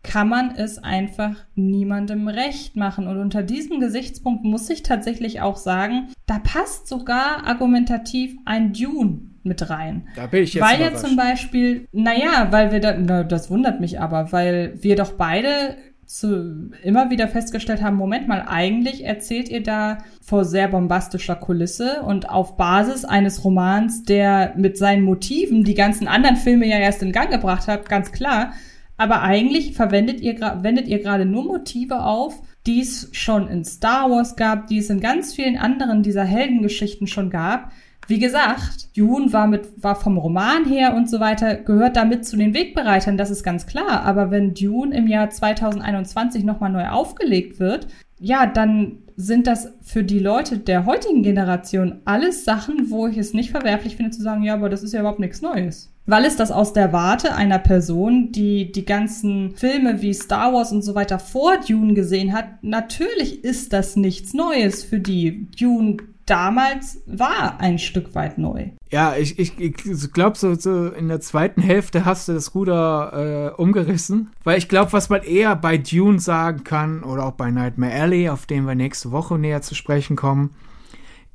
[0.05, 3.09] kann man es einfach niemandem recht machen.
[3.09, 9.23] Und unter diesem Gesichtspunkt muss ich tatsächlich auch sagen, da passt sogar argumentativ ein Dune
[9.43, 10.07] mit rein.
[10.15, 13.81] Da bin ich jetzt Weil ja zum Beispiel, naja, weil wir da, na, das wundert
[13.81, 15.77] mich aber, weil wir doch beide
[16.07, 22.03] zu, immer wieder festgestellt haben, Moment mal, eigentlich erzählt ihr da vor sehr bombastischer Kulisse
[22.03, 27.03] und auf Basis eines Romans, der mit seinen Motiven die ganzen anderen Filme ja erst
[27.03, 28.53] in Gang gebracht hat, ganz klar.
[28.97, 34.11] Aber eigentlich verwendet ihr, wendet ihr gerade nur Motive auf, die es schon in Star
[34.11, 37.73] Wars gab, die es in ganz vielen anderen dieser Heldengeschichten schon gab.
[38.07, 42.37] Wie gesagt, Dune war mit, war vom Roman her und so weiter, gehört damit zu
[42.37, 44.03] den Wegbereitern, das ist ganz klar.
[44.03, 47.89] Aber wenn Dune im Jahr 2021 nochmal neu aufgelegt wird,
[48.21, 53.33] ja, dann sind das für die Leute der heutigen Generation alles Sachen, wo ich es
[53.33, 55.94] nicht verwerflich finde zu sagen, ja, aber das ist ja überhaupt nichts Neues.
[56.07, 60.71] Weil es das aus der Warte einer Person, die die ganzen Filme wie Star Wars
[60.71, 65.49] und so weiter vor Dune gesehen hat, natürlich ist das nichts Neues für die.
[65.59, 65.97] Dune
[66.27, 68.69] damals war ein Stück weit neu.
[68.91, 73.53] Ja, ich, ich, ich glaube, so, so in der zweiten Hälfte hast du das Ruder
[73.57, 74.31] äh, umgerissen.
[74.45, 78.29] Weil ich glaube, was man eher bei Dune sagen kann, oder auch bei Nightmare Alley,
[78.29, 80.51] auf den wir nächste Woche näher zu sprechen kommen,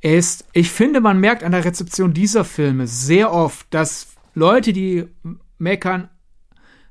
[0.00, 5.06] ist, ich finde, man merkt an der Rezeption dieser Filme sehr oft, dass Leute, die
[5.58, 6.08] meckern,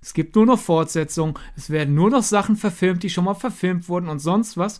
[0.02, 3.90] es gibt nur noch Fortsetzungen, es werden nur noch Sachen verfilmt, die schon mal verfilmt
[3.90, 4.80] wurden und sonst was.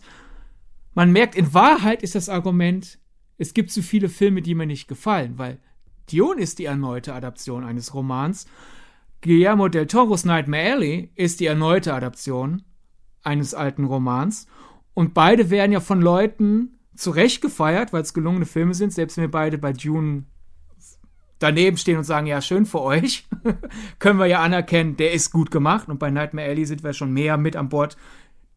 [0.94, 2.98] Man merkt, in Wahrheit ist das Argument,
[3.36, 5.58] es gibt zu viele Filme, die mir nicht gefallen, weil
[6.10, 8.46] Dune ist die erneute Adaption eines Romans.
[9.22, 12.62] Guillermo del Toro's Nightmare Alley ist die erneute Adaption
[13.22, 14.46] eines alten Romans.
[14.94, 19.24] Und beide werden ja von Leuten zu gefeiert, weil es gelungene Filme sind, selbst wenn
[19.24, 20.24] wir beide bei Dune
[21.40, 23.26] daneben stehen und sagen, ja, schön für euch,
[23.98, 25.88] können wir ja anerkennen, der ist gut gemacht.
[25.88, 27.96] Und bei Nightmare Alley sind wir schon mehr mit an Bord.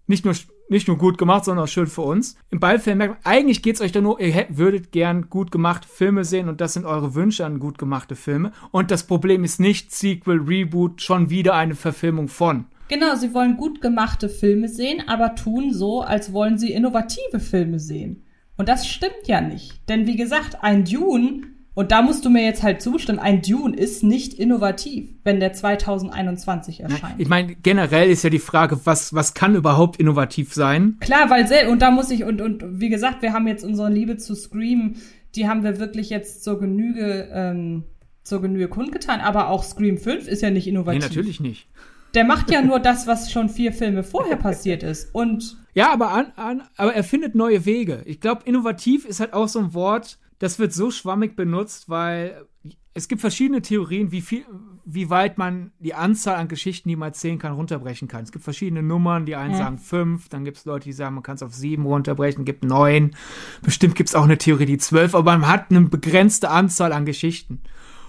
[0.05, 0.35] Nicht nur,
[0.69, 2.35] nicht nur gut gemacht, sondern auch schön für uns.
[2.51, 5.87] Beiden Fällen merkt man, eigentlich geht es euch da nur, ihr würdet gern gut gemachte
[5.87, 8.51] Filme sehen und das sind eure Wünsche an gut gemachte Filme.
[8.71, 12.65] Und das Problem ist nicht Sequel, Reboot, schon wieder eine Verfilmung von.
[12.89, 17.79] Genau, sie wollen gut gemachte Filme sehen, aber tun so, als wollen sie innovative Filme
[17.79, 18.23] sehen.
[18.57, 19.89] Und das stimmt ja nicht.
[19.89, 21.41] Denn wie gesagt, ein Dune,
[21.75, 25.53] und da musst du mir jetzt halt zustimmen, ein Dune ist nicht innovativ, wenn der
[25.53, 27.15] 2021 erscheint.
[27.17, 30.97] Ich meine, generell ist ja die Frage, was, was kann überhaupt innovativ sein?
[30.99, 33.91] Klar, weil sel und da muss ich und und wie gesagt, wir haben jetzt unsere
[33.91, 34.95] Liebe zu Scream,
[35.35, 37.83] die haben wir wirklich jetzt zur Genüge ähm,
[38.23, 41.01] zur Genüge kundgetan, aber auch Scream 5 ist ja nicht Nee, innovativ.
[41.03, 41.67] natürlich nicht.
[42.13, 46.11] Der macht ja nur das, was schon vier Filme vorher passiert ist und Ja, aber,
[46.11, 48.03] an, an, aber er findet neue Wege.
[48.05, 52.45] Ich glaube, innovativ ist halt auch so ein Wort, das wird so schwammig benutzt, weil
[52.93, 54.43] es gibt verschiedene Theorien, wie viel,
[54.83, 58.23] wie weit man die Anzahl an Geschichten, die man erzählen kann, runterbrechen kann.
[58.23, 59.59] Es gibt verschiedene Nummern, die einen Ja.
[59.59, 62.65] sagen fünf, dann gibt es Leute, die sagen, man kann es auf sieben runterbrechen, gibt
[62.65, 63.15] neun.
[63.61, 67.05] Bestimmt gibt es auch eine Theorie, die zwölf, aber man hat eine begrenzte Anzahl an
[67.05, 67.61] Geschichten.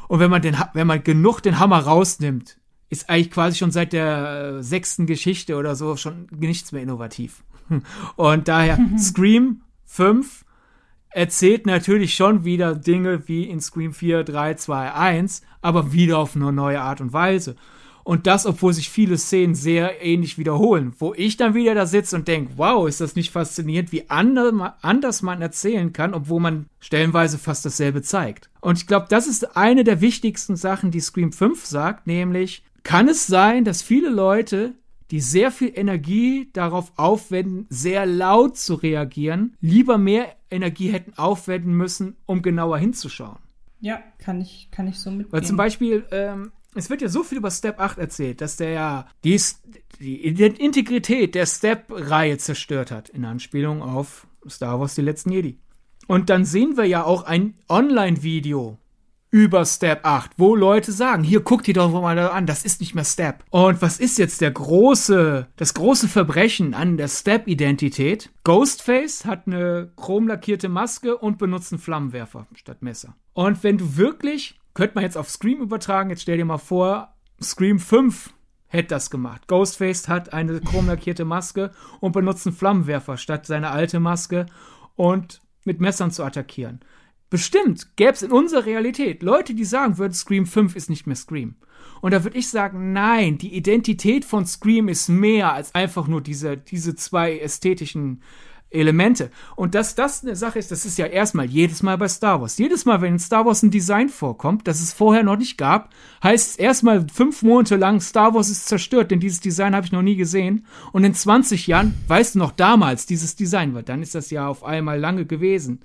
[0.08, 2.58] Und wenn man den, wenn man genug den Hammer rausnimmt,
[2.90, 7.44] ist eigentlich quasi schon seit der äh, sechsten Geschichte oder so schon nichts mehr innovativ.
[8.16, 10.43] Und daher Scream 5
[11.14, 16.34] erzählt natürlich schon wieder Dinge wie in Scream 4, 3, 2, 1, aber wieder auf
[16.34, 17.56] eine neue Art und Weise.
[18.02, 22.16] Und das, obwohl sich viele Szenen sehr ähnlich wiederholen, wo ich dann wieder da sitze
[22.16, 26.66] und denke, wow, ist das nicht faszinierend, wie ander, anders man erzählen kann, obwohl man
[26.80, 28.50] stellenweise fast dasselbe zeigt.
[28.60, 33.08] Und ich glaube, das ist eine der wichtigsten Sachen, die Scream 5 sagt, nämlich, kann
[33.08, 34.74] es sein, dass viele Leute
[35.10, 41.74] die sehr viel Energie darauf aufwenden, sehr laut zu reagieren, lieber mehr Energie hätten aufwenden
[41.74, 43.38] müssen, um genauer hinzuschauen.
[43.80, 45.32] ja, kann ich kann ich so mitgehen.
[45.32, 48.70] Weil zum Beispiel, ähm, es wird ja so viel über Step 8 erzählt, dass der
[48.70, 49.40] ja die,
[50.00, 55.58] die Integrität der Step-Reihe zerstört hat, in Anspielung auf Star Wars Die letzten Jedi.
[56.06, 58.78] Und dann sehen wir ja auch ein Online-Video
[59.34, 62.94] über Step 8, wo Leute sagen, hier guckt ihr doch mal an, das ist nicht
[62.94, 63.42] mehr Step.
[63.50, 68.30] Und was ist jetzt der große, das große Verbrechen an der Step-Identität?
[68.44, 73.16] Ghostface hat eine chromlackierte Maske und benutzt einen Flammenwerfer statt Messer.
[73.32, 77.12] Und wenn du wirklich, könnte man jetzt auf Scream übertragen, jetzt stell dir mal vor,
[77.42, 78.32] Scream 5
[78.68, 79.48] hätte das gemacht.
[79.48, 84.46] Ghostface hat eine chromlackierte Maske und benutzt einen Flammenwerfer statt seine alte Maske
[84.94, 86.84] und mit Messern zu attackieren.
[87.30, 91.16] Bestimmt gäbe es in unserer Realität Leute, die sagen würden, Scream 5 ist nicht mehr
[91.16, 91.56] Scream.
[92.00, 96.20] Und da würde ich sagen, nein, die Identität von Scream ist mehr als einfach nur
[96.20, 98.20] diese, diese zwei ästhetischen
[98.74, 99.30] Elemente.
[99.56, 102.58] Und dass das eine Sache ist, das ist ja erstmal jedes Mal bei Star Wars.
[102.58, 105.90] Jedes Mal, wenn in Star Wars ein Design vorkommt, das es vorher noch nicht gab,
[106.22, 109.92] heißt es erstmal fünf Monate lang, Star Wars ist zerstört, denn dieses Design habe ich
[109.92, 110.66] noch nie gesehen.
[110.92, 114.48] Und in 20 Jahren, weißt du noch damals, dieses Design wird, dann ist das ja
[114.48, 115.80] auf einmal lange gewesen.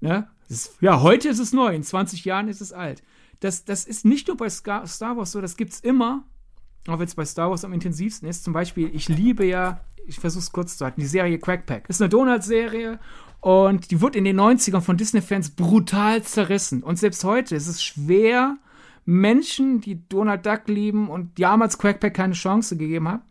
[0.00, 0.26] Ne?
[0.48, 3.02] Ist, ja, heute ist es neu, in 20 Jahren ist es alt.
[3.40, 4.84] Das, das ist nicht nur bei Star
[5.16, 6.24] Wars so, das gibt's immer,
[6.86, 8.44] auch wenn es bei Star Wars am intensivsten ist.
[8.44, 11.88] Zum Beispiel, ich liebe ja ich versuche es kurz zu halten, die Serie Crackpack.
[11.88, 12.98] Ist eine Donuts-Serie
[13.40, 16.82] und die wurde in den 90ern von Disney-Fans brutal zerrissen.
[16.82, 18.56] Und selbst heute ist es schwer,
[19.04, 23.22] Menschen, die Donald Duck lieben und damals Crackpack keine Chance gegeben haben,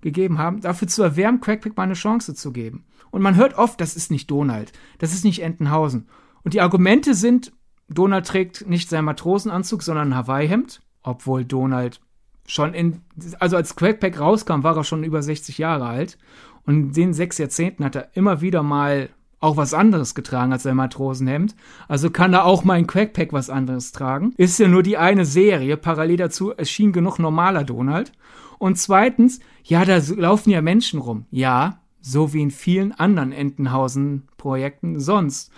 [0.00, 2.84] gegeben haben, dafür zu erwärmen, Crackpack mal eine Chance zu geben.
[3.10, 6.06] Und man hört oft, das ist nicht Donald, das ist nicht Entenhausen.
[6.44, 7.52] Und die Argumente sind,
[7.88, 12.00] Donald trägt nicht seinen Matrosenanzug, sondern ein Hawaii-Hemd, obwohl Donald
[12.46, 13.02] schon in,
[13.38, 16.18] also als Quackpack rauskam, war er schon über 60 Jahre alt.
[16.66, 19.10] Und in den sechs Jahrzehnten hat er immer wieder mal
[19.40, 21.56] auch was anderes getragen als sein Matrosenhemd.
[21.88, 24.34] Also kann er auch mal in Quackpack was anderes tragen.
[24.36, 25.76] Ist ja nur die eine Serie.
[25.76, 28.12] Parallel dazu erschien genug normaler Donald.
[28.58, 31.24] Und zweitens, ja, da laufen ja Menschen rum.
[31.30, 35.50] Ja, so wie in vielen anderen Entenhausen-Projekten sonst.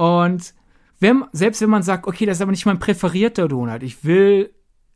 [0.00, 0.54] Und
[0.98, 4.50] wenn, selbst wenn man sagt, okay, das ist aber nicht mein präferierter Donald, ich will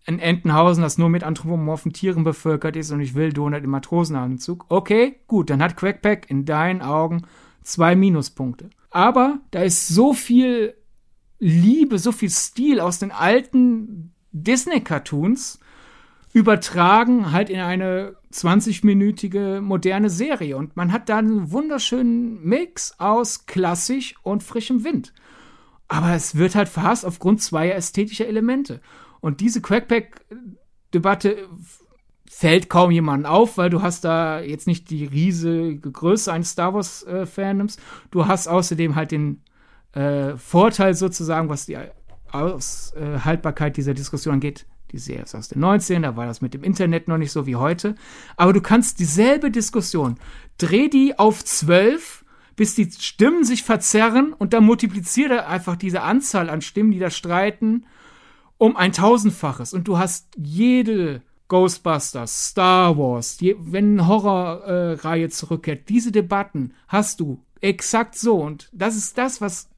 [0.07, 4.65] ein Entenhausen, das nur mit anthropomorphen Tieren bevölkert ist und ich will Donut im Matrosenanzug.
[4.71, 7.27] Okay, gut, dann hat Quackpack in deinen Augen
[7.63, 8.71] zwei Minuspunkte.
[8.89, 10.75] Aber da ist so viel
[11.39, 15.61] Liebe, so viel Stil aus den alten Disney-Cartoons
[16.35, 20.57] übertragen halt in eine 20-minütige moderne Serie.
[20.57, 25.15] Und man hat da einen wunderschönen Mix aus klassisch und frischem Wind.
[25.87, 28.81] Aber es wird halt verhasst aufgrund zweier ästhetischer Elemente.
[29.21, 31.49] Und diese Crackpack-Debatte
[32.29, 36.75] fällt kaum jemandem auf, weil du hast da jetzt nicht die riesige Größe eines Star
[36.75, 37.77] Wars-Fandoms.
[37.77, 37.81] Äh,
[38.11, 39.41] du hast außerdem halt den
[39.93, 41.79] äh, Vorteil sozusagen, was die
[42.33, 44.67] Aushaltbarkeit äh, dieser Diskussion angeht.
[44.93, 47.47] Die Serie ist aus den 19, da war das mit dem Internet noch nicht so
[47.47, 47.97] wie heute.
[48.37, 50.17] Aber du kannst dieselbe Diskussion,
[50.59, 52.25] dreh die auf 12,
[52.57, 57.11] bis die Stimmen sich verzerren und dann multipliziere einfach diese Anzahl an Stimmen, die da
[57.11, 57.87] streiten
[58.59, 59.75] um ein tausendfaches.
[59.75, 66.73] Und du hast jede Ghostbusters, Star Wars, je, wenn eine Horrorreihe äh, zurückkehrt, diese Debatten
[66.89, 68.37] hast du exakt so.
[68.37, 69.69] Und das ist das, was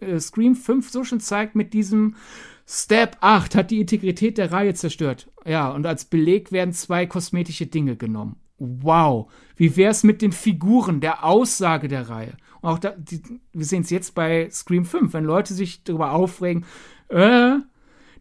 [0.00, 2.16] äh, Scream 5 so schon zeigt mit diesem
[2.66, 5.30] Step 8 hat die Integrität der Reihe zerstört.
[5.44, 8.36] Ja, und als Beleg werden zwei kosmetische Dinge genommen.
[8.58, 9.30] Wow.
[9.56, 12.36] Wie wär's mit den Figuren, der Aussage der Reihe?
[12.60, 13.20] Und auch da, die,
[13.52, 16.64] wir sehen es jetzt bei Scream 5, wenn Leute sich darüber aufregen,
[17.08, 17.56] äh,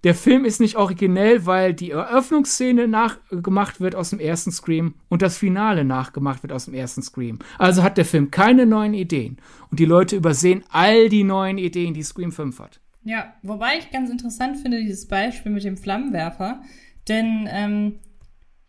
[0.04, 5.22] der Film ist nicht originell, weil die Eröffnungsszene nachgemacht wird aus dem ersten Scream und
[5.22, 7.40] das Finale nachgemacht wird aus dem ersten Scream.
[7.58, 9.38] Also hat der Film keine neuen Ideen.
[9.72, 12.82] Und die Leute übersehen all die neuen Ideen, die Scream 5 hat.
[13.04, 16.62] Ja, wobei ich ganz interessant finde, dieses Beispiel mit dem Flammenwerfer.
[17.08, 18.00] Denn ähm,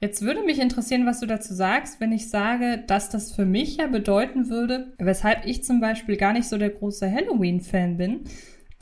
[0.01, 3.77] jetzt würde mich interessieren, was du dazu sagst, wenn ich sage, dass das für mich
[3.77, 8.25] ja bedeuten würde, weshalb ich zum Beispiel gar nicht so der große Halloween-Fan bin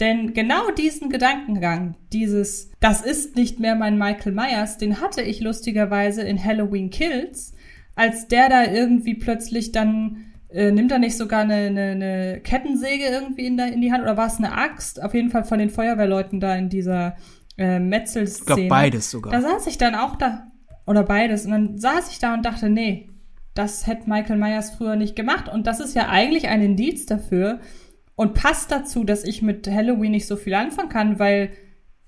[0.03, 5.41] denn genau diesen Gedankengang, dieses, das ist nicht mehr mein Michael Myers, den hatte ich
[5.41, 7.55] lustigerweise in Halloween Kills,
[7.95, 13.05] als der da irgendwie plötzlich dann, äh, nimmt er nicht sogar eine, eine, eine Kettensäge
[13.05, 15.03] irgendwie in, der, in die Hand oder war es eine Axt?
[15.03, 17.17] Auf jeden Fall von den Feuerwehrleuten da in dieser
[17.59, 18.41] äh, Metzelszene.
[18.41, 19.33] Ich glaube beides sogar.
[19.33, 20.51] Da saß ich dann auch da,
[20.87, 23.09] oder beides, und dann saß ich da und dachte, nee,
[23.55, 25.49] das hätte Michael Myers früher nicht gemacht.
[25.49, 27.61] Und das ist ja eigentlich ein Indiz dafür,
[28.15, 31.51] und passt dazu, dass ich mit Halloween nicht so viel anfangen kann, weil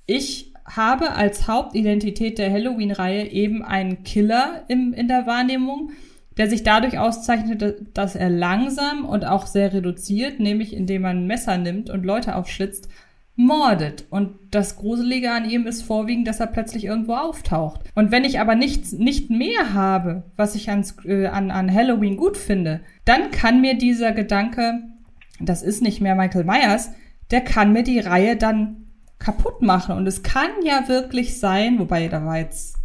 [0.06, 5.92] ich habe als Hauptidentität der Halloween-Reihe eben einen Killer im, in der Wahrnehmung,
[6.36, 11.26] der sich dadurch auszeichnet, dass er langsam und auch sehr reduziert, nämlich indem man ein
[11.26, 12.88] Messer nimmt und Leute aufschlitzt,
[13.36, 14.04] mordet.
[14.10, 17.80] Und das Gruselige an ihm ist vorwiegend, dass er plötzlich irgendwo auftaucht.
[17.94, 22.16] Und wenn ich aber nichts, nicht mehr habe, was ich an, äh, an, an Halloween
[22.16, 24.82] gut finde, dann kann mir dieser Gedanke
[25.40, 26.90] das ist nicht mehr Michael Myers,
[27.30, 28.86] der kann mir die Reihe dann
[29.18, 29.96] kaputt machen.
[29.96, 32.76] Und es kann ja wirklich sein, wobei da war jetzt,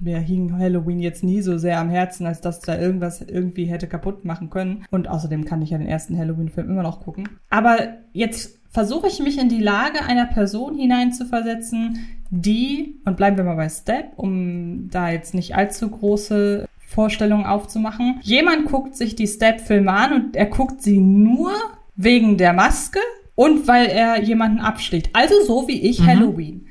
[0.00, 3.86] mir hing Halloween jetzt nie so sehr am Herzen, als dass da irgendwas irgendwie hätte
[3.86, 4.84] kaputt machen können.
[4.90, 7.28] Und außerdem kann ich ja den ersten Halloween-Film immer noch gucken.
[7.50, 7.78] Aber
[8.12, 11.98] jetzt versuche ich mich in die Lage einer Person hineinzuversetzen,
[12.30, 18.20] die, und bleiben wir mal bei Step, um da jetzt nicht allzu große Vorstellungen aufzumachen.
[18.22, 21.52] Jemand guckt sich die Step-Filme an und er guckt sie nur
[21.96, 23.00] wegen der Maske
[23.34, 25.10] und weil er jemanden absticht.
[25.12, 26.06] Also so wie ich mhm.
[26.06, 26.65] Halloween.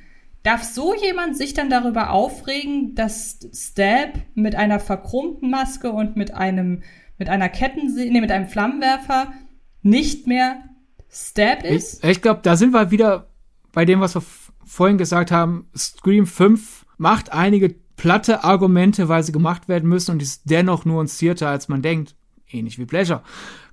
[0.45, 6.35] Darf so jemand sich dann darüber aufregen, dass Stab mit einer verkrummten Maske und mit
[6.35, 6.84] einem
[7.17, 9.34] mit einer Kettensäge, nee, mit einem Flammenwerfer
[9.81, 10.63] nicht mehr
[11.09, 12.03] Stab ist?
[12.03, 13.27] Ich, ich glaube, da sind wir wieder
[13.72, 14.23] bei dem, was wir
[14.65, 15.67] vorhin gesagt haben.
[15.76, 21.49] Scream 5 macht einige platte Argumente, weil sie gemacht werden müssen und ist dennoch nuancierter,
[21.49, 22.15] als man denkt.
[22.47, 23.23] Ähnlich wie Pleasure.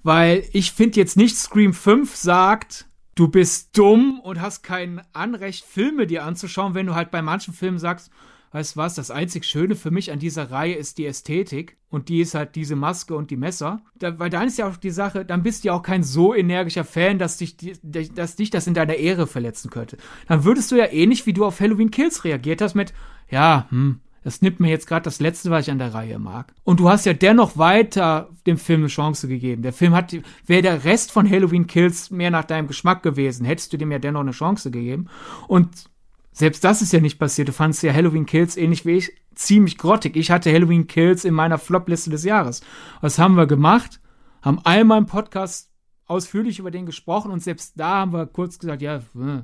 [0.03, 5.65] Weil ich finde jetzt nicht Scream 5 sagt, du bist dumm und hast kein Anrecht,
[5.65, 8.11] Filme dir anzuschauen, wenn du halt bei manchen Filmen sagst,
[8.53, 12.21] weißt was, das einzig Schöne für mich an dieser Reihe ist die Ästhetik und die
[12.21, 13.83] ist halt diese Maske und die Messer.
[13.95, 16.35] Da, weil dann ist ja auch die Sache, dann bist du ja auch kein so
[16.35, 19.97] energischer Fan, dass dich, dass dich das in deiner Ehre verletzen könnte.
[20.29, 22.93] Dann würdest du ja ähnlich wie du auf Halloween Kills reagiert hast mit,
[23.31, 26.55] ja, hm, das nimmt mir jetzt gerade das Letzte, was ich an der Reihe mag.
[26.65, 29.63] Und du hast ja dennoch weiter dem Film eine Chance gegeben.
[29.63, 30.17] Der Film hat,
[30.47, 33.99] wäre der Rest von Halloween Kills mehr nach deinem Geschmack gewesen, hättest du dem ja
[33.99, 35.09] dennoch eine Chance gegeben.
[35.49, 35.91] Und
[36.33, 37.49] selbst das ist ja nicht passiert.
[37.49, 40.17] Du fandst ja Halloween Kills ähnlich wie ich ziemlich grottig.
[40.17, 42.63] Ich hatte Halloween Kills in meiner Flop-Liste des Jahres.
[43.01, 44.01] Was haben wir gemacht?
[44.41, 45.71] Haben einmal im Podcast
[46.07, 49.43] ausführlich über den gesprochen und selbst da haben wir kurz gesagt, ja, äh,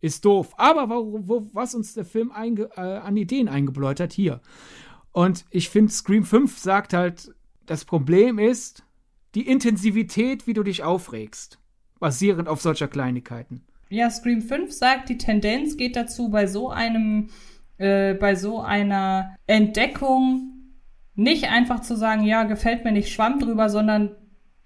[0.00, 0.54] ist doof.
[0.56, 4.40] Aber wo, wo, was uns der Film einge, äh, an Ideen eingebläut hat, hier.
[5.12, 7.34] Und ich finde, Scream 5 sagt halt,
[7.66, 8.84] das Problem ist
[9.34, 11.58] die Intensivität, wie du dich aufregst,
[11.98, 13.62] basierend auf solcher Kleinigkeiten.
[13.88, 17.28] Ja, Scream 5 sagt, die Tendenz geht dazu, bei so einem,
[17.78, 20.52] äh, bei so einer Entdeckung
[21.14, 24.14] nicht einfach zu sagen, ja, gefällt mir nicht, schwamm drüber, sondern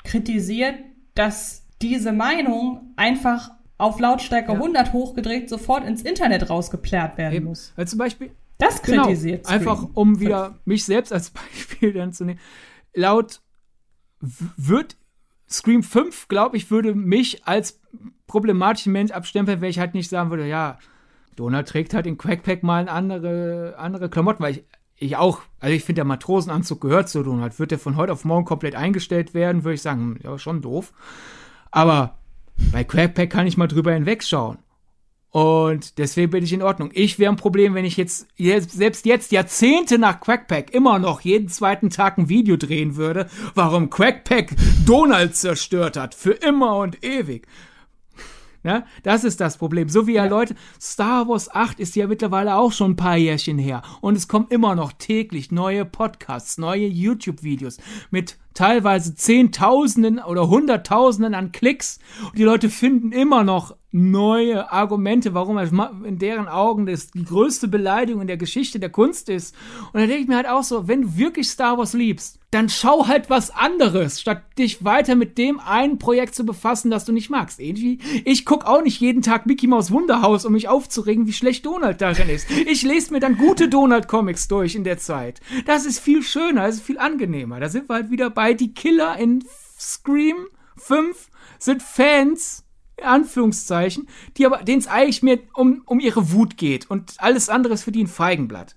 [0.04, 0.76] kritisiert,
[1.14, 3.50] dass diese Meinung einfach
[3.84, 4.58] auf Lautstärke ja.
[4.58, 7.46] 100 hochgedreht sofort ins Internet rausgeplärt werden Eben.
[7.46, 7.72] muss.
[7.76, 8.30] Weil zum Beispiel.
[8.58, 9.44] Das kritisiert.
[9.44, 12.40] Genau, einfach um wieder mich selbst als Beispiel dann zu nehmen.
[12.94, 13.40] Laut
[14.20, 14.96] wird
[15.50, 17.80] Scream 5, glaube ich, würde mich als
[18.26, 20.78] problematischen Mensch abstempeln, wenn ich halt nicht sagen würde, ja,
[21.36, 24.64] Donald trägt halt in Quackpack mal andere, andere Klamotten, weil ich,
[24.96, 27.58] ich auch, also ich finde, der Matrosenanzug gehört zu Donald.
[27.58, 30.92] Wird der von heute auf morgen komplett eingestellt werden, würde ich sagen, ja, schon doof.
[31.70, 32.18] Aber
[32.72, 34.58] bei Quackpack kann ich mal drüber hinwegschauen.
[35.34, 36.90] Und deswegen bin ich in Ordnung.
[36.92, 41.48] Ich wäre ein Problem, wenn ich jetzt, selbst jetzt Jahrzehnte nach Quackpack immer noch jeden
[41.48, 44.54] zweiten Tag ein Video drehen würde, warum Quackpack
[44.86, 46.14] Donald zerstört hat.
[46.14, 47.48] Für immer und ewig.
[48.62, 49.88] Ja, das ist das Problem.
[49.88, 53.58] So wie ja, Leute, Star Wars 8 ist ja mittlerweile auch schon ein paar Jährchen
[53.58, 53.82] her.
[54.00, 57.78] Und es kommen immer noch täglich neue Podcasts, neue YouTube-Videos
[58.12, 61.98] mit teilweise Zehntausenden oder Hunderttausenden an Klicks.
[62.24, 65.70] Und die Leute finden immer noch neue Argumente, warum er
[66.04, 69.54] in deren Augen das die größte Beleidigung in der Geschichte der Kunst ist.
[69.92, 72.68] Und da denke ich mir halt auch so, wenn du wirklich Star Wars liebst, dann
[72.68, 77.12] schau halt was anderes, statt dich weiter mit dem einen Projekt zu befassen, das du
[77.12, 77.60] nicht magst.
[77.60, 81.64] Irgendwie, ich guck auch nicht jeden Tag Mickey Mouse Wunderhaus, um mich aufzuregen, wie schlecht
[81.64, 82.50] Donald darin ist.
[82.50, 85.40] Ich lese mir dann gute Donald Comics durch in der Zeit.
[85.66, 87.60] Das ist viel schöner, das ist viel angenehmer.
[87.60, 89.44] Da sind wir halt wieder bei die Killer in
[89.78, 91.28] Scream 5
[91.60, 92.63] sind Fans
[93.02, 97.74] Anführungszeichen, die aber, denen es eigentlich mehr um, um ihre Wut geht und alles andere
[97.74, 98.74] ist für die ein Feigenblatt.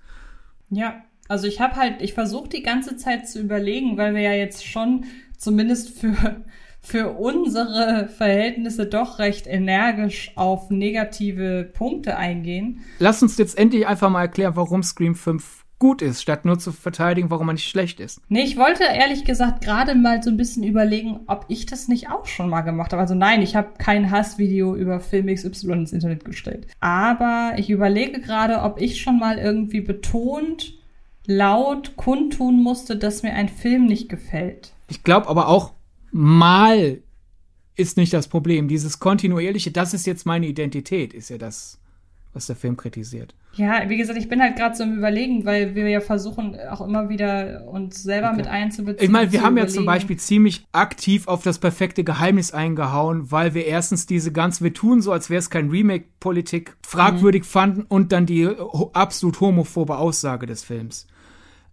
[0.69, 4.34] Ja, also ich habe halt, ich versuche die ganze Zeit zu überlegen, weil wir ja
[4.34, 5.06] jetzt schon
[5.38, 6.45] zumindest für,
[6.81, 12.81] für unsere Verhältnisse doch recht energisch auf negative Punkte eingehen.
[12.99, 16.72] Lass uns jetzt endlich einfach mal erklären, warum Scream 5 gut ist, statt nur zu
[16.72, 18.22] verteidigen, warum man nicht schlecht ist.
[18.30, 22.10] Nee, ich wollte ehrlich gesagt gerade mal so ein bisschen überlegen, ob ich das nicht
[22.10, 23.02] auch schon mal gemacht habe.
[23.02, 26.68] Also nein, ich habe kein Hassvideo über Film XY ins Internet gestellt.
[26.80, 30.74] Aber ich überlege gerade, ob ich schon mal irgendwie betont
[31.28, 34.72] laut kundtun musste, dass mir ein Film nicht gefällt.
[34.88, 35.74] Ich glaube aber auch
[36.12, 36.99] mal
[37.76, 38.68] ist nicht das Problem.
[38.68, 41.80] Dieses kontinuierliche, das ist jetzt meine Identität, ist ja das,
[42.38, 43.34] was der Film kritisiert.
[43.53, 46.81] Ja, wie gesagt, ich bin halt gerade so im Überlegen, weil wir ja versuchen, auch
[46.81, 48.38] immer wieder uns selber okay.
[48.38, 49.03] mit einzubeziehen.
[49.03, 49.73] Ich meine, wir haben überlegen.
[49.73, 54.61] ja zum Beispiel ziemlich aktiv auf das perfekte Geheimnis eingehauen, weil wir erstens diese ganz,
[54.61, 57.47] wir tun so, als wäre es kein Remake-Politik, fragwürdig mhm.
[57.47, 58.47] fanden und dann die
[58.93, 61.07] absolut homophobe Aussage des Films.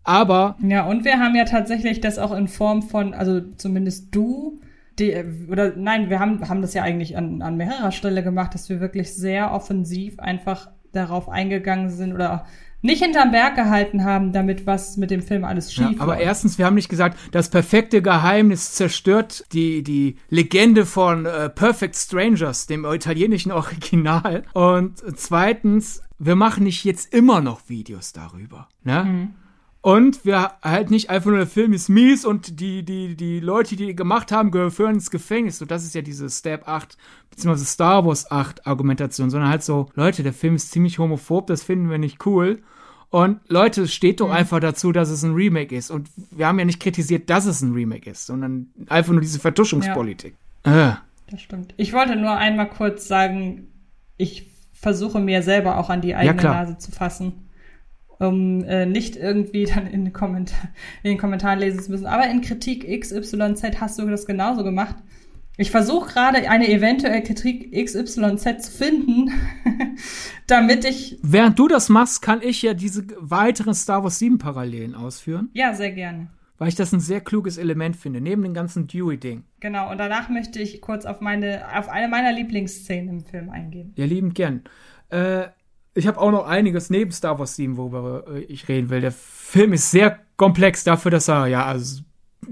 [0.05, 0.57] Aber.
[0.63, 4.59] Ja, und wir haben ja tatsächlich das auch in Form von, also zumindest du,
[4.99, 8.69] die, oder nein, wir haben, haben das ja eigentlich an, an mehrerer Stelle gemacht, dass
[8.69, 12.47] wir wirklich sehr offensiv einfach darauf eingegangen sind oder
[12.85, 16.59] nicht hinterm Berg gehalten haben, damit was mit dem Film alles schief ja, Aber erstens,
[16.59, 22.67] wir haben nicht gesagt, das perfekte Geheimnis zerstört die, die Legende von äh, Perfect Strangers,
[22.67, 24.45] dem italienischen Original.
[24.53, 28.69] Und zweitens, wir machen nicht jetzt immer noch Videos darüber.
[28.83, 29.05] Ne?
[29.05, 29.35] Mhm.
[29.85, 33.77] Und wir halt nicht einfach nur der Film ist mies und die, die, die Leute,
[33.77, 35.59] die die gemacht haben, gehören ins Gefängnis.
[35.59, 36.97] So, das ist ja diese Step 8
[37.29, 41.63] beziehungsweise Star Wars 8 Argumentation, sondern halt so, Leute, der Film ist ziemlich homophob, das
[41.63, 42.63] finden wir nicht cool.
[43.11, 45.91] Und Leute, es steht doch einfach dazu, dass es ein Remake ist.
[45.91, 49.39] Und wir haben ja nicht kritisiert, dass es ein Remake ist, sondern einfach nur diese
[49.39, 50.35] Vertuschungspolitik.
[50.63, 50.93] Äh.
[51.31, 51.75] Das stimmt.
[51.77, 53.67] Ich wollte nur einmal kurz sagen,
[54.17, 56.55] ich versuche mir selber auch an die eigene klar.
[56.55, 57.44] Nase zu fassen,
[58.19, 60.69] um äh, nicht irgendwie dann in den, Kommentar
[61.03, 62.07] in den Kommentaren lesen zu müssen.
[62.07, 64.97] Aber in Kritik XYZ hast du das genauso gemacht.
[65.57, 69.31] Ich versuche gerade eine eventuelle Kritik XYZ zu finden,
[70.47, 71.19] damit ich.
[71.23, 75.73] Während du das machst, kann ich ja diese weiteren Star Wars 7 Parallelen ausführen, Ja,
[75.75, 76.27] sehr gerne.
[76.59, 79.45] weil ich das ein sehr kluges Element finde, neben dem ganzen Dewey-Ding.
[79.61, 83.93] Genau, und danach möchte ich kurz auf meine, auf eine meiner Lieblingsszenen im Film eingehen.
[83.97, 84.63] Ja, liebend gern.
[85.11, 85.45] Äh,
[85.95, 89.01] ich habe auch noch einiges neben Star Wars 7, worüber äh, ich reden will.
[89.01, 92.03] Der Film ist sehr komplex dafür, dass er ja also,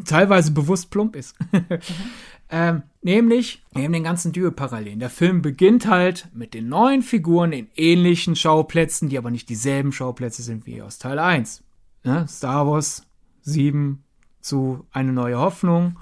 [0.05, 1.37] teilweise bewusst plump ist.
[2.51, 5.01] ähm, nämlich neben den ganzen Dewey-Parallelen.
[5.01, 9.93] Der Film beginnt halt mit den neuen Figuren in ähnlichen Schauplätzen, die aber nicht dieselben
[9.93, 11.65] Schauplätze sind wie aus Teil 1.
[12.05, 12.27] Ne?
[12.29, 13.07] Star Wars
[13.43, 14.05] 7
[14.41, 15.99] zu Eine neue Hoffnung,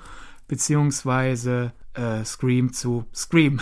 [0.48, 3.60] beziehungsweise äh, Scream zu Scream.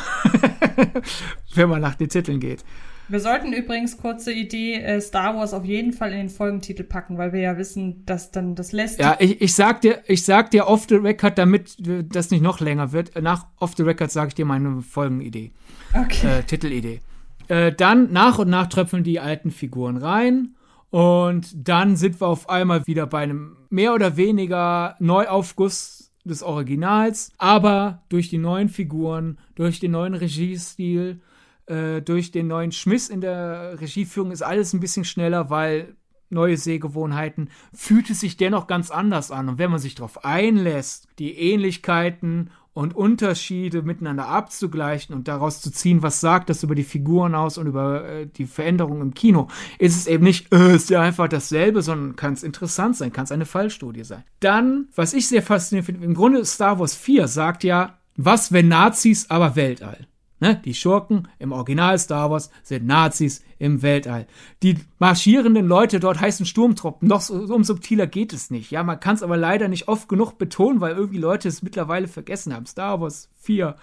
[1.54, 2.64] Wenn man nach den Titeln geht.
[3.08, 7.16] Wir sollten übrigens kurze Idee äh, Star Wars auf jeden Fall in den Folgentitel packen,
[7.16, 8.98] weil wir ja wissen, dass dann das lässt.
[9.00, 11.76] Ja, ich, ich sag dir, ich sag dir off the record, damit
[12.12, 13.20] das nicht noch länger wird.
[13.20, 15.52] Nach off the record sage ich dir meine Folgenidee,
[15.94, 16.26] Okay.
[16.26, 17.00] äh, Titelidee.
[17.48, 20.54] Äh, dann nach und nach tröpfeln die alten Figuren rein
[20.90, 27.32] und dann sind wir auf einmal wieder bei einem mehr oder weniger Neuaufguss des Originals,
[27.38, 31.22] aber durch die neuen Figuren, durch den neuen Regiestil,
[31.68, 35.96] äh, durch den neuen Schmiss in der Regieführung ist alles ein bisschen schneller, weil
[36.30, 39.48] neue Sehgewohnheiten, fühlt es sich dennoch ganz anders an.
[39.48, 45.72] Und wenn man sich darauf einlässt, die Ähnlichkeiten und Unterschiede miteinander abzugleichen und daraus zu
[45.72, 49.48] ziehen, was sagt das über die Figuren aus und über äh, die Veränderung im Kino,
[49.78, 53.24] ist es eben nicht, äh, ist ja einfach dasselbe, sondern kann es interessant sein, kann
[53.24, 54.22] es eine Fallstudie sein.
[54.40, 58.68] Dann, was ich sehr faszinierend finde, im Grunde Star Wars 4 sagt ja, was wenn
[58.68, 60.06] Nazis, aber Weltall.
[60.40, 60.60] Ne?
[60.64, 64.26] Die Schurken im Original Star Wars sind Nazis im Weltall.
[64.62, 67.08] Die marschierenden Leute dort heißen Sturmtruppen.
[67.08, 68.70] Noch so, so um subtiler geht es nicht.
[68.70, 72.06] Ja, man kann es aber leider nicht oft genug betonen, weil irgendwie Leute es mittlerweile
[72.06, 72.66] vergessen haben.
[72.66, 73.76] Star Wars 4,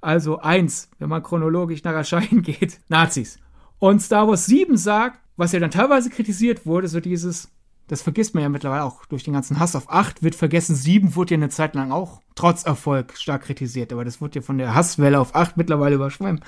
[0.00, 3.38] also 1, wenn man chronologisch nach Erscheinen geht, Nazis.
[3.78, 7.50] Und Star Wars 7 sagt, was ja dann teilweise kritisiert wurde, so dieses,
[7.88, 11.16] das vergisst man ja mittlerweile auch durch den ganzen Hass auf 8, wird vergessen, 7
[11.16, 14.58] wurde ja eine Zeit lang auch trotz Erfolg stark kritisiert, aber das wurde ja von
[14.58, 16.44] der Hasswelle auf 8 mittlerweile überschwemmt.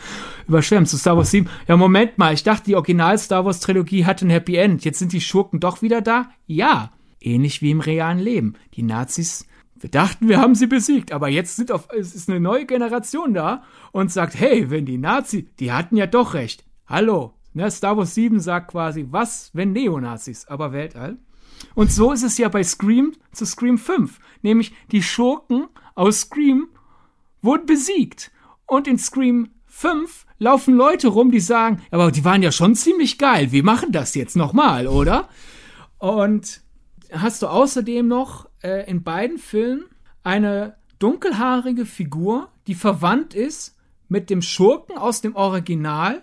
[0.47, 1.49] Überschwemmt zu Star Wars 7.
[1.67, 4.85] Ja, Moment mal, ich dachte, die Original Star Wars Trilogie hatte ein Happy End.
[4.85, 6.31] Jetzt sind die Schurken doch wieder da?
[6.47, 6.93] Ja.
[7.21, 8.55] Ähnlich wie im realen Leben.
[8.75, 9.47] Die Nazis
[9.81, 13.33] wir dachten, wir haben sie besiegt, aber jetzt sind auf, es ist eine neue Generation
[13.33, 13.63] da
[13.93, 16.65] und sagt, hey, wenn die Nazi, die hatten ja doch recht.
[16.87, 17.33] Hallo.
[17.55, 21.17] Ne, Star Wars 7 sagt quasi, was, wenn Neonazis, aber Weltall.
[21.75, 24.19] Und so ist es ja bei Scream zu Scream 5.
[24.43, 26.69] Nämlich die Schurken aus Scream
[27.43, 28.31] wurden besiegt.
[28.67, 33.19] Und in Scream 5 laufen Leute rum, die sagen, aber die waren ja schon ziemlich
[33.19, 33.53] geil.
[33.53, 35.29] Wir machen das jetzt nochmal, oder?
[35.99, 36.63] Und
[37.13, 39.85] hast du außerdem noch äh, in beiden Filmen
[40.23, 43.77] eine dunkelhaarige Figur, die verwandt ist
[44.09, 46.23] mit dem Schurken aus dem Original,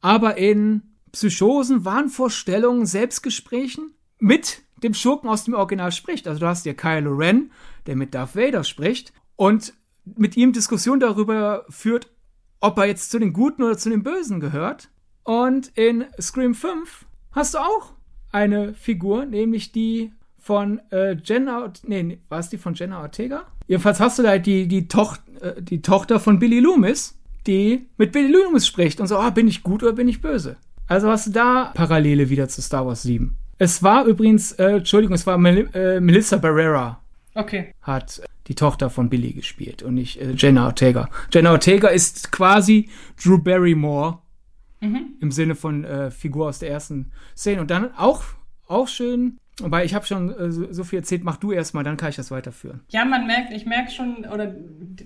[0.00, 0.82] aber in
[1.12, 6.28] Psychosen, Wahnvorstellungen, Selbstgesprächen mit dem Schurken aus dem Original spricht.
[6.28, 7.50] Also du hast ja Kylo Ren,
[7.86, 9.74] der mit Darth Vader spricht und
[10.04, 12.10] mit ihm Diskussion darüber führt,
[12.60, 14.90] ob er jetzt zu den Guten oder zu den Bösen gehört.
[15.24, 17.94] Und in Scream 5 hast du auch
[18.30, 23.46] eine Figur, nämlich die von äh, Jenna, nee, war es die von Jenna Ortega?
[23.66, 28.12] Jedenfalls hast du da die, die, Toch äh, die Tochter von Billy Loomis, die mit
[28.12, 30.56] Billy Loomis spricht und so, ah, bin ich gut oder bin ich böse?
[30.86, 33.34] Also hast du da Parallele wieder zu Star Wars 7.
[33.58, 37.00] Es war übrigens, äh, Entschuldigung, es war Mel äh, Melissa Barrera
[37.34, 37.72] Okay.
[37.82, 41.08] hat die Tochter von Billy gespielt und nicht äh, Jenna Ortega.
[41.32, 42.88] Jenna Ortega ist quasi
[43.22, 44.18] Drew Barrymore
[45.20, 47.60] im Sinne von äh, Figur aus der ersten Szene.
[47.62, 48.22] Und dann auch,
[48.66, 52.10] auch schön, wobei ich habe schon äh, so, viel erzählt, mach du erstmal, dann kann
[52.10, 52.80] ich das weiterführen.
[52.88, 54.54] Ja, man merkt, ich merke schon, oder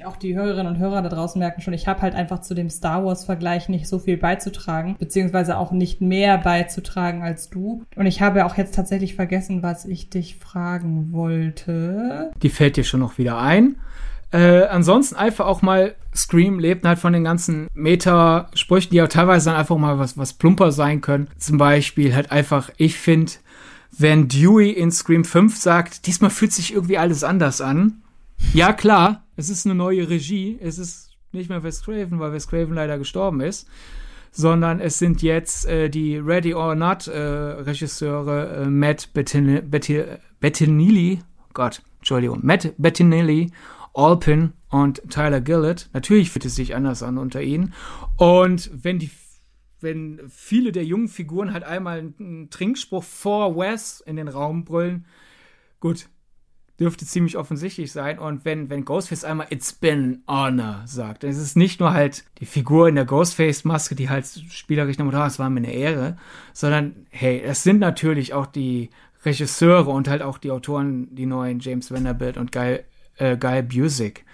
[0.04, 2.70] auch die Hörerinnen und Hörer da draußen merken schon, ich habe halt einfach zu dem
[2.70, 7.84] Star Wars-Vergleich nicht so viel beizutragen, beziehungsweise auch nicht mehr beizutragen als du.
[7.96, 12.30] Und ich habe auch jetzt tatsächlich vergessen, was ich dich fragen wollte.
[12.42, 13.76] Die fällt dir schon noch wieder ein.
[14.30, 19.50] Äh, ansonsten einfach auch mal Scream lebt halt von den ganzen Meta-Sprüchen, die ja teilweise
[19.50, 21.28] dann einfach mal was, was plumper sein können.
[21.38, 23.32] Zum Beispiel halt einfach, ich finde,
[23.98, 28.02] wenn Dewey in Scream 5 sagt, diesmal fühlt sich irgendwie alles anders an.
[28.54, 30.58] Ja, klar, es ist eine neue Regie.
[30.60, 33.68] Es ist nicht mehr Wes Craven, weil Wes Craven leider gestorben ist,
[34.30, 39.68] sondern es sind jetzt äh, die Ready or Not äh, Regisseure äh, Matt Bettin
[40.40, 41.20] Bettinelli,
[41.52, 43.50] Gott, Entschuldigung, Matt Bettinelli,
[43.94, 45.90] Alpin und Tyler Gillett.
[45.92, 47.74] Natürlich fühlt es sich anders an unter ihnen.
[48.16, 49.10] Und wenn die
[49.80, 55.06] wenn viele der jungen Figuren halt einmal einen Trinkspruch vor Wes in den Raum brüllen,
[55.80, 56.08] gut,
[56.78, 58.18] dürfte ziemlich offensichtlich sein.
[58.18, 61.92] Und wenn, wenn Ghostface einmal It's been an honor sagt, dann ist es nicht nur
[61.92, 65.72] halt die Figur in der Ghostface-Maske, die halt spielerisch nochmal, oh, es war mir eine
[65.72, 66.16] Ehre,
[66.52, 68.90] sondern hey, es sind natürlich auch die
[69.24, 72.80] Regisseure und halt auch die Autoren, die neuen James Vanderbilt und Guy,
[73.16, 74.24] äh, Guy Busick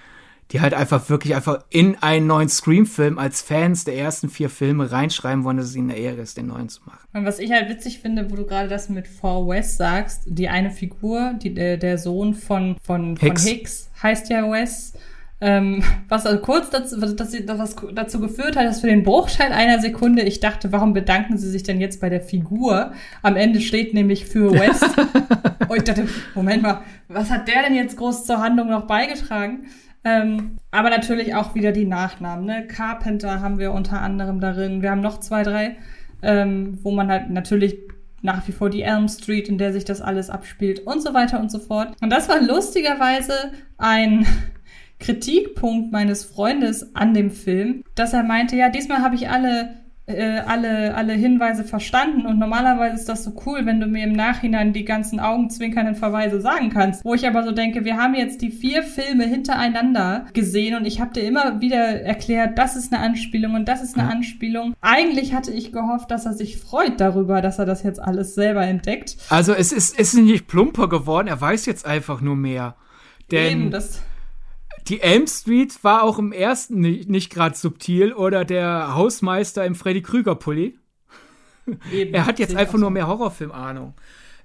[0.51, 4.93] die halt einfach wirklich einfach in einen neuen Scream-Film als Fans der ersten vier Filme
[4.93, 6.99] reinschreiben wollen, dass es ihnen eine Ehre ist, den neuen zu machen.
[7.13, 10.49] Und was ich halt witzig finde, wo du gerade das mit For Wes sagst, die
[10.49, 13.43] eine Figur, die, der, der Sohn von, von, Hicks.
[13.43, 14.93] von Hicks heißt ja Wes.
[15.41, 19.53] Ähm, was also kurz dazu, dass sie, was dazu geführt hat, dass für den Bruchteil
[19.53, 22.93] einer Sekunde ich dachte, warum bedanken sie sich denn jetzt bei der Figur?
[23.21, 24.85] Am Ende steht nämlich für West.
[25.69, 29.67] Und ich dachte, Moment mal, was hat der denn jetzt groß zur Handlung noch beigetragen?
[30.05, 32.45] Ähm, aber natürlich auch wieder die Nachnamen.
[32.45, 32.67] Ne?
[32.67, 34.83] Carpenter haben wir unter anderem darin.
[34.83, 35.77] Wir haben noch zwei, drei,
[36.23, 37.79] ähm, wo man halt natürlich
[38.21, 41.41] nach wie vor die Elm Street, in der sich das alles abspielt und so weiter
[41.41, 41.95] und so fort.
[42.01, 44.27] Und das war lustigerweise ein
[44.99, 50.41] Kritikpunkt meines Freundes an dem Film, dass er meinte, ja, diesmal habe ich alle äh,
[50.47, 54.73] alle, alle Hinweise verstanden und normalerweise ist das so cool, wenn du mir im Nachhinein
[54.73, 57.05] die ganzen augenzwinkernden Verweise sagen kannst.
[57.05, 61.01] Wo ich aber so denke, wir haben jetzt die vier Filme hintereinander gesehen und ich
[61.01, 64.75] habe dir immer wieder erklärt, das ist eine Anspielung und das ist eine Anspielung.
[64.83, 68.67] Eigentlich hatte ich gehofft, dass er sich freut darüber, dass er das jetzt alles selber
[68.67, 69.17] entdeckt.
[69.31, 72.77] Also es ist, es ist nicht plumper geworden, er weiß jetzt einfach nur mehr.
[73.31, 74.03] Denn Eben, das
[74.89, 79.75] die Elm Street war auch im ersten nicht, nicht gerade subtil oder der Hausmeister im
[79.75, 80.79] Freddy Krüger Pulli.
[81.93, 82.91] Eben, er hat jetzt einfach nur so.
[82.91, 83.95] mehr Horrorfilm-Ahnung.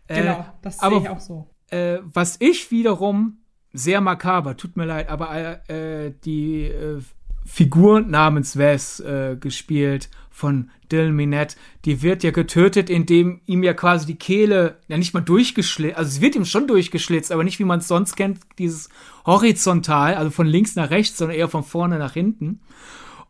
[0.08, 1.48] Äh, genau, das sehe ich auch so.
[1.70, 3.40] Äh, was ich wiederum
[3.74, 7.02] sehr makaber, tut mir leid, aber äh, die äh,
[7.50, 13.74] Figur namens Wes äh, gespielt von Dylan Minette, die wird ja getötet, indem ihm ja
[13.74, 17.60] quasi die Kehle, ja nicht mal durchgeschlitzt, also es wird ihm schon durchgeschlitzt, aber nicht
[17.60, 18.90] wie man es sonst kennt, dieses
[19.26, 22.60] horizontal, also von links nach rechts, sondern eher von vorne nach hinten.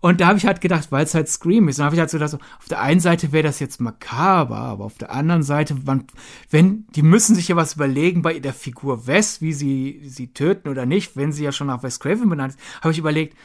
[0.02, 2.10] Und da habe ich halt gedacht, weil es halt Scream ist, dann habe ich halt
[2.10, 5.44] so gedacht, so, auf der einen Seite wäre das jetzt makaber, aber auf der anderen
[5.44, 6.06] Seite, man,
[6.50, 10.70] wenn, die müssen sich ja was überlegen bei der Figur Wes, wie sie sie töten
[10.70, 13.36] oder nicht, wenn sie ja schon nach Wes Craven benannt ist, habe ich überlegt,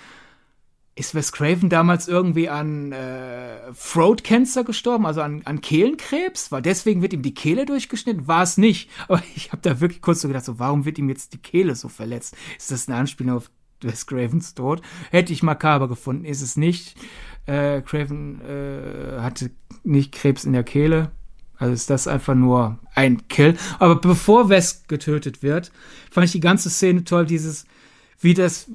[0.96, 6.52] ist Wes Craven damals irgendwie an äh, Throat Cancer gestorben, also an, an Kehlenkrebs?
[6.52, 8.28] Weil deswegen wird ihm die Kehle durchgeschnitten?
[8.28, 8.90] War es nicht.
[9.08, 11.74] Aber ich habe da wirklich kurz so gedacht, so, warum wird ihm jetzt die Kehle
[11.74, 12.36] so verletzt?
[12.56, 13.50] Ist das eine Anspielung auf
[13.80, 14.82] Wes Cravens Tod?
[15.10, 16.96] Hätte ich makaber gefunden, ist es nicht.
[17.46, 19.50] Äh, Craven äh, hatte
[19.82, 21.10] nicht Krebs in der Kehle.
[21.56, 23.56] Also ist das einfach nur ein Kill.
[23.78, 25.72] Aber bevor Wes getötet wird,
[26.10, 27.64] fand ich die ganze Szene toll, dieses,
[28.20, 28.70] wie das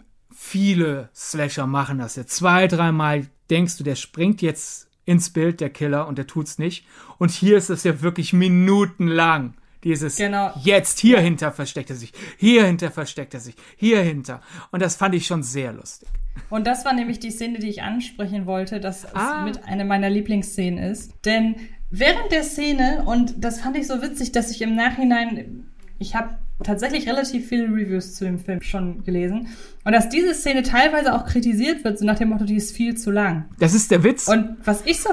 [0.49, 2.25] viele Slasher machen das ja.
[2.25, 6.85] Zwei, dreimal denkst du, der springt jetzt ins Bild, der Killer, und der tut's nicht.
[7.17, 9.53] Und hier ist es ja wirklich minutenlang.
[9.83, 10.51] Dieses genau.
[10.61, 14.41] jetzt hier hinter versteckt er sich, hier hinter versteckt er sich, hier hinter.
[14.71, 16.09] Und das fand ich schon sehr lustig.
[16.49, 19.45] Und das war nämlich die Szene, die ich ansprechen wollte, dass ah.
[19.47, 21.13] es mit einer meiner Lieblingsszenen ist.
[21.23, 21.55] Denn
[21.89, 26.37] während der Szene, und das fand ich so witzig, dass ich im Nachhinein, ich habe
[26.63, 29.47] tatsächlich relativ viele Reviews zu dem Film schon gelesen.
[29.83, 32.95] Und dass diese Szene teilweise auch kritisiert wird, so nach dem Motto, die ist viel
[32.95, 33.45] zu lang.
[33.59, 34.27] Das ist der Witz.
[34.27, 35.09] Und was ich so.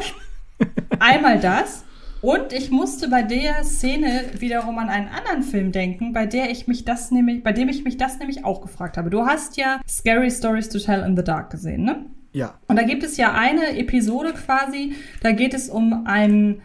[0.98, 1.84] einmal das.
[2.22, 6.66] Und ich musste bei der Szene wiederum an einen anderen Film denken, bei der ich
[6.66, 9.10] mich das nämlich, bei dem ich mich das nämlich auch gefragt habe.
[9.10, 12.06] Du hast ja Scary Stories to Tell in the Dark gesehen, ne?
[12.32, 12.54] Ja.
[12.66, 16.62] Und da gibt es ja eine Episode quasi, da geht es um einen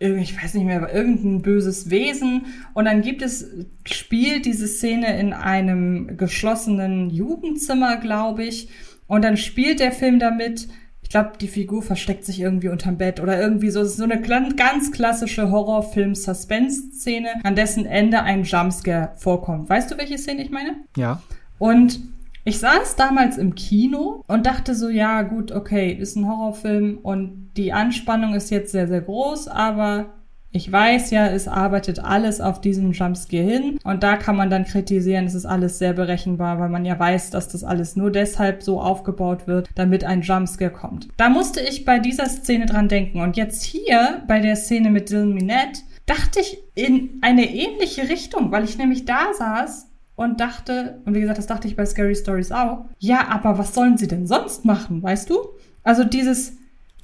[0.00, 2.46] ich weiß nicht mehr, irgendein böses Wesen.
[2.72, 3.46] Und dann gibt es,
[3.84, 8.70] spielt diese Szene in einem geschlossenen Jugendzimmer, glaube ich.
[9.06, 10.68] Und dann spielt der Film damit.
[11.02, 13.80] Ich glaube, die Figur versteckt sich irgendwie unterm Bett oder irgendwie so.
[13.80, 19.68] Es ist so eine ganz klassische Horrorfilm-Suspense-Szene, an dessen Ende ein Jumpscare vorkommt.
[19.68, 20.76] Weißt du, welche Szene ich meine?
[20.96, 21.22] Ja.
[21.58, 22.00] Und
[22.44, 27.52] ich saß damals im Kino und dachte so, ja, gut, okay, ist ein Horrorfilm und
[27.56, 30.14] die Anspannung ist jetzt sehr, sehr groß, aber
[30.52, 34.64] ich weiß ja, es arbeitet alles auf diesen Jumpscare hin und da kann man dann
[34.64, 38.62] kritisieren, es ist alles sehr berechenbar, weil man ja weiß, dass das alles nur deshalb
[38.62, 41.08] so aufgebaut wird, damit ein Jumpscare kommt.
[41.16, 45.10] Da musste ich bei dieser Szene dran denken und jetzt hier bei der Szene mit
[45.10, 49.89] Dylan Minette dachte ich in eine ähnliche Richtung, weil ich nämlich da saß
[50.20, 53.74] und dachte, und wie gesagt, das dachte ich bei Scary Stories auch, ja, aber was
[53.74, 55.38] sollen sie denn sonst machen, weißt du?
[55.82, 56.58] Also dieses,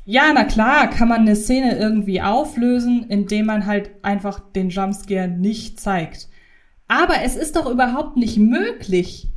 [0.05, 5.29] ja, na klar, kann man eine Szene irgendwie auflösen, indem man halt einfach den Jumpscare
[5.29, 6.29] nicht zeigt.
[6.89, 9.31] Aber es ist doch überhaupt nicht möglich,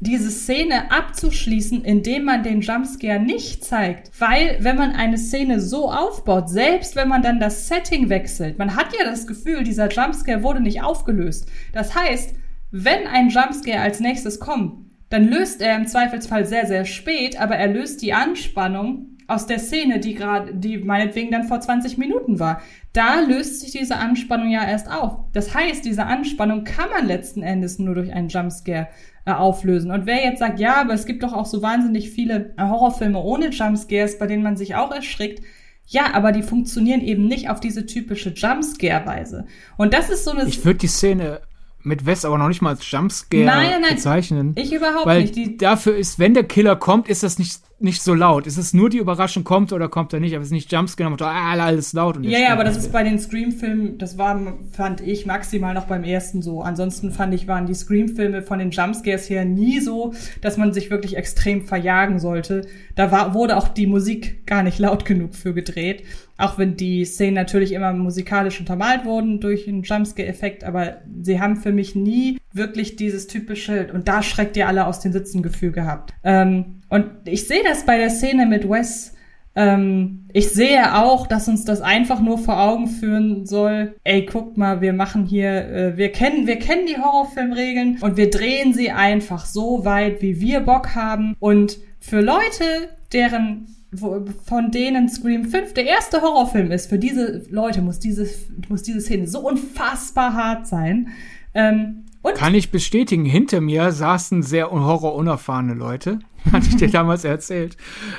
[0.00, 4.10] diese Szene abzuschließen, indem man den Jumpscare nicht zeigt.
[4.20, 8.76] Weil, wenn man eine Szene so aufbaut, selbst wenn man dann das Setting wechselt, man
[8.76, 11.48] hat ja das Gefühl, dieser Jumpscare wurde nicht aufgelöst.
[11.72, 12.34] Das heißt,
[12.70, 17.56] wenn ein Jumpscare als nächstes kommt, dann löst er im Zweifelsfall sehr, sehr spät, aber
[17.56, 22.40] er löst die Anspannung aus der Szene, die gerade, die meinetwegen dann vor 20 Minuten
[22.40, 22.62] war.
[22.94, 25.18] Da löst sich diese Anspannung ja erst auf.
[25.32, 28.88] Das heißt, diese Anspannung kann man letzten Endes nur durch einen Jumpscare
[29.26, 29.90] äh, auflösen.
[29.90, 33.50] Und wer jetzt sagt, ja, aber es gibt doch auch so wahnsinnig viele Horrorfilme ohne
[33.50, 35.42] Jumpscares, bei denen man sich auch erschrickt,
[35.90, 39.46] ja, aber die funktionieren eben nicht auf diese typische Jumpscare-Weise.
[39.78, 40.44] Und das ist so eine.
[40.44, 41.40] Ich würde die Szene
[41.88, 43.94] mit Wes aber noch nicht mal als Jumpscare nein, nein, nein.
[43.94, 44.52] bezeichnen.
[44.56, 45.34] Ich überhaupt weil nicht.
[45.34, 48.46] Die dafür ist, wenn der Killer kommt, ist das nicht nicht so laut.
[48.48, 51.10] Es ist nur die Überraschung, kommt oder kommt er nicht, aber es ist nicht Jumpscare,
[51.10, 52.16] und ah, alles laut.
[52.16, 55.84] Und ja, ja, aber das ist bei den Scream-Filmen, das war, fand ich maximal noch
[55.84, 56.60] beim ersten so.
[56.62, 60.90] Ansonsten fand ich, waren die Scream-Filme von den Jumpscares her nie so, dass man sich
[60.90, 62.66] wirklich extrem verjagen sollte.
[62.96, 66.02] Da war, wurde auch die Musik gar nicht laut genug für gedreht.
[66.38, 71.56] Auch wenn die Szenen natürlich immer musikalisch untermalt wurden durch einen Jumpscare-Effekt, aber sie haben
[71.56, 75.72] für mich nie wirklich dieses typische, und da schreckt ihr alle aus den Sitzen Gefühl
[75.72, 76.14] gehabt.
[76.22, 79.14] Ähm, und ich sehe das bei der Szene mit Wes.
[79.56, 83.96] Ähm, ich sehe auch, dass uns das einfach nur vor Augen führen soll.
[84.04, 88.30] Ey, guckt mal, wir machen hier, äh, wir kennen, wir kennen die Horrorfilmregeln und wir
[88.30, 91.34] drehen sie einfach so weit, wie wir Bock haben.
[91.40, 97.80] Und für Leute, deren von denen Scream 5 der erste Horrorfilm ist, für diese Leute
[97.80, 98.28] muss diese,
[98.68, 101.08] muss diese Szene so unfassbar hart sein.
[101.54, 102.04] Ähm,
[102.34, 106.18] Kann ich bestätigen, hinter mir saßen sehr horrorunerfahrene Leute.
[106.52, 107.76] Hatte ich dir damals erzählt.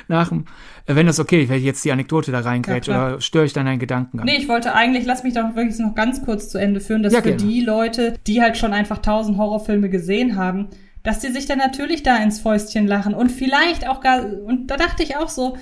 [0.08, 0.44] Nach dem,
[0.86, 3.52] äh, wenn das okay, wenn ich jetzt die Anekdote da reingrätsche ja, oder störe ich
[3.52, 6.58] dann deinen Gedanken Nee, ich wollte eigentlich, lass mich doch wirklich noch ganz kurz zu
[6.58, 10.68] Ende führen, dass ja, für die Leute, die halt schon einfach tausend Horrorfilme gesehen haben,
[11.02, 14.76] dass die sich dann natürlich da ins Fäustchen lachen und vielleicht auch gar, und da
[14.76, 15.56] dachte ich auch so,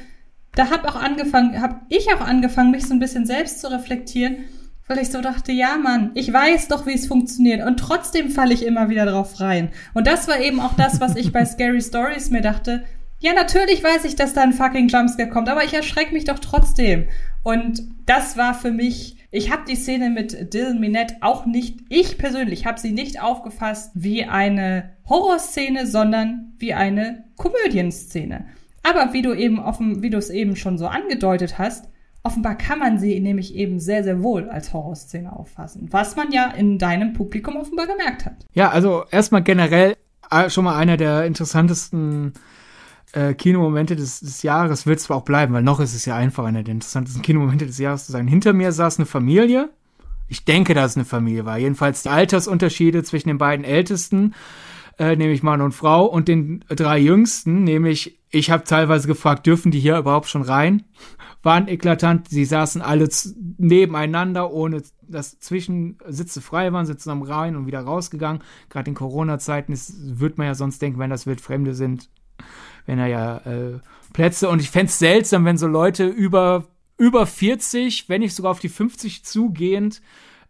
[0.54, 4.44] da hab auch angefangen, hab ich auch angefangen, mich so ein bisschen selbst zu reflektieren
[4.88, 7.64] weil ich so dachte, ja, Mann, ich weiß doch, wie es funktioniert.
[7.64, 9.70] Und trotzdem falle ich immer wieder drauf rein.
[9.94, 12.84] Und das war eben auch das, was ich bei Scary Stories mir dachte.
[13.20, 16.38] Ja, natürlich weiß ich, dass da ein fucking Jumpscare kommt, aber ich erschrecke mich doch
[16.38, 17.06] trotzdem.
[17.42, 22.18] Und das war für mich, ich habe die Szene mit Dylan Minette auch nicht, ich
[22.18, 28.46] persönlich habe sie nicht aufgefasst wie eine Horrorszene, sondern wie eine Komödienszene.
[28.82, 31.88] Aber wie du eben offen, wie du es eben schon so angedeutet hast,
[32.24, 36.50] Offenbar kann man sie nämlich eben sehr, sehr wohl als Horrorszene auffassen, was man ja
[36.50, 38.44] in deinem Publikum offenbar gemerkt hat.
[38.52, 39.96] Ja, also erstmal generell
[40.30, 42.34] äh, schon mal einer der interessantesten
[43.12, 46.44] äh, Kinomomente des, des Jahres wird zwar auch bleiben, weil noch ist es ja einfach
[46.44, 48.28] einer der interessantesten Kinomomente des Jahres zu sein.
[48.28, 49.70] Hinter mir saß eine Familie.
[50.28, 51.58] Ich denke, dass es eine Familie war.
[51.58, 54.34] Jedenfalls die Altersunterschiede zwischen den beiden Ältesten,
[54.98, 59.70] äh, nämlich Mann und Frau, und den drei Jüngsten, nämlich ich habe teilweise gefragt, dürfen
[59.70, 60.84] die hier überhaupt schon rein?
[61.42, 62.28] waren eklatant.
[62.28, 63.08] Sie saßen alle
[63.58, 68.42] nebeneinander, ohne dass Zwischensitze frei waren, sind zusammen rein und wieder rausgegangen.
[68.68, 69.78] Gerade in Corona-Zeiten
[70.18, 72.10] würde man ja sonst denken, wenn das Wildfremde sind,
[72.88, 73.78] wenn er ja äh,
[74.14, 74.48] Plätze.
[74.48, 76.64] Und ich fände es seltsam, wenn so Leute über,
[76.96, 80.00] über 40, wenn nicht sogar auf die 50 zugehend,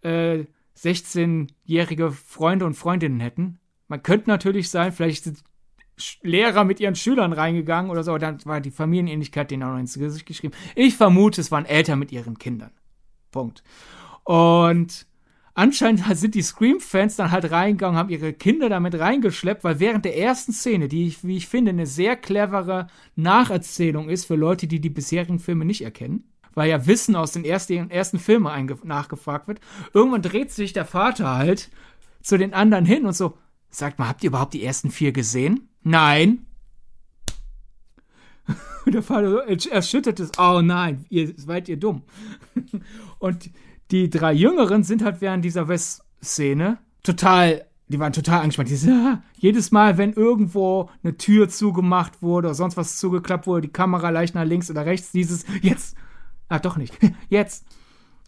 [0.02, 0.44] äh,
[0.78, 3.59] 16-jährige Freunde und Freundinnen hätten.
[3.89, 5.43] Man könnte natürlich sein, vielleicht sind
[6.23, 9.98] Lehrer mit ihren Schülern reingegangen oder so, dann war die Familienähnlichkeit denen auch noch ins
[9.98, 10.55] Gesicht geschrieben.
[10.77, 12.70] Ich vermute, es waren Eltern mit ihren Kindern.
[13.32, 13.65] Punkt.
[14.23, 15.07] Und
[15.59, 20.16] anscheinend sind die Scream-Fans dann halt reingegangen, haben ihre Kinder damit reingeschleppt, weil während der
[20.16, 22.86] ersten Szene, die, ich, wie ich finde, eine sehr clevere
[23.16, 26.24] Nacherzählung ist für Leute, die die bisherigen Filme nicht erkennen,
[26.55, 29.60] weil ja Wissen aus den ersten, ersten Filmen nachgefragt wird,
[29.93, 31.70] irgendwann dreht sich der Vater halt
[32.22, 33.36] zu den anderen hin und so,
[33.70, 35.68] sagt mal, habt ihr überhaupt die ersten vier gesehen?
[35.82, 36.47] Nein.
[38.86, 40.32] der Vater erschüttert es.
[40.39, 42.02] Oh nein, ihr seid ihr dumm.
[43.18, 43.51] Und
[43.90, 48.69] die drei Jüngeren sind halt während dieser West-Szene total, die waren total angespannt.
[48.69, 53.69] Die sind, jedes Mal, wenn irgendwo eine Tür zugemacht wurde oder sonst was zugeklappt wurde,
[53.69, 55.97] die Kamera leicht nach links oder rechts, dieses, jetzt,
[56.48, 56.94] ah, doch nicht,
[57.28, 57.65] jetzt.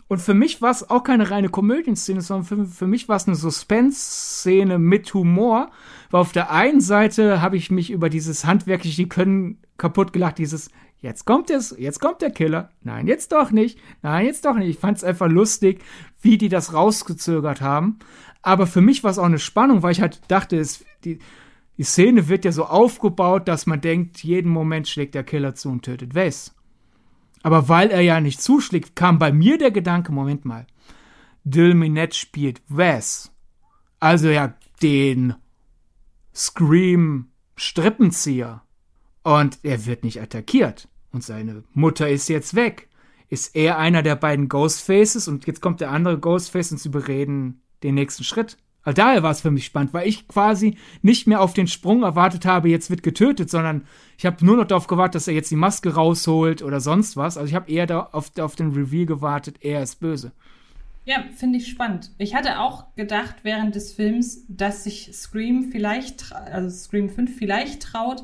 [0.09, 3.29] Und für mich war es auch keine reine Komödienszene, sondern für, für mich war es
[3.29, 5.71] eine Suspense-Szene mit Humor.
[6.11, 10.71] Weil auf der einen Seite habe ich mich über dieses handwerkliche, können kaputt gelacht, dieses
[11.01, 12.71] Jetzt kommt es, jetzt kommt der Killer.
[12.83, 13.79] Nein, jetzt doch nicht.
[14.03, 14.69] Nein, jetzt doch nicht.
[14.69, 15.83] Ich fand es einfach lustig,
[16.21, 17.99] wie die das rausgezögert haben.
[18.43, 21.19] Aber für mich war es auch eine Spannung, weil ich halt dachte, es, die,
[21.79, 25.71] die Szene wird ja so aufgebaut, dass man denkt, jeden Moment schlägt der Killer zu
[25.71, 26.55] und tötet Wes.
[27.43, 30.67] Aber weil er ja nicht zuschlägt, kam bei mir der Gedanke, Moment mal,
[31.45, 33.33] Dilminette spielt Wes.
[33.99, 35.35] Also ja, den
[36.35, 38.63] Scream Strippenzieher.
[39.23, 40.89] Und er wird nicht attackiert.
[41.13, 42.89] Und seine Mutter ist jetzt weg.
[43.29, 47.63] Ist er einer der beiden Ghostfaces und jetzt kommt der andere Ghostface und sie bereden
[47.83, 48.57] den nächsten Schritt.
[48.83, 52.03] Also daher war es für mich spannend, weil ich quasi nicht mehr auf den Sprung
[52.03, 53.87] erwartet habe, jetzt wird getötet, sondern
[54.17, 57.37] ich habe nur noch darauf gewartet, dass er jetzt die Maske rausholt oder sonst was.
[57.37, 60.33] Also ich habe eher da auf, auf den Reveal gewartet, er ist böse.
[61.05, 62.13] Ja, finde ich spannend.
[62.19, 67.83] Ich hatte auch gedacht während des Films, dass sich Scream vielleicht, also Scream 5 vielleicht
[67.83, 68.23] traut,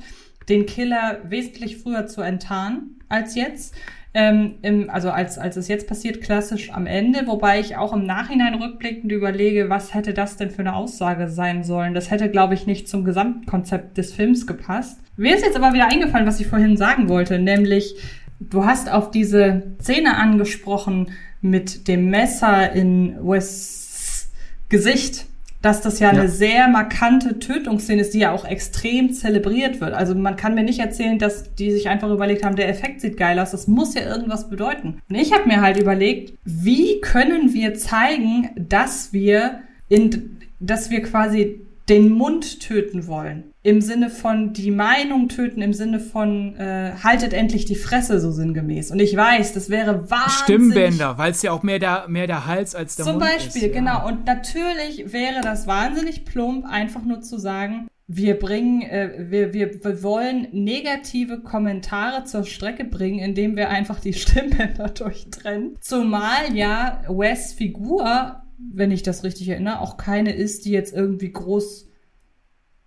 [0.49, 3.75] den Killer wesentlich früher zu enttarnen als jetzt.
[4.15, 8.07] Ähm, im, also als, als es jetzt passiert, klassisch am Ende, wobei ich auch im
[8.07, 11.93] Nachhinein rückblickend überlege, was hätte das denn für eine Aussage sein sollen.
[11.93, 14.99] Das hätte, glaube ich, nicht zum Gesamtkonzept des Films gepasst.
[15.19, 17.97] Mir ist jetzt aber wieder eingefallen, was ich vorhin sagen wollte, nämlich
[18.41, 21.11] du hast auf diese Szene angesprochen
[21.43, 24.31] mit dem Messer in Wests
[24.69, 25.27] Gesicht
[25.67, 29.95] dass das ja, ja, eine sehr markante Tötungsszene ist, die ja auch extrem zelebriert wird.
[29.95, 33.17] Also man kann mir nicht erzählen, dass die sich einfach überlegt haben, der Effekt sieht
[33.17, 35.03] geil aus, das muss ja irgendwas bedeuten.
[35.09, 41.03] Und ich habe mir halt überlegt, wie können wir zeigen, dass wir in, dass wir
[41.03, 43.43] quasi den Mund töten wollen.
[43.67, 48.31] Im Sinne von die Meinung töten, im Sinne von äh, haltet endlich die Fresse, so
[48.31, 48.93] sinngemäß.
[48.93, 50.45] Und ich weiß, das wäre wahnsinnig...
[50.45, 53.65] Stimmbänder, weil es ja auch mehr der, mehr der Hals als der Zum Mund Beispiel,
[53.65, 53.75] ist.
[53.75, 54.07] genau.
[54.07, 59.83] Und natürlich wäre das wahnsinnig plump, einfach nur zu sagen, wir bringen, äh, wir, wir,
[59.83, 65.75] wir wollen negative Kommentare zur Strecke bringen, indem wir einfach die Stimmbänder durchtrennen.
[65.81, 71.31] Zumal ja Wes Figur wenn ich das richtig erinnere, auch keine ist, die jetzt irgendwie
[71.31, 71.89] groß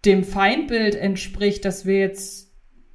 [0.05, 2.49] dem Feindbild entspricht, das wir jetzt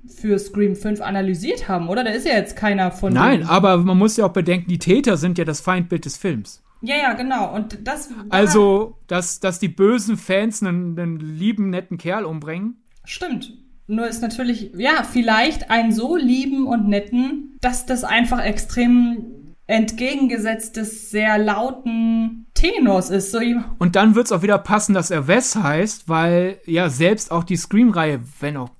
[0.06, 2.05] für Scream 5 analysiert haben, oder?
[2.05, 5.16] Da ist ja jetzt keiner von Nein, aber man muss ja auch bedenken, die Täter
[5.16, 6.62] sind ja das Feindbild des Films.
[6.82, 7.55] Ja, ja, genau.
[7.55, 8.10] Und das.
[8.28, 12.82] Also, dass, dass die bösen Fans einen, einen lieben, netten Kerl umbringen.
[13.05, 13.55] Stimmt.
[13.86, 20.77] Nur ist natürlich, ja, vielleicht einen so lieben und netten, dass das einfach extrem entgegengesetzt
[20.77, 23.31] des sehr lauten Tenors ist.
[23.31, 23.39] So
[23.78, 27.45] und dann wird es auch wieder passen, dass er Wes heißt, weil ja selbst auch
[27.45, 28.70] die Scream-Reihe, wenn auch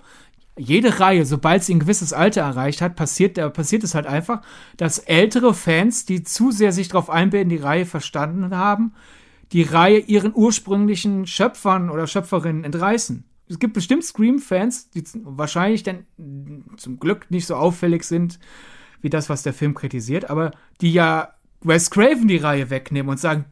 [0.57, 4.43] jede Reihe, sobald sie ein gewisses Alter erreicht hat, passiert, da passiert es halt einfach,
[4.77, 8.93] dass ältere Fans, die zu sehr sich darauf einbilden, die Reihe verstanden haben,
[9.53, 13.25] die Reihe ihren ursprünglichen Schöpfern oder Schöpferinnen entreißen.
[13.49, 16.07] Es gibt bestimmt Scream-Fans, die wahrscheinlich dann
[16.77, 18.39] zum Glück nicht so auffällig sind,
[19.05, 20.51] wie das, was der Film kritisiert, aber
[20.81, 23.45] die ja Wes Craven die Reihe wegnehmen und sagen,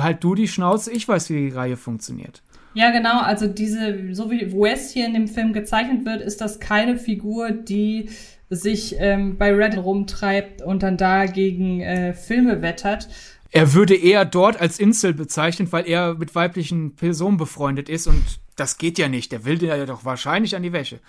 [0.00, 2.42] halt du die Schnauze, ich weiß, wie die Reihe funktioniert.
[2.74, 6.60] Ja, genau, also diese, so wie Wes hier in dem Film gezeichnet wird, ist das
[6.60, 8.10] keine Figur, die
[8.50, 13.08] sich ähm, bei Reddit rumtreibt und dann dagegen äh, Filme wettert.
[13.50, 18.22] Er würde eher dort als Insel bezeichnet, weil er mit weiblichen Personen befreundet ist und
[18.56, 19.32] das geht ja nicht.
[19.32, 21.00] Der will ja doch wahrscheinlich an die Wäsche.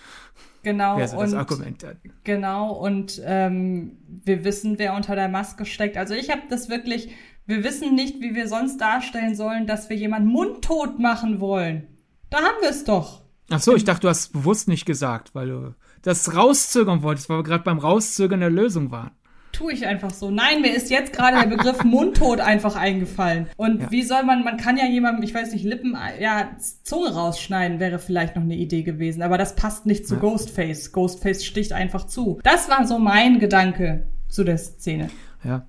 [0.63, 0.97] Genau.
[0.97, 1.97] Wäre so das Argument dann.
[2.23, 5.97] Genau, und ähm, wir wissen, wer unter der Maske steckt.
[5.97, 7.09] Also ich habe das wirklich,
[7.45, 11.87] wir wissen nicht, wie wir sonst darstellen sollen, dass wir jemanden mundtot machen wollen.
[12.29, 13.23] Da haben wir es doch.
[13.49, 17.39] Ach so, ich dachte, du hast bewusst nicht gesagt, weil du das rauszögern wolltest, weil
[17.39, 19.11] wir gerade beim Rauszögern der Lösung waren
[19.59, 20.31] tue ich einfach so.
[20.31, 23.47] Nein, mir ist jetzt gerade der Begriff Mundtot einfach eingefallen.
[23.57, 23.91] Und ja.
[23.91, 26.51] wie soll man, man kann ja jemandem, ich weiß nicht, Lippen, ja,
[26.83, 30.21] Zunge rausschneiden wäre vielleicht noch eine Idee gewesen, aber das passt nicht zu ja.
[30.21, 30.93] Ghostface.
[30.93, 32.39] Ghostface sticht einfach zu.
[32.43, 35.09] Das war so mein Gedanke zu der Szene.
[35.43, 35.65] Ja.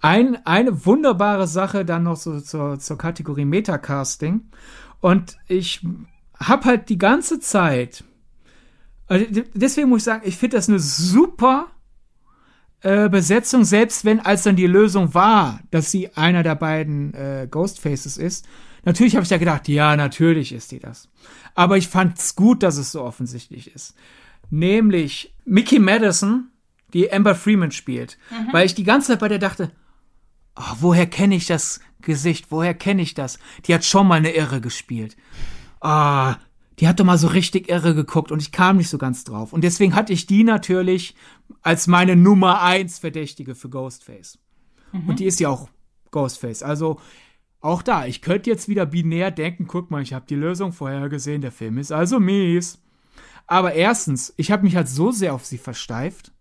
[0.00, 4.42] Ein, eine wunderbare Sache dann noch so zur, zur Kategorie Metacasting.
[5.00, 5.84] Und ich
[6.38, 8.04] habe halt die ganze Zeit,
[9.08, 11.71] also deswegen muss ich sagen, ich finde das eine super
[12.82, 17.46] äh, Besetzung, selbst wenn als dann die Lösung war, dass sie einer der beiden äh,
[17.50, 18.46] Ghostfaces ist.
[18.84, 21.08] Natürlich habe ich da gedacht, ja, natürlich ist die das.
[21.54, 23.94] Aber ich fand es gut, dass es so offensichtlich ist.
[24.50, 26.48] Nämlich Mickey Madison,
[26.92, 28.18] die Amber Freeman spielt.
[28.30, 28.52] Mhm.
[28.52, 29.70] Weil ich die ganze Zeit bei der dachte,
[30.56, 32.46] oh, woher kenne ich das Gesicht?
[32.50, 33.38] Woher kenne ich das?
[33.66, 35.16] Die hat schon mal eine Irre gespielt.
[35.80, 36.36] Ah,
[36.78, 39.52] die hat doch mal so richtig irre geguckt und ich kam nicht so ganz drauf.
[39.52, 41.14] Und deswegen hatte ich die natürlich
[41.62, 44.38] als meine Nummer eins Verdächtige für Ghostface.
[44.92, 45.08] Mhm.
[45.08, 45.68] Und die ist ja auch
[46.10, 46.62] Ghostface.
[46.62, 46.98] Also
[47.60, 51.08] auch da, ich könnte jetzt wieder binär denken, guck mal, ich habe die Lösung vorher
[51.08, 52.82] gesehen, der Film ist also mies.
[53.46, 56.32] Aber erstens, ich habe mich halt so sehr auf sie versteift,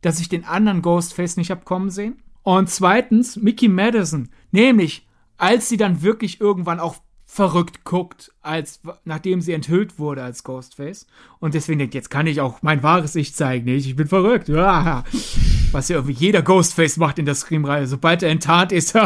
[0.00, 2.22] dass ich den anderen Ghostface nicht hab kommen sehen.
[2.42, 6.96] Und zweitens, Mickey Madison, nämlich als sie dann wirklich irgendwann auch
[7.36, 11.06] verrückt guckt, als nachdem sie enthüllt wurde als Ghostface.
[11.38, 13.68] Und deswegen denkt, jetzt kann ich auch mein wahres Ich zeigen.
[13.68, 14.48] Ich bin verrückt.
[14.48, 17.86] Was ja irgendwie jeder Ghostface macht in der Scream-Reihe.
[17.86, 18.98] Sobald er enttarnt ist.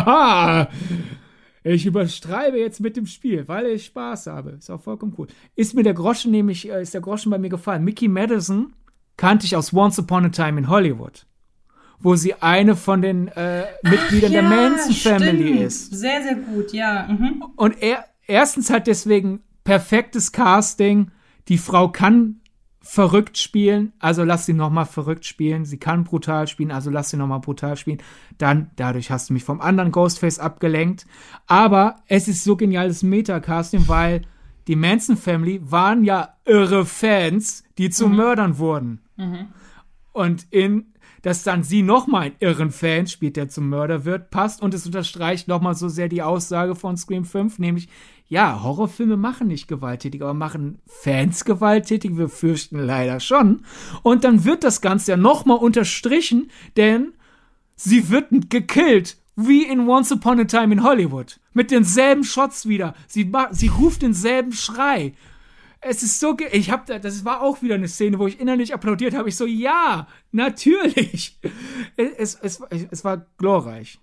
[1.63, 4.53] Ich überstreibe jetzt mit dem Spiel, weil ich Spaß habe.
[4.53, 5.27] Ist auch vollkommen cool.
[5.57, 7.85] Ist mir der Groschen nämlich, äh, ist der Groschen bei mir gefallen.
[7.85, 8.73] Mickey Madison
[9.19, 11.27] kannte ich aus Once Upon a Time in Hollywood
[12.01, 15.95] wo sie eine von den äh, Mitgliedern ja, der Manson Family ist.
[15.95, 17.07] Sehr, sehr gut, ja.
[17.09, 17.45] Mhm.
[17.57, 21.11] Und er, erstens hat deswegen perfektes Casting.
[21.49, 22.41] Die Frau kann
[22.83, 25.65] verrückt spielen, also lass sie noch mal verrückt spielen.
[25.65, 28.03] Sie kann brutal spielen, also lass sie noch mal brutal spielen.
[28.39, 31.07] Dann, dadurch hast du mich vom anderen Ghostface abgelenkt.
[31.47, 34.23] Aber es ist so geniales Meta-Casting, weil
[34.67, 38.17] die Manson Family waren ja irre Fans, die zu mhm.
[38.17, 39.01] Mördern wurden.
[39.17, 39.49] Mhm.
[40.13, 44.63] Und in dass dann sie nochmal einen irren Fan spielt, der zum Mörder wird, passt
[44.63, 47.89] und es unterstreicht nochmal so sehr die Aussage von Scream 5, nämlich,
[48.29, 53.63] ja, Horrorfilme machen nicht gewalttätig, aber machen Fans gewalttätig, wir fürchten leider schon.
[54.03, 57.13] Und dann wird das Ganze ja nochmal unterstrichen, denn
[57.75, 61.41] sie wird gekillt, wie in Once Upon a Time in Hollywood.
[61.53, 62.95] Mit denselben Shots wieder.
[63.09, 65.15] Sie, sie ruft denselben Schrei.
[65.83, 69.15] Es ist so, ich habe, das war auch wieder eine Szene, wo ich innerlich applaudiert
[69.15, 69.31] habe.
[69.31, 71.39] Ich so, ja, natürlich.
[71.97, 73.99] Es, es, es war glorreich.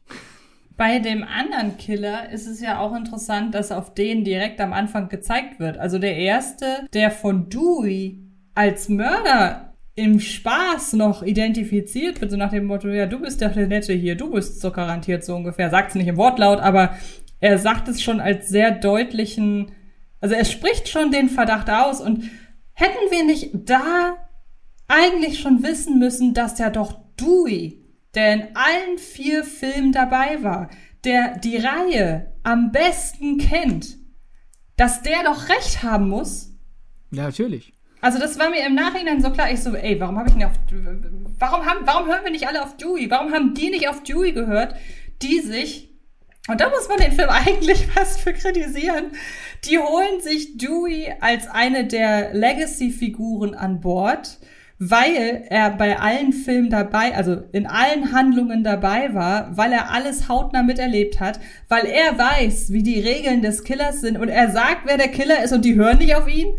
[0.75, 5.09] Bei dem anderen Killer ist es ja auch interessant, dass auf den direkt am Anfang
[5.09, 5.77] gezeigt wird.
[5.77, 8.19] Also der erste, der von Dewey
[8.53, 13.55] als Mörder im Spaß noch identifiziert wird, so nach dem Motto, ja, du bist der
[13.55, 15.71] Nette hier, du bist so garantiert so ungefähr.
[15.71, 16.95] Sagt es nicht im Wortlaut, aber
[17.39, 19.71] er sagt es schon als sehr deutlichen
[20.19, 22.29] also er spricht schon den Verdacht aus und
[22.73, 24.17] hätten wir nicht da
[24.87, 27.83] eigentlich schon wissen müssen, dass ja doch Dewey,
[28.15, 30.69] der in allen vier Filmen dabei war,
[31.03, 33.97] der die Reihe am besten kennt,
[34.75, 36.53] dass der doch recht haben muss?
[37.11, 37.73] Ja, natürlich.
[38.01, 39.51] Also das war mir im Nachhinein so klar.
[39.51, 40.53] Ich so, ey, warum habe ich nicht auf,
[41.39, 43.09] warum haben, warum hören wir nicht alle auf Dewey?
[43.09, 44.75] Warum haben die nicht auf Dewey gehört,
[45.21, 45.87] die sich
[46.47, 49.11] und da muss man den Film eigentlich fast für kritisieren.
[49.67, 54.39] Die holen sich Dewey als eine der Legacy-Figuren an Bord,
[54.79, 60.29] weil er bei allen Filmen dabei, also in allen Handlungen dabei war, weil er alles
[60.29, 64.81] hautnah miterlebt hat, weil er weiß, wie die Regeln des Killers sind und er sagt,
[64.85, 66.55] wer der Killer ist und die hören nicht auf ihn.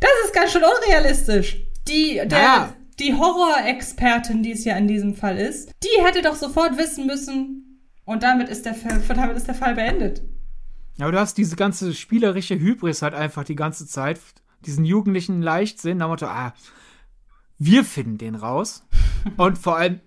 [0.00, 1.56] Das ist ganz schön unrealistisch.
[1.88, 2.74] Die, der, naja.
[2.98, 7.62] die Horrorexpertin, die es ja in diesem Fall ist, die hätte doch sofort wissen müssen,
[8.06, 10.22] und damit ist der Fall, damit ist der Fall beendet.
[10.96, 14.20] Ja, aber du hast diese ganze spielerische Hybris halt einfach die ganze Zeit,
[14.64, 16.54] diesen jugendlichen Leichtsinn, da Motto, ah,
[17.58, 18.84] wir finden den raus.
[19.36, 20.00] Und vor allem,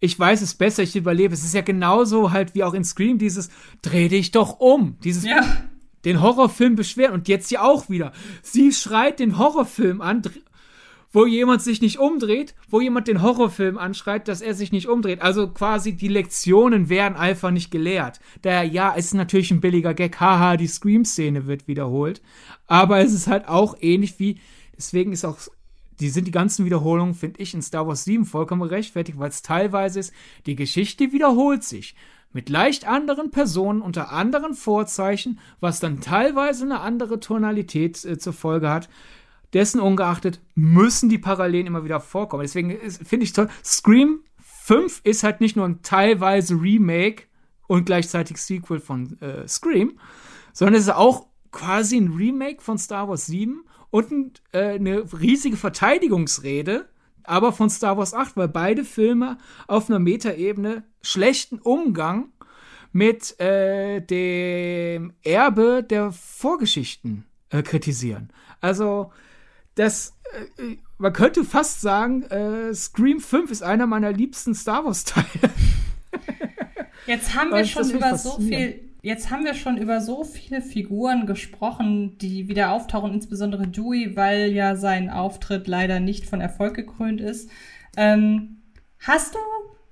[0.00, 1.34] ich weiß es besser, ich überlebe.
[1.34, 3.50] Es ist ja genauso halt wie auch in Scream dieses,
[3.82, 4.98] dreh dich doch um.
[5.00, 5.40] Dieses, ja.
[6.04, 7.14] den Horrorfilm beschweren.
[7.14, 8.12] Und jetzt hier auch wieder.
[8.42, 10.22] Sie schreit den Horrorfilm an,
[11.16, 15.22] wo jemand sich nicht umdreht, wo jemand den Horrorfilm anschreit, dass er sich nicht umdreht.
[15.22, 18.20] Also quasi die Lektionen werden einfach nicht gelehrt.
[18.42, 20.20] Daher, ja, es ist natürlich ein billiger Gag.
[20.20, 22.20] Haha, die Scream-Szene wird wiederholt.
[22.66, 24.40] Aber es ist halt auch ähnlich wie,
[24.76, 25.38] deswegen ist auch
[26.00, 29.40] die sind die ganzen Wiederholungen, finde ich, in Star Wars 7 vollkommen rechtfertigt, weil es
[29.40, 30.12] teilweise ist,
[30.44, 31.94] die Geschichte wiederholt sich.
[32.34, 38.34] Mit leicht anderen Personen unter anderen Vorzeichen, was dann teilweise eine andere Tonalität äh, zur
[38.34, 38.90] Folge hat.
[39.52, 42.42] Dessen ungeachtet müssen die Parallelen immer wieder vorkommen.
[42.42, 43.48] Deswegen finde ich toll.
[43.64, 44.20] Scream
[44.64, 47.24] 5 ist halt nicht nur ein teilweise Remake
[47.68, 49.98] und gleichzeitig Sequel von äh, Scream,
[50.52, 55.56] sondern es ist auch quasi ein Remake von Star Wars 7 und äh, eine riesige
[55.56, 56.88] Verteidigungsrede,
[57.22, 62.32] aber von Star Wars 8, weil beide Filme auf einer Metaebene schlechten Umgang
[62.92, 68.30] mit äh, dem Erbe der Vorgeschichten äh, kritisieren.
[68.60, 69.12] Also
[69.76, 70.14] das,
[70.58, 75.26] äh, man könnte fast sagen, äh, Scream 5 ist einer meiner liebsten Star Wars-Teile.
[77.06, 81.24] Jetzt haben wir schon über so viel, jetzt haben wir schon über so viele Figuren
[81.26, 87.20] gesprochen, die wieder auftauchen, insbesondere Dewey, weil ja sein Auftritt leider nicht von Erfolg gekrönt
[87.20, 87.48] ist.
[87.96, 88.62] Ähm,
[88.98, 89.38] hast du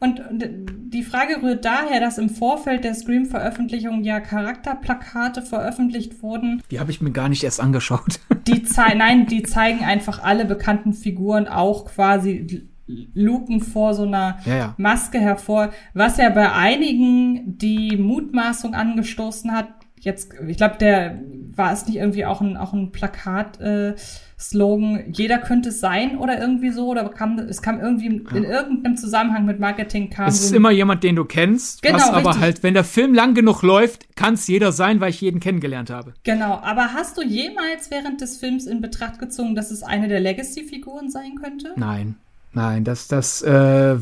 [0.00, 6.62] und die Frage rührt daher, dass im Vorfeld der Scream-Veröffentlichung ja Charakterplakate veröffentlicht wurden.
[6.70, 8.20] Die habe ich mir gar nicht erst angeschaut.
[8.46, 8.62] Die
[8.94, 14.74] nein, die zeigen einfach alle bekannten Figuren auch quasi luken vor so einer ja, ja.
[14.76, 19.68] Maske hervor, was ja bei einigen die Mutmaßung angestoßen hat,
[20.04, 21.18] jetzt, ich glaube, der
[21.56, 23.94] war es nicht irgendwie auch ein, auch ein Plakat, äh,
[24.38, 28.96] Slogan, jeder könnte es sein oder irgendwie so, oder kam, es kam irgendwie in irgendeinem
[28.96, 30.26] Zusammenhang mit Marketing kam.
[30.26, 32.42] Es ist immer jemand, den du kennst, Genau, was aber richtig.
[32.42, 35.88] halt, wenn der Film lang genug läuft, kann es jeder sein, weil ich jeden kennengelernt
[35.88, 36.14] habe.
[36.24, 40.20] Genau, aber hast du jemals während des Films in Betracht gezogen, dass es eine der
[40.20, 41.72] Legacy-Figuren sein könnte?
[41.76, 42.16] Nein,
[42.52, 43.96] nein, das, das äh,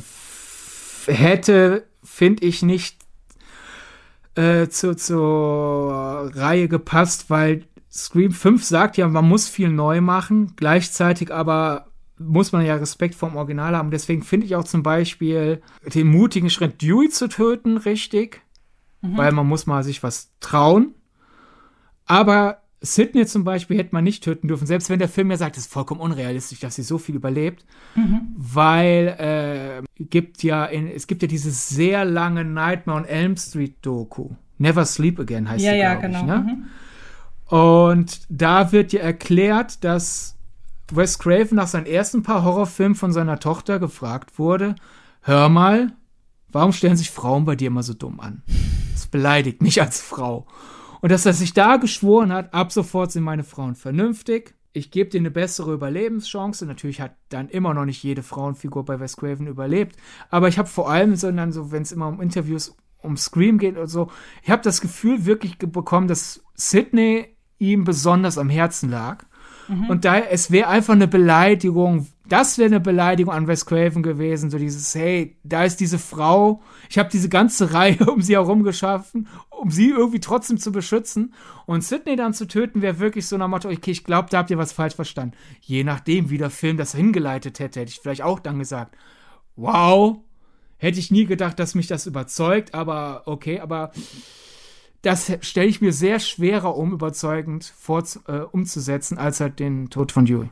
[1.06, 3.01] hätte, finde ich, nicht
[4.34, 10.54] äh, zu, zur Reihe gepasst, weil Scream 5 sagt ja, man muss viel neu machen,
[10.56, 11.86] gleichzeitig aber
[12.18, 13.90] muss man ja Respekt vorm Original haben.
[13.90, 15.60] Deswegen finde ich auch zum Beispiel
[15.92, 18.42] den mutigen Schritt, Dewey zu töten, richtig,
[19.02, 20.94] weil man muss mal sich was trauen.
[22.06, 25.56] Aber Sydney zum Beispiel hätte man nicht töten dürfen, selbst wenn der Film ja sagt,
[25.56, 27.64] es ist vollkommen unrealistisch, dass sie so viel überlebt,
[28.36, 33.76] weil äh, gibt ja in, es gibt ja dieses sehr lange Nightmare on Elm Street
[33.82, 34.30] Doku.
[34.58, 36.18] Never Sleep Again heißt ja, die, ja, genau.
[36.18, 36.38] Ich, ne?
[36.38, 37.56] Mhm.
[37.56, 40.36] Und da wird ja erklärt, dass
[40.90, 44.74] Wes Craven nach seinen ersten paar Horrorfilmen von seiner Tochter gefragt wurde,
[45.20, 45.92] hör mal,
[46.50, 48.42] warum stellen sich Frauen bei dir immer so dumm an?
[48.92, 50.46] Das beleidigt mich als Frau.
[51.02, 54.54] Und dass er sich da geschworen hat, ab sofort sind meine Frauen vernünftig.
[54.72, 56.64] Ich gebe dir eine bessere Überlebenschance.
[56.64, 59.96] Natürlich hat dann immer noch nicht jede Frauenfigur bei Wes Craven überlebt.
[60.30, 63.76] Aber ich habe vor allem, sondern so, wenn es immer um Interviews um Scream geht
[63.76, 64.10] und so,
[64.44, 69.24] ich habe das Gefühl wirklich bekommen, dass Sidney ihm besonders am Herzen lag.
[69.88, 74.50] Und da, es wäre einfach eine Beleidigung, das wäre eine Beleidigung an Wes Craven gewesen,
[74.50, 78.64] so dieses, hey, da ist diese Frau, ich habe diese ganze Reihe um sie herum
[78.64, 79.28] geschaffen,
[79.62, 81.34] um sie irgendwie trotzdem zu beschützen.
[81.66, 84.50] Und Sidney dann zu töten, wäre wirklich so nach Motto, okay, ich glaube, da habt
[84.50, 85.36] ihr was falsch verstanden.
[85.60, 88.96] Je nachdem, wie der Film das hingeleitet hätte, hätte ich vielleicht auch dann gesagt,
[89.54, 90.18] wow,
[90.78, 93.92] hätte ich nie gedacht, dass mich das überzeugt, aber okay, aber
[95.02, 100.10] das stelle ich mir sehr schwerer, um überzeugend vor, äh, umzusetzen, als halt den Tod
[100.10, 100.50] von Dewey.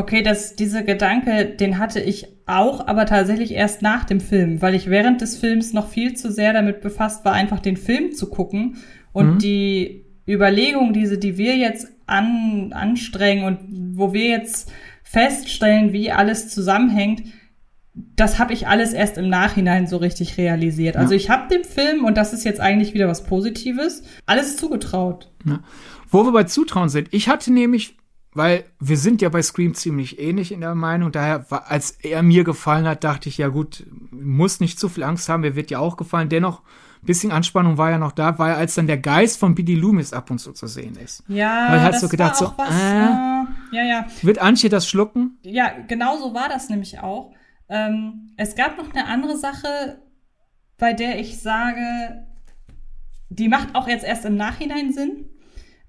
[0.00, 4.74] Okay, das, diese Gedanke, den hatte ich auch, aber tatsächlich erst nach dem Film, weil
[4.74, 8.30] ich während des Films noch viel zu sehr damit befasst war, einfach den Film zu
[8.30, 8.76] gucken
[9.12, 9.38] und Mhm.
[9.38, 13.58] die Überlegung, diese, die wir jetzt an, anstrengen und
[13.98, 14.72] wo wir jetzt
[15.04, 17.22] feststellen, wie alles zusammenhängt,
[18.16, 20.96] das habe ich alles erst im Nachhinein so richtig realisiert.
[20.96, 21.16] Also Ja.
[21.18, 25.30] ich habe dem Film, und das ist jetzt eigentlich wieder was Positives, alles zugetraut.
[26.08, 27.96] Wo wir bei Zutrauen sind, ich hatte nämlich,
[28.32, 32.44] weil wir sind ja bei Scream ziemlich ähnlich in der Meinung, daher, als er mir
[32.44, 35.80] gefallen hat, dachte ich, ja gut, muss nicht zu viel Angst haben, er wird ja
[35.80, 36.28] auch gefallen.
[36.28, 36.62] Dennoch,
[37.02, 40.12] ein bisschen Anspannung war ja noch da, weil als dann der Geist von Billy Loomis
[40.12, 41.24] ab und zu zu sehen ist.
[41.28, 43.04] Ja, Weil halt das so gedacht, war auch so, was, äh.
[43.04, 44.06] äh, ja, ja.
[44.22, 45.38] Wird Antje das schlucken?
[45.42, 47.32] Ja, genau so war das nämlich auch.
[47.68, 50.02] Ähm, es gab noch eine andere Sache,
[50.76, 52.26] bei der ich sage,
[53.30, 55.29] die macht auch jetzt erst im Nachhinein Sinn,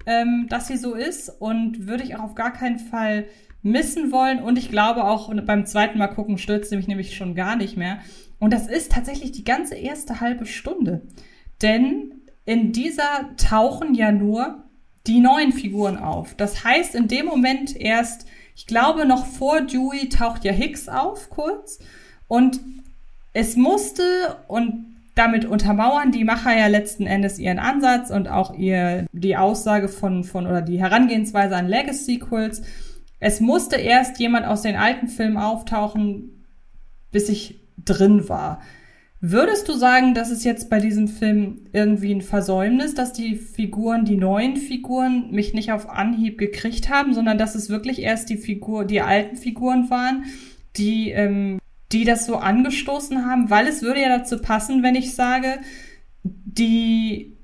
[0.05, 3.25] ähm, dass sie so ist und würde ich auch auf gar keinen Fall
[3.61, 4.41] missen wollen.
[4.41, 7.99] Und ich glaube auch beim zweiten Mal gucken stürzt mich nämlich schon gar nicht mehr.
[8.39, 11.01] Und das ist tatsächlich die ganze erste halbe Stunde.
[11.61, 14.63] Denn in dieser tauchen ja nur
[15.07, 16.35] die neuen Figuren auf.
[16.35, 21.29] Das heißt, in dem Moment erst, ich glaube, noch vor Dewey taucht ja Hicks auf,
[21.29, 21.79] kurz.
[22.27, 22.59] Und
[23.33, 24.03] es musste,
[24.47, 29.87] und damit untermauern die Macher ja letzten Endes ihren Ansatz und auch ihr, die Aussage
[29.87, 32.61] von, von, oder die Herangehensweise an Legacy-Sequels.
[33.19, 36.45] Es musste erst jemand aus den alten Filmen auftauchen,
[37.11, 38.61] bis ich drin war.
[39.23, 44.03] Würdest du sagen, dass es jetzt bei diesem Film irgendwie ein Versäumnis, dass die Figuren,
[44.03, 48.37] die neuen Figuren, mich nicht auf Anhieb gekriegt haben, sondern dass es wirklich erst die
[48.37, 50.23] Figur, die alten Figuren waren,
[50.75, 51.59] die, ähm,
[51.91, 53.49] die das so angestoßen haben?
[53.49, 55.59] Weil es würde ja dazu passen, wenn ich sage,
[56.23, 57.37] die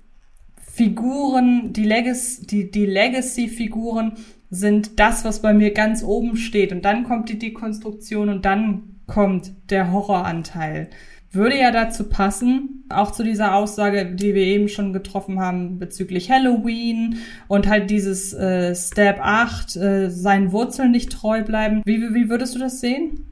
[0.78, 4.14] Figuren, die, Legis, die, die Legacy-Figuren
[4.49, 6.72] sind das, was bei mir ganz oben steht.
[6.72, 10.90] Und dann kommt die Dekonstruktion und dann kommt der Horroranteil.
[11.32, 16.32] Würde ja dazu passen, auch zu dieser Aussage, die wir eben schon getroffen haben bezüglich
[16.32, 17.18] Halloween
[17.48, 21.82] und halt dieses äh, Step 8, äh, seinen Wurzeln nicht treu bleiben.
[21.86, 23.26] Wie, wie, wie würdest du das sehen?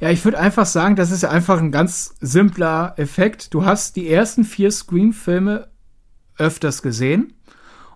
[0.00, 3.52] Ja, ich würde einfach sagen, das ist ja einfach ein ganz simpler Effekt.
[3.52, 5.68] Du hast die ersten vier Scream-Filme
[6.38, 7.34] öfters gesehen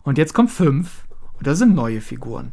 [0.03, 1.07] und jetzt kommt fünf
[1.39, 2.53] und da sind neue Figuren.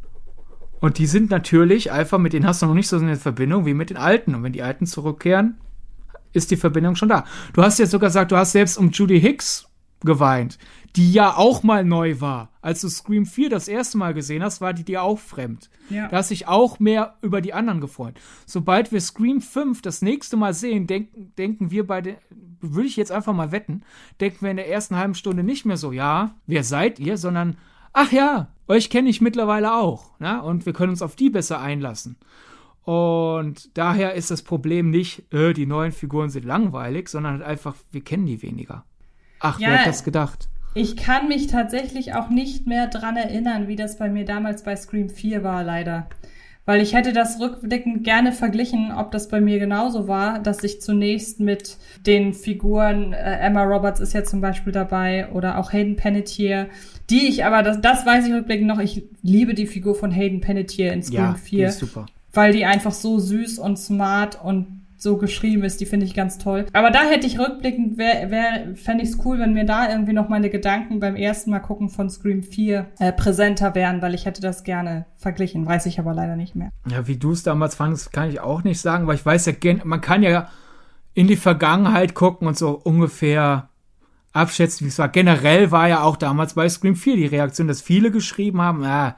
[0.80, 3.74] Und die sind natürlich einfach, mit denen hast du noch nicht so eine Verbindung wie
[3.76, 4.34] mit den alten.
[4.34, 5.60] Und wenn die alten zurückkehren,
[6.34, 7.26] ist die Verbindung schon da.
[7.54, 9.68] Du hast jetzt sogar gesagt, du hast selbst um Judy Hicks
[10.04, 10.58] geweint.
[10.96, 12.50] Die ja auch mal neu war.
[12.62, 15.70] Als du Scream 4 das erste Mal gesehen hast, war die dir auch fremd.
[15.90, 16.08] Ja.
[16.10, 18.16] Da hast dich auch mehr über die anderen gefreut.
[18.46, 22.16] Sobald wir Scream 5 das nächste Mal sehen, denken, denken wir bei den,
[22.60, 23.84] würde ich jetzt einfach mal wetten,
[24.20, 27.58] denken wir in der ersten halben Stunde nicht mehr so, ja, wer seid ihr, sondern,
[27.94, 30.20] ach ja, euch kenne ich mittlerweile auch.
[30.20, 30.42] Ne?
[30.44, 32.18] Und wir können uns auf die besser einlassen.
[32.84, 37.76] Und daher ist das Problem nicht, äh, die neuen Figuren sind langweilig, sondern halt einfach,
[37.92, 38.86] wir kennen die weniger.
[39.40, 40.50] Ach, Ja, wer hat das gedacht?
[40.74, 44.76] Ich kann mich tatsächlich auch nicht mehr dran erinnern, wie das bei mir damals bei
[44.76, 46.08] Scream 4 war, leider.
[46.66, 50.80] Weil ich hätte das rückblickend gerne verglichen, ob das bei mir genauso war, dass ich
[50.80, 55.96] zunächst mit den Figuren, äh, Emma Roberts ist ja zum Beispiel dabei oder auch Hayden
[55.98, 56.68] Panettiere,
[57.10, 60.40] die ich aber, das, das weiß ich rückblickend noch, ich liebe die Figur von Hayden
[60.40, 62.06] Panettiere in Scream Ja, die 4 ist super.
[62.32, 66.38] weil die einfach so süß und smart und so geschrieben ist, die finde ich ganz
[66.38, 66.68] toll.
[66.74, 70.14] Aber da hätte ich rückblickend, wär, wär, fände ich es cool, wenn mir da irgendwie
[70.14, 74.26] noch meine Gedanken beim ersten Mal gucken von Scream 4 äh, präsenter wären, weil ich
[74.26, 76.70] hätte das gerne verglichen, weiß ich aber leider nicht mehr.
[76.88, 79.54] Ja, wie du es damals fandest, kann ich auch nicht sagen, weil ich weiß ja,
[79.84, 80.50] man kann ja
[81.16, 83.70] in die Vergangenheit gucken und so ungefähr
[84.34, 85.10] abschätzen, wie es war.
[85.10, 89.16] Generell war ja auch damals bei Scream 4 die Reaktion, dass viele geschrieben haben, ja,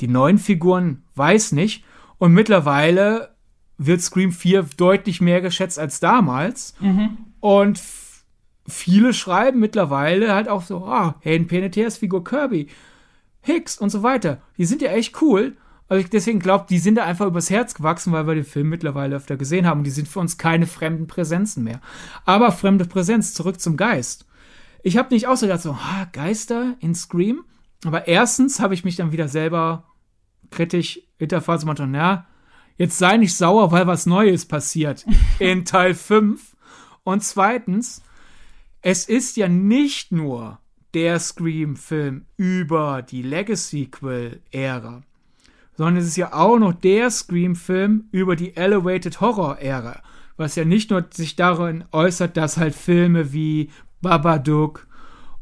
[0.00, 1.82] die neuen Figuren weiß nicht.
[2.18, 3.33] Und mittlerweile
[3.78, 6.74] wird Scream 4 deutlich mehr geschätzt als damals.
[7.40, 8.24] Und f-
[8.66, 12.68] viele schreiben mittlerweile halt auch so, ah, Hayden Panettieres Figur Kirby,
[13.42, 14.40] Hicks und so weiter.
[14.58, 15.56] Die sind ja echt cool.
[15.88, 18.70] Also ich deswegen glaube, die sind da einfach übers Herz gewachsen, weil wir den Film
[18.70, 19.78] mittlerweile öfter gesehen haben.
[19.80, 21.80] Und die sind für uns keine fremden Präsenzen mehr.
[22.24, 24.24] Aber fremde Präsenz, zurück zum Geist.
[24.82, 27.44] Ich habe nicht auch so gedacht, so, ah, Geister in Scream.
[27.84, 29.84] Aber erstens habe ich mich dann wieder selber
[30.50, 32.26] kritisch hinterfragt und meinte, na,
[32.76, 35.04] jetzt sei nicht sauer, weil was Neues passiert
[35.38, 36.56] in Teil 5.
[37.04, 38.02] Und zweitens,
[38.82, 40.58] es ist ja nicht nur
[40.94, 45.02] der Scream-Film über die Legacy-Sequel-Ära,
[45.76, 50.02] sondern es ist ja auch noch der Scream-Film über die Elevated Horror-Ära,
[50.36, 53.70] was ja nicht nur sich darin äußert, dass halt Filme wie
[54.02, 54.86] Babadook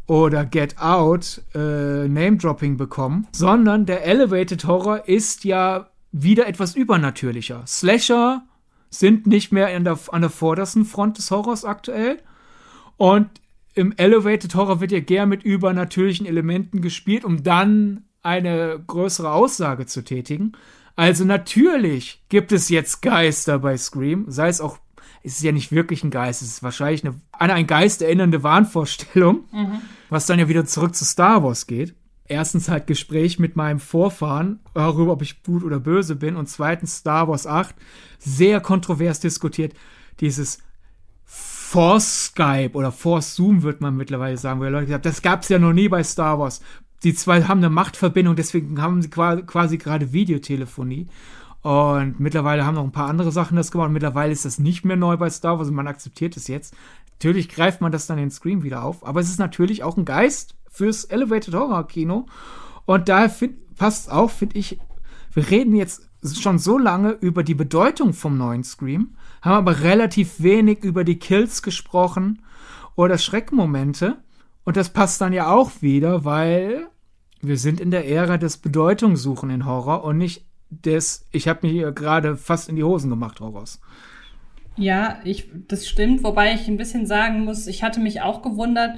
[0.07, 7.65] oder Get Out äh, Name-Dropping bekommen, sondern der Elevated Horror ist ja wieder etwas übernatürlicher.
[7.67, 8.43] Slasher
[8.91, 12.19] sind nicht mehr der, an der vordersten Front des Horrors aktuell
[12.99, 13.29] und
[13.75, 19.87] im Elevated Horror wird ja gern mit übernatürlichen Elementen gespielt, um dann eine größere Aussage
[19.87, 20.53] zu tätigen.
[20.95, 24.79] Also natürlich gibt es jetzt Geister bei Scream, sei es auch,
[25.23, 28.43] es ist ja nicht wirklich ein Geist, es ist wahrscheinlich eine, an einen Geist erinnernde
[28.43, 29.45] Wahnvorstellung,
[30.11, 31.95] was dann ja wieder zurück zu Star Wars geht.
[32.27, 36.97] Erstens halt Gespräch mit meinem Vorfahren darüber, ob ich gut oder böse bin und zweitens
[36.99, 37.75] Star Wars 8,
[38.19, 39.75] sehr kontrovers diskutiert,
[40.21, 40.59] dieses
[41.25, 45.59] Force Skype oder Force Zoom wird man mittlerweile sagen, wo Leute gesagt das gab's ja
[45.59, 46.61] noch nie bei Star Wars.
[47.03, 51.09] Die zwei haben eine Machtverbindung, deswegen haben sie qua- quasi gerade Videotelefonie.
[51.63, 53.87] Und mittlerweile haben noch ein paar andere Sachen das gemacht.
[53.87, 56.75] Und mittlerweile ist das nicht mehr neu bei Star Wars und man akzeptiert es jetzt.
[57.15, 59.97] Natürlich greift man das dann in den Screen wieder auf, aber es ist natürlich auch
[59.97, 62.27] ein Geist fürs Elevated Horror Kino.
[62.85, 64.81] Und daher find, passt auch, finde ich,
[65.33, 70.43] wir reden jetzt schon so lange über die Bedeutung vom neuen Scream, haben aber relativ
[70.43, 72.43] wenig über die Kills gesprochen
[72.97, 74.17] oder Schreckmomente.
[74.65, 76.89] Und das passt dann ja auch wieder, weil
[77.41, 81.93] wir sind in der Ära des Bedeutungssuchen in Horror und nicht des, ich habe hier
[81.93, 83.81] gerade fast in die Hosen gemacht, Horrors.
[84.77, 88.97] Ja, ich, das stimmt, wobei ich ein bisschen sagen muss, ich hatte mich auch gewundert,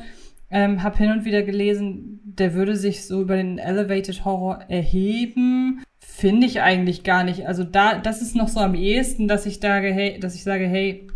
[0.54, 5.82] ähm, habe hin und wieder gelesen, der würde sich so über den Elevated Horror erheben.
[5.98, 7.46] Finde ich eigentlich gar nicht.
[7.48, 10.66] Also da, das ist noch so am ehesten, dass ich sage, hey, dass ich sage,
[10.66, 11.08] hey,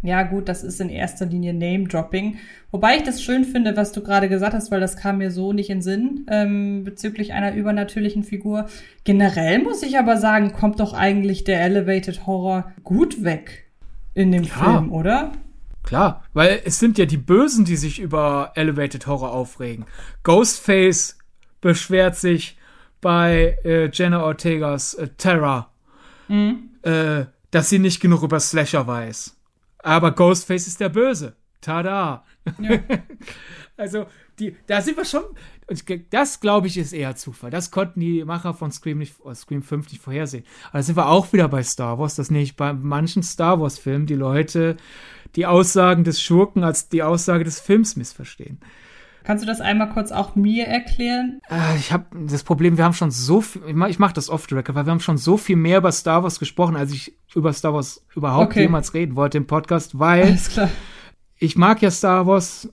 [0.00, 2.36] ja gut, das ist in erster Linie Name-Dropping.
[2.70, 5.52] Wobei ich das schön finde, was du gerade gesagt hast, weil das kam mir so
[5.52, 8.68] nicht in Sinn ähm, bezüglich einer übernatürlichen Figur.
[9.04, 13.66] Generell muss ich aber sagen, kommt doch eigentlich der Elevated Horror gut weg
[14.14, 14.50] in dem Ja.
[14.50, 15.32] Film, oder?
[15.88, 19.86] Klar, weil es sind ja die Bösen, die sich über Elevated Horror aufregen.
[20.22, 21.16] Ghostface
[21.62, 22.58] beschwert sich
[23.00, 25.72] bei äh, Jenna Ortegas äh, Terror,
[26.28, 29.34] äh, dass sie nicht genug über Slasher weiß.
[29.78, 31.36] Aber Ghostface ist der Böse.
[31.62, 32.22] Tada!
[33.78, 34.04] also,
[34.38, 35.24] die, da sind wir schon.
[36.10, 37.50] Das, glaube ich, ist eher Zufall.
[37.50, 40.44] Das konnten die Macher von Scream, nicht, äh, Scream 5 nicht vorhersehen.
[40.68, 44.06] Aber da sind wir auch wieder bei Star Wars, dass nämlich bei manchen Star Wars-Filmen
[44.06, 44.76] die Leute
[45.36, 48.58] die Aussagen des Schurken als die Aussage des Films missverstehen.
[49.24, 51.40] Kannst du das einmal kurz auch mir erklären?
[51.50, 54.46] Äh, ich habe das Problem, wir haben schon so viel, ich mache mach das off
[54.48, 57.14] the record, weil wir haben schon so viel mehr über Star Wars gesprochen, als ich
[57.34, 58.62] über Star Wars überhaupt Okay.
[58.62, 60.70] jemals reden wollte im Podcast, weil Alles klar.
[61.36, 62.70] ich mag ja Star Wars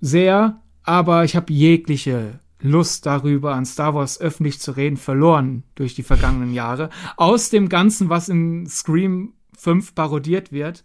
[0.00, 5.96] sehr, aber ich habe jegliche Lust darüber, an Star Wars öffentlich zu reden, verloren durch
[5.96, 6.90] die vergangenen Jahre.
[7.16, 10.84] Aus dem Ganzen, was in Scream 5 parodiert wird,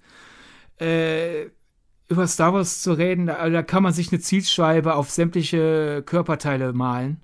[0.80, 1.45] äh,
[2.10, 6.74] über Star Wars zu reden, da, da, kann man sich eine Zielscheibe auf sämtliche Körperteile
[6.74, 7.20] malen.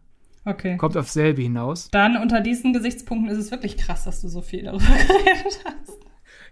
[0.45, 0.75] Okay.
[0.77, 1.89] Kommt auf selbe hinaus.
[1.91, 5.99] Dann unter diesen Gesichtspunkten ist es wirklich krass, dass du so viel darüber geredet hast.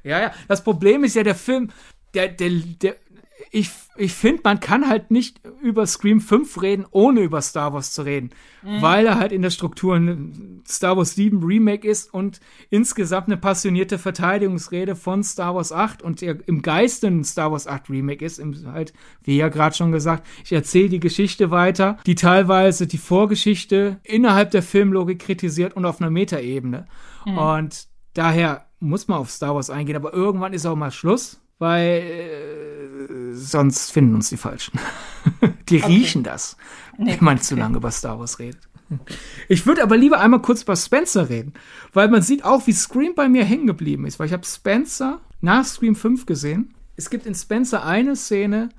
[0.03, 0.32] Ja, ja.
[0.48, 1.69] Das Problem ist ja, der Film,
[2.14, 2.49] der, der,
[2.82, 2.95] der,
[3.53, 7.91] ich, ich finde, man kann halt nicht über Scream 5 reden, ohne über Star Wars
[7.91, 8.30] zu reden.
[8.64, 8.82] Mhm.
[8.82, 13.36] Weil er halt in der Struktur ein Star Wars 7 Remake ist und insgesamt eine
[13.36, 18.40] passionierte Verteidigungsrede von Star Wars 8 und im Geiste ein Star Wars 8 Remake ist.
[18.40, 22.98] Im, halt, wie ja gerade schon gesagt, ich erzähle die Geschichte weiter, die teilweise die
[22.98, 26.88] Vorgeschichte innerhalb der Filmlogik kritisiert und auf einer Metaebene.
[27.26, 27.38] Mhm.
[27.38, 32.02] Und daher muss man auf Star Wars eingehen, aber irgendwann ist auch mal Schluss weil
[32.02, 32.81] äh,
[33.34, 34.80] sonst finden uns die Falschen.
[35.69, 35.91] die okay.
[35.91, 36.57] riechen das,
[36.98, 37.44] nee, wenn man okay.
[37.44, 38.68] zu lange über Star Wars redet.
[39.48, 41.53] Ich würde aber lieber einmal kurz über Spencer reden,
[41.94, 45.22] weil man sieht auch, wie Scream bei mir hängen geblieben ist, weil ich habe Spencer
[45.40, 46.73] nach Scream 5 gesehen.
[46.95, 48.69] Es gibt in Spencer eine Szene,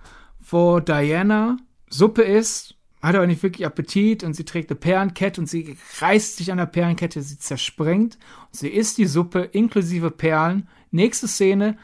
[0.50, 1.56] wo Diana
[1.88, 6.36] Suppe isst, hat aber nicht wirklich Appetit und sie trägt eine Perlenkette und sie reißt
[6.36, 10.68] sich an der Perlenkette, sie zersprengt und sie isst die Suppe inklusive Perlen.
[10.90, 11.78] Nächste Szene,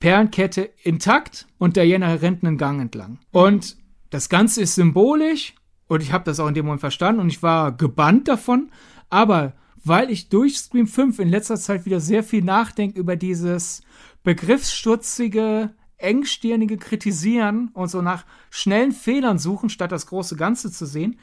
[0.00, 3.18] Perlenkette intakt und Diana rennt einen Gang entlang.
[3.32, 3.76] Und
[4.10, 5.54] das Ganze ist symbolisch
[5.88, 8.70] und ich habe das auch in dem Moment verstanden und ich war gebannt davon,
[9.08, 9.54] aber
[9.84, 13.82] weil ich durch Scream 5 in letzter Zeit wieder sehr viel nachdenke über dieses
[14.24, 21.18] begriffsstutzige, engstirnige Kritisieren und so nach schnellen Fehlern suchen, statt das große Ganze zu sehen,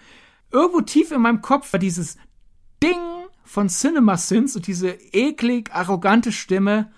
[0.50, 2.18] irgendwo tief in meinem Kopf war dieses
[2.82, 3.00] Ding
[3.44, 6.92] von Cinema Sins und diese eklig arrogante Stimme,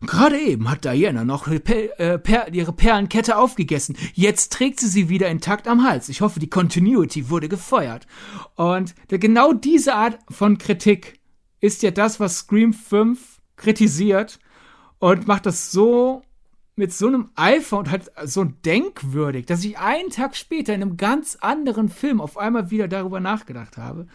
[0.00, 1.90] Gerade eben hat Diana noch äh,
[2.52, 3.96] ihre Perlenkette aufgegessen.
[4.14, 6.08] Jetzt trägt sie sie wieder intakt am Hals.
[6.08, 8.06] Ich hoffe, die Continuity wurde gefeuert.
[8.54, 11.20] Und genau diese Art von Kritik
[11.60, 14.38] ist ja das, was Scream 5 kritisiert
[14.98, 16.22] und macht das so
[16.76, 20.98] mit so einem Eifer und halt so denkwürdig, dass ich einen Tag später in einem
[20.98, 24.06] ganz anderen Film auf einmal wieder darüber nachgedacht habe.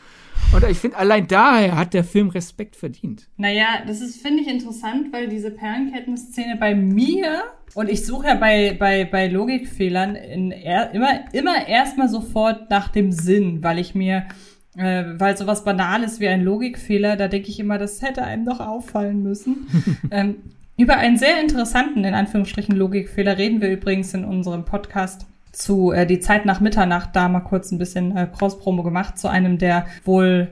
[0.53, 3.29] Und ich finde, allein daher hat der Film Respekt verdient.
[3.37, 7.43] Naja, das ist, finde ich, interessant, weil diese Perlenkettenszene bei mir,
[7.73, 12.89] und ich suche ja bei, bei, bei Logikfehlern in, er, immer, immer erstmal sofort nach
[12.89, 14.25] dem Sinn, weil ich mir,
[14.75, 18.59] äh, weil sowas Banales wie ein Logikfehler, da denke ich immer, das hätte einem doch
[18.59, 19.67] auffallen müssen.
[20.11, 20.35] ähm,
[20.77, 26.05] über einen sehr interessanten, in Anführungsstrichen, Logikfehler reden wir übrigens in unserem Podcast zu äh,
[26.05, 29.85] Die Zeit nach Mitternacht da mal kurz ein bisschen äh, Cross-Promo gemacht zu einem der
[30.05, 30.49] wohl,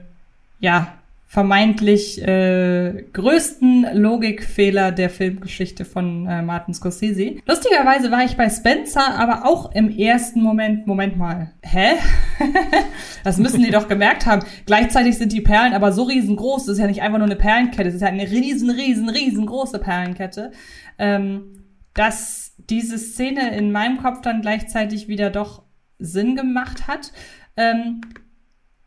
[0.60, 0.94] ja,
[1.30, 7.36] vermeintlich äh, größten Logikfehler der Filmgeschichte von äh, Martin Scorsese.
[7.46, 11.92] Lustigerweise war ich bei Spencer aber auch im ersten Moment, Moment mal, hä?
[13.22, 14.44] das müssen die doch gemerkt haben.
[14.66, 17.84] Gleichzeitig sind die Perlen aber so riesengroß, das ist ja nicht einfach nur eine Perlenkette,
[17.84, 20.50] das ist ja eine riesen, riesen, riesengroße Perlenkette,
[20.98, 21.62] ähm,
[21.94, 25.62] dass diese Szene in meinem Kopf dann gleichzeitig wieder doch
[25.98, 27.12] Sinn gemacht hat.
[27.56, 28.00] Ähm,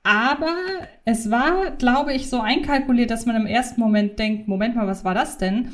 [0.04, 0.56] aber
[1.06, 5.06] es war, glaube ich, so einkalkuliert, dass man im ersten Moment denkt, Moment mal, was
[5.06, 5.70] war das denn?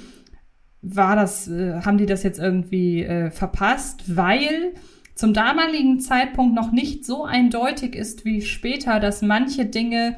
[0.81, 4.15] War das, äh, haben die das jetzt irgendwie äh, verpasst?
[4.15, 4.73] Weil
[5.15, 10.17] zum damaligen Zeitpunkt noch nicht so eindeutig ist wie später, dass manche Dinge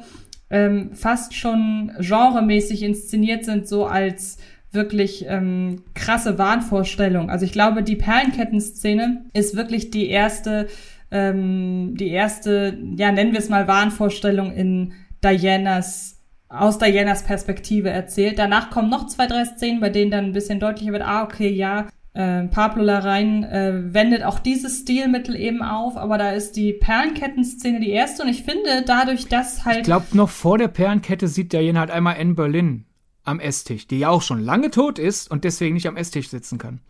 [0.50, 4.36] ähm, fast schon genremäßig inszeniert sind, so als
[4.72, 7.30] wirklich ähm, krasse Wahnvorstellung.
[7.30, 10.68] Also ich glaube, die Perlenkettenszene ist wirklich die erste
[11.12, 16.18] ähm, die erste, ja, nennen wir es mal Wahnvorstellung in Dianas
[16.48, 18.38] aus Dianas Perspektive erzählt.
[18.38, 21.48] Danach kommen noch zwei, drei Szenen, bei denen dann ein bisschen deutlicher wird, ah, okay,
[21.48, 26.74] ja, äh, Pablo Larrain äh, wendet auch dieses Stilmittel eben auf, aber da ist die
[26.74, 29.78] Perlenkettenszene die erste und ich finde dadurch, dass halt.
[29.78, 32.84] Ich glaube, noch vor der Perlenkette sieht Diana halt einmal in Berlin
[33.24, 36.58] am Esstisch, die ja auch schon lange tot ist und deswegen nicht am Esstisch sitzen
[36.58, 36.80] kann.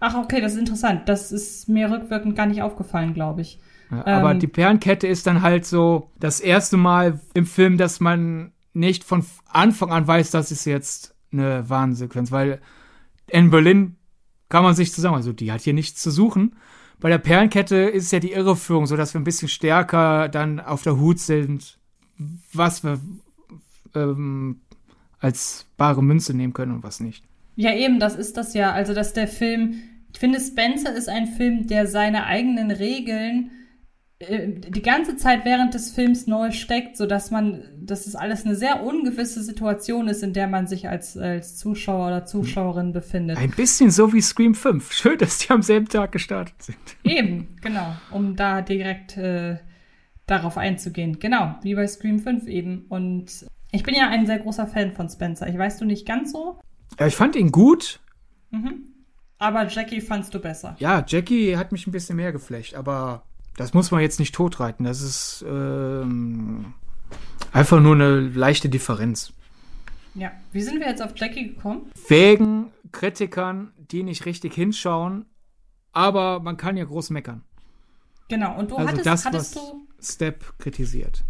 [0.00, 1.08] Ach, okay, das ist interessant.
[1.08, 3.58] Das ist mir rückwirkend gar nicht aufgefallen, glaube ich.
[3.90, 8.00] Ja, aber ähm, die Perlenkette ist dann halt so das erste Mal im Film, dass
[8.00, 12.60] man nicht von Anfang an weiß, das ist jetzt eine Warnsequenz, weil
[13.28, 13.96] in Berlin
[14.48, 16.56] kann man sich zusammen, also die hat hier nichts zu suchen.
[16.98, 20.82] Bei der Perlenkette ist ja die Irreführung, so dass wir ein bisschen stärker dann auf
[20.82, 21.78] der Hut sind,
[22.52, 23.00] was wir
[23.94, 24.60] ähm,
[25.26, 27.24] als bare Münze nehmen können und was nicht.
[27.56, 28.72] Ja, eben, das ist das ja.
[28.72, 29.74] Also, dass der Film,
[30.12, 33.50] ich finde, Spencer ist ein Film, der seine eigenen Regeln
[34.20, 38.44] äh, die ganze Zeit während des Films neu steckt, so dass man, dass es alles
[38.44, 43.36] eine sehr ungewisse Situation ist, in der man sich als, als Zuschauer oder Zuschauerin befindet.
[43.36, 44.92] Ein bisschen so wie Scream 5.
[44.92, 46.78] Schön, dass die am selben Tag gestartet sind.
[47.02, 49.56] Eben, genau, um da direkt äh,
[50.26, 51.18] darauf einzugehen.
[51.18, 52.84] Genau, wie bei Scream 5 eben.
[52.88, 55.48] Und ich bin ja ein sehr großer Fan von Spencer.
[55.48, 56.58] Ich weiß du nicht ganz so.
[56.98, 58.00] Ja, ich fand ihn gut.
[58.50, 58.84] Mhm.
[59.38, 60.76] Aber Jackie fandst du besser.
[60.78, 63.22] Ja, Jackie hat mich ein bisschen mehr geflecht, aber
[63.56, 64.84] das muss man jetzt nicht totreiten.
[64.84, 66.72] Das ist ähm,
[67.52, 69.32] einfach nur eine leichte Differenz.
[70.14, 71.90] Ja, wie sind wir jetzt auf Jackie gekommen?
[72.08, 75.26] Wegen Kritikern, die nicht richtig hinschauen,
[75.92, 77.42] aber man kann ja groß meckern.
[78.28, 79.86] Genau, und du Also hattest, das, hattest was du.
[80.00, 81.24] Step kritisiert.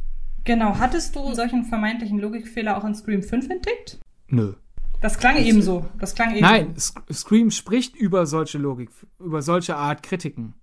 [0.47, 3.99] Genau, hattest du solchen vermeintlichen Logikfehler auch in Scream 5 entdeckt?
[4.29, 4.55] Nö.
[5.03, 5.85] Das klang eben so.
[6.01, 6.75] Das klang eben Nein,
[7.13, 8.89] Scream spricht über solche Logik,
[9.21, 10.55] über solche Art Kritiken.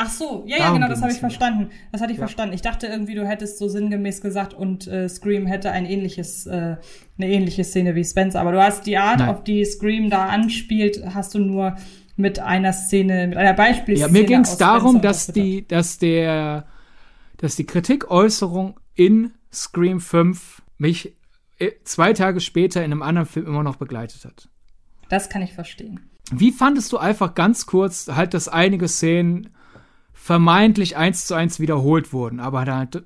[0.00, 1.70] Ach so, ja, ja, genau, das habe ich verstanden.
[1.90, 2.22] Das hatte ich Ja.
[2.24, 2.54] verstanden.
[2.54, 6.76] Ich dachte irgendwie, du hättest so sinngemäß gesagt und äh, Scream hätte ein ähnliches, äh,
[7.18, 8.40] eine ähnliche Szene wie Spencer.
[8.40, 9.28] Aber du hast die Art, Nein.
[9.28, 11.76] auf die Scream da anspielt, hast du nur
[12.16, 14.08] mit einer Szene, mit einer Beispielszene.
[14.08, 16.66] Ja, mir ging es darum, dass die, dass der,
[17.38, 21.16] dass die Kritikäußerung in Scream 5 mich
[21.58, 24.48] äh, zwei Tage später in einem anderen Film immer noch begleitet hat.
[25.08, 26.00] Das kann ich verstehen.
[26.30, 29.50] Wie fandest du einfach ganz kurz halt, dass einige Szenen
[30.12, 33.00] vermeintlich eins zu eins wiederholt wurden, aber äh,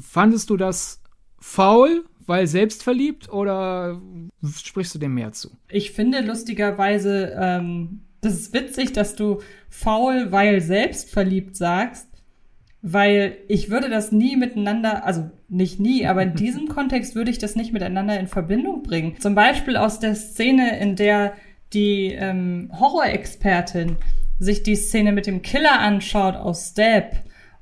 [0.00, 1.02] fandest du das
[1.40, 4.00] faul, weil selbstverliebt oder
[4.54, 5.56] sprichst du dem mehr zu?
[5.68, 9.40] Ich finde lustigerweise, ähm, das ist witzig, dass du
[9.70, 12.11] faul, weil selbstverliebt sagst,
[12.82, 17.38] weil ich würde das nie miteinander, also nicht nie, aber in diesem Kontext würde ich
[17.38, 19.14] das nicht miteinander in Verbindung bringen.
[19.20, 21.34] Zum Beispiel aus der Szene, in der
[21.72, 23.96] die ähm, Horrorexpertin
[24.38, 27.12] sich die Szene mit dem Killer anschaut aus Stab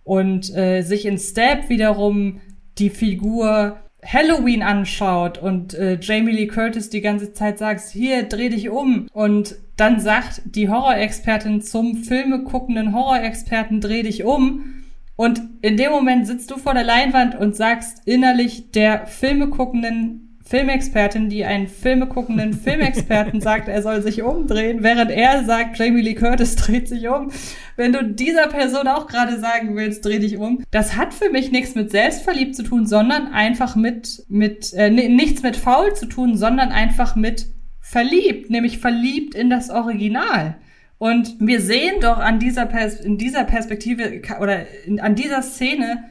[0.03, 2.41] und äh, sich in Stab wiederum
[2.79, 8.49] die Figur Halloween anschaut und äh, Jamie Lee Curtis die ganze Zeit sagt, hier, dreh
[8.49, 9.09] dich um.
[9.13, 14.80] Und dann sagt die Horrorexpertin zum Filme guckenden Horrorexperten, dreh dich um.
[15.21, 20.39] Und in dem Moment sitzt du vor der Leinwand und sagst innerlich der Filme guckenden
[20.47, 26.01] Filmexpertin, die einen Filme guckenden Filmexperten sagt, er soll sich umdrehen, während er sagt, Jamie
[26.01, 27.31] Lee Curtis dreht sich um.
[27.77, 31.53] Wenn du dieser Person auch gerade sagen willst, dreh dich um, das hat für mich
[31.53, 36.07] nichts mit selbstverliebt zu tun, sondern einfach mit, mit, äh, ni- nichts mit faul zu
[36.07, 37.45] tun, sondern einfach mit
[37.83, 40.57] verliebt, nämlich verliebt in das Original.
[41.01, 46.05] Und wir sehen doch an dieser Pers in dieser Perspektive oder in, an dieser Szene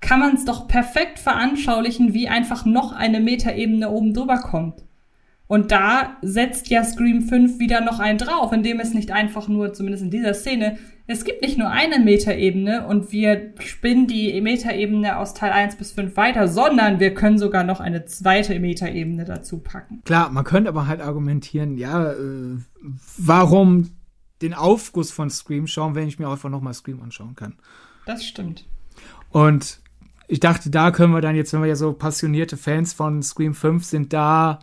[0.00, 4.82] kann man es doch perfekt veranschaulichen, wie einfach noch eine Metaebene oben drüber kommt.
[5.46, 9.74] Und da setzt ja Scream 5 wieder noch einen drauf, indem es nicht einfach nur,
[9.74, 15.18] zumindest in dieser Szene, es gibt nicht nur eine Metaebene und wir spinnen die Metaebene
[15.18, 19.58] aus Teil 1 bis 5 weiter, sondern wir können sogar noch eine zweite Metaebene dazu
[19.58, 20.00] packen.
[20.06, 22.56] Klar, man könnte aber halt argumentieren, ja, äh,
[23.18, 23.90] warum
[24.42, 27.54] den Aufguss von Scream schauen, wenn ich mir einfach nochmal Scream anschauen kann.
[28.06, 28.66] Das stimmt.
[29.30, 29.80] Und
[30.28, 33.54] ich dachte, da können wir dann jetzt, wenn wir ja so passionierte Fans von Scream
[33.54, 34.60] 5 sind, da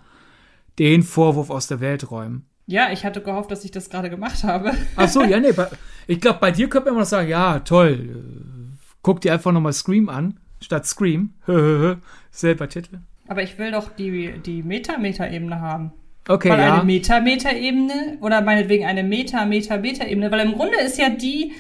[0.80, 2.46] den Vorwurf aus der Welt räumen.
[2.66, 4.74] Ja, ich hatte gehofft, dass ich das gerade gemacht habe.
[4.96, 5.70] Ach so, ja, nee, bei,
[6.06, 9.74] ich glaube, bei dir könnte man noch sagen, ja, toll, äh, guck dir einfach nochmal
[9.74, 11.34] Scream an, statt Scream.
[12.32, 13.00] Selber Titel.
[13.28, 15.92] Aber ich will doch die, die Meta-Meta-Ebene haben.
[16.28, 16.76] Okay, weil ja.
[16.76, 21.54] eine Meta-Meta-Ebene oder meinetwegen eine Meta-Meta-Meta-Ebene, weil im Grunde ist ja die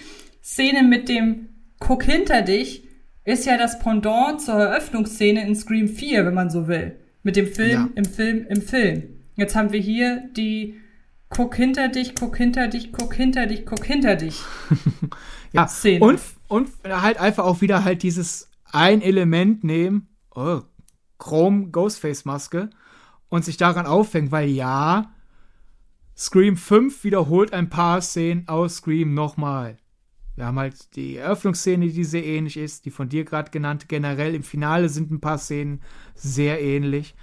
[0.43, 1.49] Szene mit dem
[1.79, 2.83] Guck hinter dich,
[3.23, 6.97] ist ja das Pendant zur Eröffnungsszene in Scream 4, wenn man so will.
[7.23, 7.89] Mit dem Film, Ja.
[7.95, 9.03] im Film, im Film.
[9.35, 10.75] Jetzt haben wir hier die
[11.29, 14.41] Guck hinter dich, guck hinter dich, guck hinter dich, guck hinter dich.
[15.53, 16.03] Ja, Szene.
[16.03, 16.19] und,
[16.49, 20.59] und halt einfach auch wieder halt dieses ein Element nehmen, oh,
[21.19, 22.69] Chrome Ghostface Maske
[23.29, 25.11] und sich daran aufhängen, weil ja,
[26.15, 29.77] Scream 5 wiederholt ein paar Szenen aus Scream nochmal.
[30.35, 33.87] Wir haben halt die Eröffnungsszene, die sehr ähnlich ist, die von dir gerade genannte.
[33.87, 35.81] Generell im Finale sind ein paar Szenen
[36.13, 37.15] sehr ähnlich.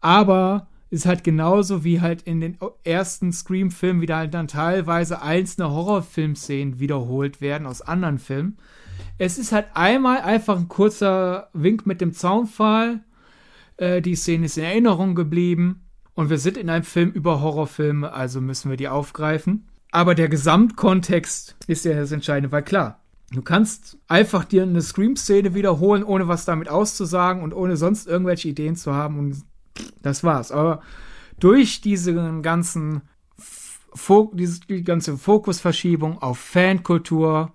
[0.00, 5.70] Aber ist halt genauso wie halt in den ersten Scream-Filmen wieder halt dann teilweise einzelne
[5.70, 8.58] Horrorfilmszenen wiederholt werden aus anderen Filmen.
[9.18, 13.00] Es ist halt einmal einfach ein kurzer Wink mit dem Zaunpfahl.
[13.76, 15.82] Äh, die Szene ist in Erinnerung geblieben.
[16.14, 19.68] Und wir sind in einem Film über Horrorfilme, also müssen wir die aufgreifen.
[19.90, 23.00] Aber der Gesamtkontext ist ja das Entscheidende, weil klar,
[23.32, 28.48] du kannst einfach dir eine Scream-Szene wiederholen, ohne was damit auszusagen und ohne sonst irgendwelche
[28.48, 29.42] Ideen zu haben und
[30.02, 30.52] das war's.
[30.52, 30.80] Aber
[31.38, 33.02] durch diese ganzen,
[33.38, 37.52] Fo diese die ganze Fokusverschiebung auf Fankultur,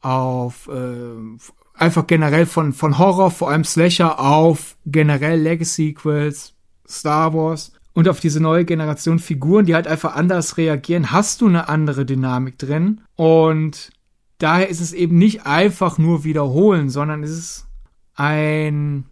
[0.00, 1.38] auf äh,
[1.78, 6.54] einfach generell von, von Horror, vor allem Slasher, auf generell Legacy-Sequels,
[6.88, 11.46] Star Wars und auf diese neue Generation Figuren, die halt einfach anders reagieren, hast du
[11.48, 13.00] eine andere Dynamik drin.
[13.16, 13.90] Und
[14.38, 17.66] daher ist es eben nicht einfach nur wiederholen, sondern es ist
[18.14, 19.04] ein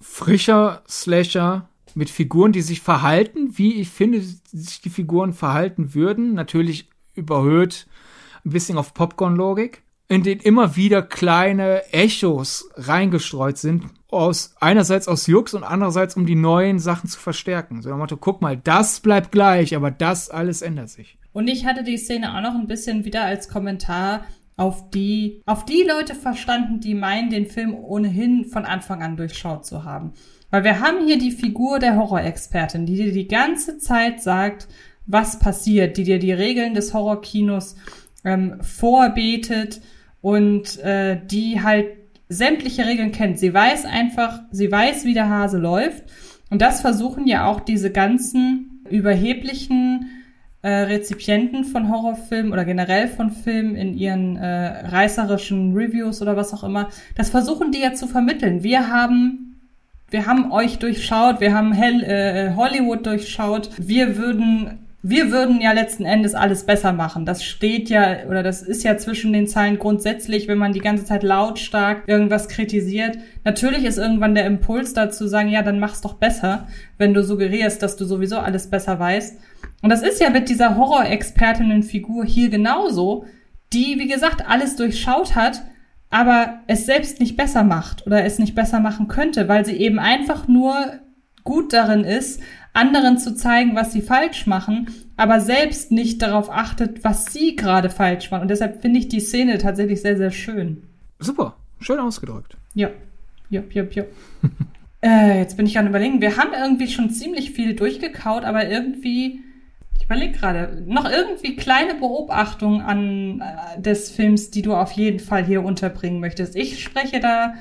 [0.00, 6.34] frischer Slasher mit Figuren, die sich verhalten, wie ich finde, sich die Figuren verhalten würden.
[6.34, 7.86] Natürlich überhöht
[8.44, 15.26] ein bisschen auf Popcorn-Logik in denen immer wieder kleine Echos reingestreut sind, aus einerseits aus
[15.26, 17.80] Jux und andererseits um die neuen Sachen zu verstärken.
[17.80, 21.16] So nach Motto, guck mal, das bleibt gleich, aber das alles ändert sich.
[21.32, 24.24] Und ich hatte die Szene auch noch ein bisschen wieder als Kommentar
[24.56, 29.64] auf die, auf die Leute verstanden, die meinen, den Film ohnehin von Anfang an durchschaut
[29.64, 30.12] zu haben.
[30.50, 34.68] Weil wir haben hier die Figur der Horrorexpertin, die dir die ganze Zeit sagt,
[35.06, 37.76] was passiert, die dir die Regeln des Horrorkinos
[38.24, 39.80] ähm, vorbetet
[40.20, 41.86] und äh, die halt
[42.28, 43.38] sämtliche Regeln kennt.
[43.38, 46.04] Sie weiß einfach, sie weiß, wie der Hase läuft.
[46.50, 50.10] Und das versuchen ja auch diese ganzen überheblichen
[50.62, 56.54] äh, Rezipienten von Horrorfilmen oder generell von Filmen in ihren äh, reißerischen Reviews oder was
[56.54, 56.88] auch immer.
[57.16, 58.62] Das versuchen die ja zu vermitteln.
[58.62, 59.60] Wir haben,
[60.10, 63.70] wir haben euch durchschaut, wir haben Hell, äh, Hollywood durchschaut.
[63.78, 67.26] Wir würden wir würden ja letzten Endes alles besser machen.
[67.26, 71.04] Das steht ja, oder das ist ja zwischen den Zeilen grundsätzlich, wenn man die ganze
[71.04, 73.18] Zeit lautstark irgendwas kritisiert.
[73.42, 76.68] Natürlich ist irgendwann der Impuls dazu sagen, ja, dann mach's doch besser,
[76.98, 79.40] wenn du suggerierst, dass du sowieso alles besser weißt.
[79.82, 83.24] Und das ist ja mit dieser Horror-Expertinnen-Figur hier genauso,
[83.72, 85.62] die, wie gesagt, alles durchschaut hat,
[86.10, 89.98] aber es selbst nicht besser macht oder es nicht besser machen könnte, weil sie eben
[89.98, 90.74] einfach nur
[91.42, 92.40] gut darin ist,
[92.72, 97.90] anderen zu zeigen, was sie falsch machen, aber selbst nicht darauf achtet, was sie gerade
[97.90, 98.42] falsch machen.
[98.42, 100.82] Und deshalb finde ich die Szene tatsächlich sehr, sehr schön.
[101.18, 102.56] Super, schön ausgedrückt.
[102.74, 102.90] Ja,
[103.50, 104.04] ja, ja, ja.
[105.02, 109.40] äh, jetzt bin ich gerade überlegen, wir haben irgendwie schon ziemlich viel durchgekaut, aber irgendwie,
[109.98, 115.20] ich überlege gerade, noch irgendwie kleine Beobachtungen an äh, des Films, die du auf jeden
[115.20, 116.56] Fall hier unterbringen möchtest.
[116.56, 117.54] Ich spreche da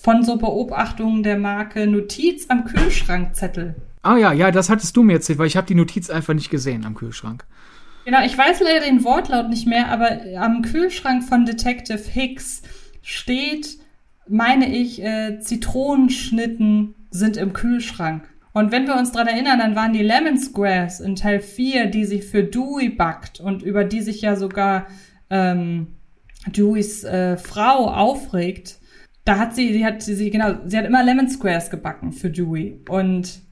[0.00, 3.74] von so Beobachtungen der Marke Notiz am Kühlschrankzettel.
[4.04, 6.50] Ah ja, ja, das hattest du mir erzählt, weil ich habe die Notiz einfach nicht
[6.50, 7.46] gesehen am Kühlschrank.
[8.04, 12.60] Genau, ich weiß leider den Wortlaut nicht mehr, aber am Kühlschrank von Detective Hicks
[13.00, 13.78] steht,
[14.28, 18.28] meine ich, äh, Zitronenschnitten sind im Kühlschrank.
[18.52, 22.04] Und wenn wir uns dran erinnern, dann waren die Lemon Squares in Teil 4, die
[22.04, 24.86] sich für Dewey backt und über die sich ja sogar
[25.30, 25.86] ähm,
[26.46, 28.80] Deweys äh, Frau aufregt.
[29.24, 32.82] Da hat sie, die hat sie, genau, sie hat immer Lemon Squares gebacken für Dewey.
[32.86, 33.43] Und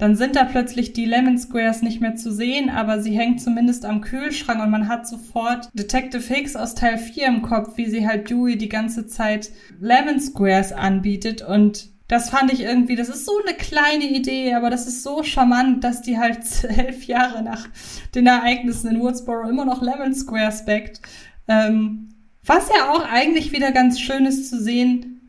[0.00, 3.84] dann sind da plötzlich die Lemon Squares nicht mehr zu sehen, aber sie hängt zumindest
[3.84, 8.08] am Kühlschrank und man hat sofort Detective Hicks aus Teil 4 im Kopf, wie sie
[8.08, 13.26] halt Dewey die ganze Zeit Lemon Squares anbietet und das fand ich irgendwie, das ist
[13.26, 17.68] so eine kleine Idee, aber das ist so charmant, dass die halt elf Jahre nach
[18.14, 21.02] den Ereignissen in Woodsboro immer noch Lemon Squares backt.
[21.46, 22.08] Ähm,
[22.42, 25.19] was ja auch eigentlich wieder ganz schön ist zu sehen,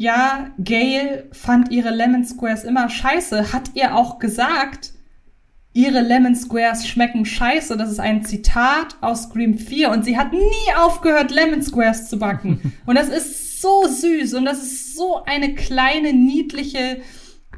[0.00, 4.94] ja, Gail fand ihre Lemon Squares immer scheiße, hat ihr auch gesagt,
[5.74, 7.76] ihre Lemon Squares schmecken scheiße.
[7.76, 12.18] Das ist ein Zitat aus Scream 4 und sie hat nie aufgehört, Lemon Squares zu
[12.18, 12.72] backen.
[12.86, 17.02] Und das ist so süß und das ist so eine kleine, niedliche,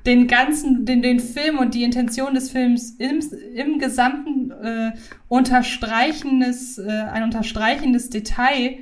[0.05, 3.21] den ganzen, den, den Film und die Intention des Films im,
[3.55, 4.91] im Gesamten äh,
[5.29, 8.79] unterstreichendes, äh, ein unterstreichendes Detail,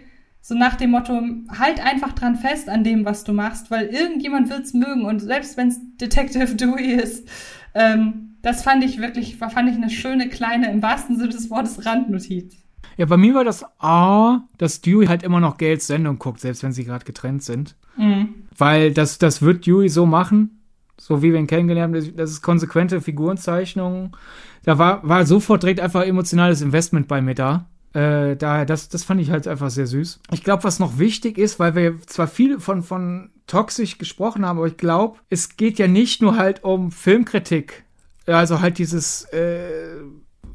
[0.51, 1.23] so nach dem Motto,
[1.57, 5.57] halt einfach dran fest an dem, was du machst, weil irgendjemand wird's mögen und selbst
[5.57, 7.29] wenn's Detective Dewey ist,
[7.73, 11.87] ähm, das fand ich wirklich, fand ich eine schöne kleine, im wahrsten Sinne des Wortes,
[11.87, 12.57] Randnotiz.
[12.97, 16.65] Ja, bei mir war das A, dass Dewey halt immer noch Gales Sendung guckt, selbst
[16.65, 17.77] wenn sie gerade getrennt sind.
[17.97, 18.35] Mhm.
[18.59, 20.63] Weil das, das wird Dewey so machen,
[20.99, 24.17] so wie wir ihn kennengelernt haben, das ist konsequente Figurenzeichnung.
[24.65, 27.70] Da war, war sofort direkt einfach emotionales Investment bei mir da.
[27.93, 30.21] Äh, daher, das, das fand ich halt einfach sehr süß.
[30.33, 34.59] Ich glaube, was noch wichtig ist, weil wir zwar viel von, von toxisch gesprochen haben,
[34.59, 37.85] aber ich glaube, es geht ja nicht nur halt um Filmkritik.
[38.27, 39.97] Also halt dieses äh,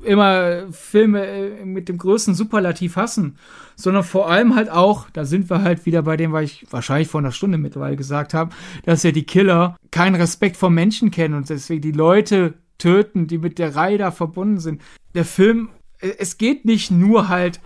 [0.05, 3.37] immer Filme äh, mit dem größten Superlativ hassen,
[3.75, 7.09] sondern vor allem halt auch, da sind wir halt wieder bei dem, was ich wahrscheinlich
[7.09, 8.55] vor einer Stunde mittlerweile gesagt habe,
[8.85, 13.37] dass ja die Killer keinen Respekt vor Menschen kennen und deswegen die Leute töten, die
[13.37, 14.81] mit der Reihe da verbunden sind.
[15.13, 17.59] Der Film es geht nicht nur halt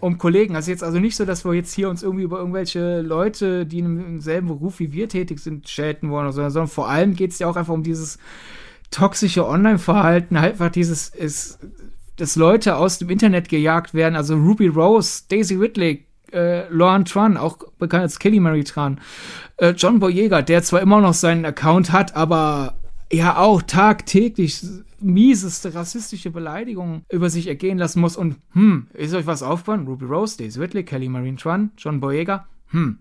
[0.00, 0.54] um Kollegen.
[0.54, 3.80] Also jetzt also nicht so, dass wir jetzt hier uns irgendwie über irgendwelche Leute, die
[3.80, 7.38] im selben Beruf wie wir tätig sind, chatten wollen, sondern, sondern vor allem geht es
[7.38, 8.18] ja auch einfach um dieses
[8.90, 11.58] toxische Online-Verhalten, einfach dieses ist,
[12.16, 14.16] dass Leute aus dem Internet gejagt werden.
[14.16, 19.00] Also Ruby Rose, Daisy Whitley, äh, Lauren Tran, auch bekannt als Kelly Mary Tran,
[19.58, 22.74] äh, John Boyega, der zwar immer noch seinen Account hat, aber
[23.12, 24.62] ja auch tagtäglich
[25.00, 29.86] mieseste rassistische Beleidigungen über sich ergehen lassen muss und hm, ist euch was aufgefallen?
[29.86, 32.98] Ruby Rose, Daisy Whitley, Kelly Marine Tran, John Boyega, hm,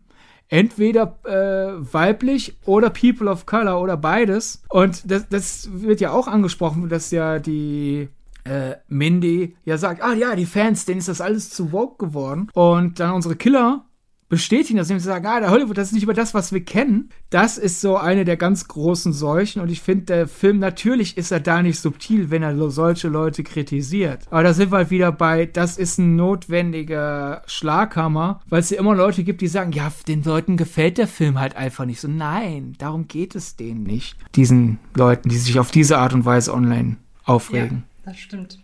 [0.49, 4.63] entweder äh, weiblich oder People of Color oder beides.
[4.69, 8.09] Und das, das wird ja auch angesprochen, dass ja die
[8.45, 12.49] äh, Mindy ja sagt, ah ja, die Fans, denen ist das alles zu woke geworden.
[12.53, 13.85] Und dann unsere Killer
[14.29, 16.63] bestätigen das, indem sie sagen, ah, der Hollywood, das ist nicht über das, was wir
[16.63, 17.09] kennen.
[17.29, 21.31] Das ist so eine der ganz großen Seuchen und ich finde, der Film, natürlich ist
[21.31, 24.25] er da nicht subtil, wenn er solche Leute kritisiert.
[24.29, 28.79] Aber da sind wir halt wieder bei, das ist ein notwendiger Schlaghammer, weil es ja
[28.79, 32.01] immer Leute gibt, die sagen, ja, den Leuten gefällt der Film halt einfach nicht.
[32.01, 34.17] So, nein, darum geht es denen nicht.
[34.35, 37.83] Diesen Leuten, die sich auf diese Art und Weise online aufregen.
[38.05, 38.59] Ja, das stimmt.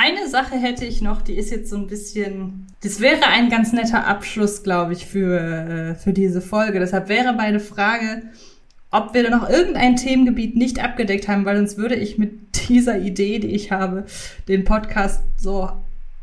[0.00, 3.72] Eine Sache hätte ich noch, die ist jetzt so ein bisschen, das wäre ein ganz
[3.72, 6.78] netter Abschluss, glaube ich, für, äh, für diese Folge.
[6.78, 8.22] Deshalb wäre meine Frage,
[8.92, 12.32] ob wir da noch irgendein Themengebiet nicht abgedeckt haben, weil sonst würde ich mit
[12.68, 14.06] dieser Idee, die ich habe,
[14.46, 15.68] den Podcast so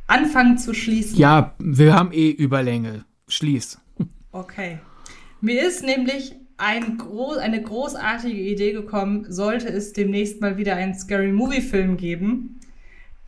[0.07, 1.17] anfangen zu schließen.
[1.17, 3.03] Ja, wir haben eh Überlänge.
[3.27, 3.77] Schließ.
[4.31, 4.79] Okay.
[5.41, 10.93] Mir ist nämlich ein gro eine großartige Idee gekommen, sollte es demnächst mal wieder einen
[10.93, 12.61] Scary Movie Film geben,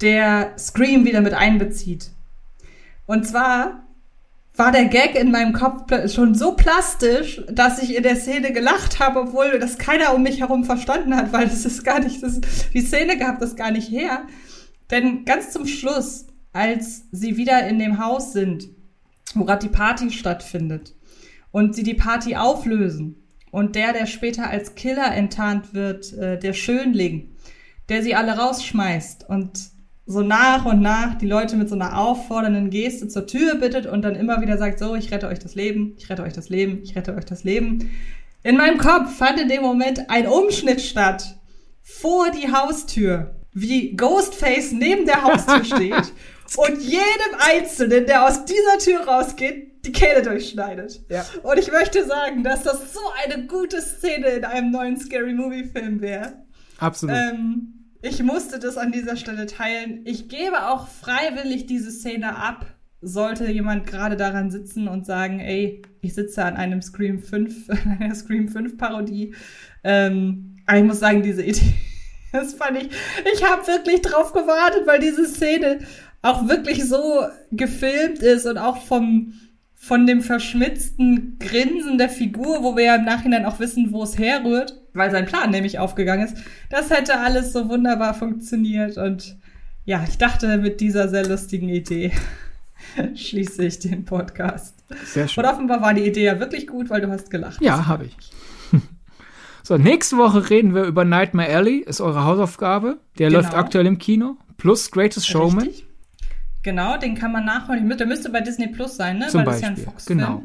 [0.01, 2.11] der Scream wieder mit einbezieht.
[3.05, 3.83] Und zwar
[4.55, 8.99] war der Gag in meinem Kopf schon so plastisch, dass ich in der Szene gelacht
[8.99, 12.41] habe, obwohl das keiner um mich herum verstanden hat, weil das ist gar nicht, das,
[12.73, 14.23] die Szene gab das gar nicht her.
[14.89, 18.69] Denn ganz zum Schluss, als sie wieder in dem Haus sind,
[19.35, 20.95] wo gerade die Party stattfindet
[21.51, 26.53] und sie die Party auflösen und der, der später als Killer enttarnt wird, äh, der
[26.53, 27.35] Schönling,
[27.89, 29.76] der sie alle rausschmeißt und
[30.07, 34.03] so nach und nach die Leute mit so einer auffordernden Geste zur Tür bittet und
[34.03, 36.79] dann immer wieder sagt, so, ich rette euch das Leben, ich rette euch das Leben,
[36.81, 37.91] ich rette euch das Leben.
[38.41, 41.37] In meinem Kopf fand in dem Moment ein Umschnitt statt
[41.83, 46.13] vor die Haustür, wie Ghostface neben der Haustür steht
[46.55, 51.01] und jedem Einzelnen, der aus dieser Tür rausgeht, die Kehle durchschneidet.
[51.09, 51.25] Ja.
[51.43, 55.65] Und ich möchte sagen, dass das so eine gute Szene in einem neuen Scary Movie
[55.65, 56.45] Film wäre.
[56.77, 57.15] Absolut.
[57.15, 60.01] Ähm, ich musste das an dieser Stelle teilen.
[60.05, 62.65] Ich gebe auch freiwillig diese Szene ab.
[63.01, 67.69] Sollte jemand gerade daran sitzen und sagen, ey, ich sitze an einem Scream 5,
[67.99, 69.35] einer Scream 5 Parodie.
[69.83, 71.73] Ähm, aber ich muss sagen, diese Idee,
[72.31, 72.89] das fand ich,
[73.33, 75.79] ich habe wirklich drauf gewartet, weil diese Szene
[76.21, 79.33] auch wirklich so gefilmt ist und auch vom,
[79.75, 84.17] von dem verschmitzten Grinsen der Figur, wo wir ja im Nachhinein auch wissen, wo es
[84.17, 86.37] herrührt, weil sein Plan nämlich aufgegangen ist.
[86.69, 89.37] Das hätte alles so wunderbar funktioniert und
[89.85, 92.11] ja, ich dachte mit dieser sehr lustigen Idee
[93.15, 94.75] schließe ich den Podcast.
[95.05, 95.43] Sehr schön.
[95.43, 97.61] Und offenbar war die Idee ja wirklich gut, weil du hast gelacht.
[97.61, 98.17] Ja, habe ich.
[99.63, 102.97] so, nächste Woche reden wir über Nightmare Alley, ist eure Hausaufgabe.
[103.17, 103.41] Der genau.
[103.41, 104.37] läuft aktuell im Kino.
[104.57, 105.67] Plus Greatest Showman.
[105.67, 105.85] Richtig.
[106.63, 107.87] Genau, den kann man nachholen.
[107.97, 109.27] Der müsste bei Disney Plus sein, ne?
[109.27, 109.69] Zum Weil Beispiel.
[109.69, 110.19] das ist ja ein Fox-Film.
[110.19, 110.43] Genau.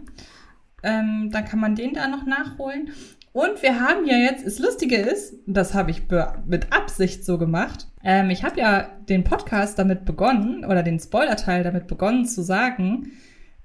[0.84, 2.90] Ähm, dann kann man den da noch nachholen.
[3.32, 6.02] Und wir haben ja jetzt, das Lustige ist, das habe ich
[6.46, 7.88] mit Absicht so gemacht.
[8.04, 13.12] Ähm, ich habe ja den Podcast damit begonnen, oder den Spoiler-Teil damit begonnen zu sagen,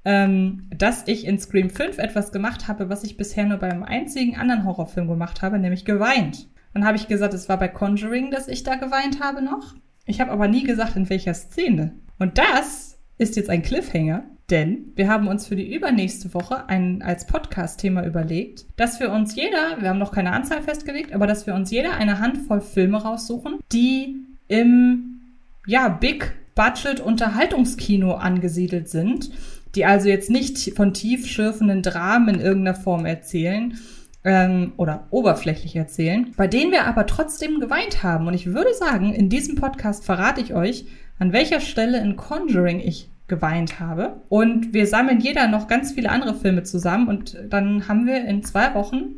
[0.06, 4.38] ähm, dass ich in Scream 5 etwas gemacht habe, was ich bisher nur beim einzigen
[4.38, 6.48] anderen Horrorfilm gemacht habe, nämlich geweint.
[6.74, 9.76] Dann habe ich gesagt, es war bei Conjuring, dass ich da geweint habe noch.
[10.06, 11.96] Ich habe aber nie gesagt, in welcher Szene.
[12.20, 17.02] Und das ist jetzt ein Cliffhanger, denn wir haben uns für die übernächste Woche ein,
[17.02, 21.48] als Podcast-Thema überlegt, dass wir uns jeder, wir haben noch keine Anzahl festgelegt, aber dass
[21.48, 24.16] wir uns jeder eine Handvoll Filme raussuchen, die
[24.48, 25.20] im,
[25.66, 29.32] ja, Big Budget Unterhaltungskino angesiedelt sind,
[29.76, 33.78] die also jetzt nicht von tiefschürfenden Dramen in irgendeiner Form erzählen,
[34.24, 38.28] ähm, oder oberflächlich erzählen, bei denen wir aber trotzdem geweint haben.
[38.28, 40.86] Und ich würde sagen, in diesem Podcast verrate ich euch,
[41.18, 44.22] an welcher Stelle in Conjuring ich geweint habe.
[44.30, 48.44] Und wir sammeln jeder noch ganz viele andere Filme zusammen und dann haben wir in
[48.44, 49.16] zwei Wochen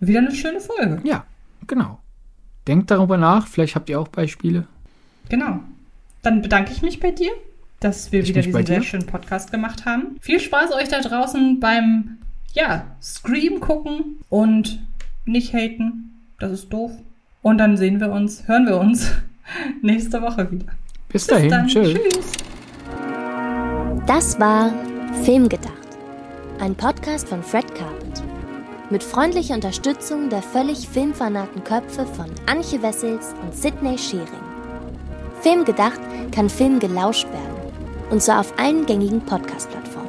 [0.00, 1.00] wieder eine schöne Folge.
[1.04, 1.24] Ja,
[1.66, 1.98] genau.
[2.66, 4.66] Denkt darüber nach, vielleicht habt ihr auch Beispiele.
[5.28, 5.60] Genau.
[6.22, 7.30] Dann bedanke ich mich bei dir,
[7.80, 10.16] dass wir Ich wieder diesen sehr schönen Podcast gemacht haben.
[10.20, 12.18] Viel Spaß euch da draußen beim,
[12.54, 14.80] ja, Scream gucken und
[15.26, 16.12] nicht haten.
[16.38, 16.92] Das ist doof.
[17.42, 19.12] Und dann sehen wir uns, hören wir uns
[19.82, 20.66] nächste Woche wieder.
[21.08, 21.66] Bis Bis dahin, dann.
[21.66, 21.92] tschüss.
[21.92, 22.32] Tschüss.
[24.06, 24.70] Das war
[25.22, 25.72] Filmgedacht,
[26.60, 28.22] ein Podcast von Fred Carpet.
[28.90, 34.26] Mit freundlicher Unterstützung der völlig filmfanaten Köpfe von Anche Wessels und Sidney Schering.
[35.40, 36.00] Filmgedacht
[36.32, 37.72] kann Film gelauscht werden.
[38.10, 40.03] Und zwar auf allen gängigen Podcast-Plattformen.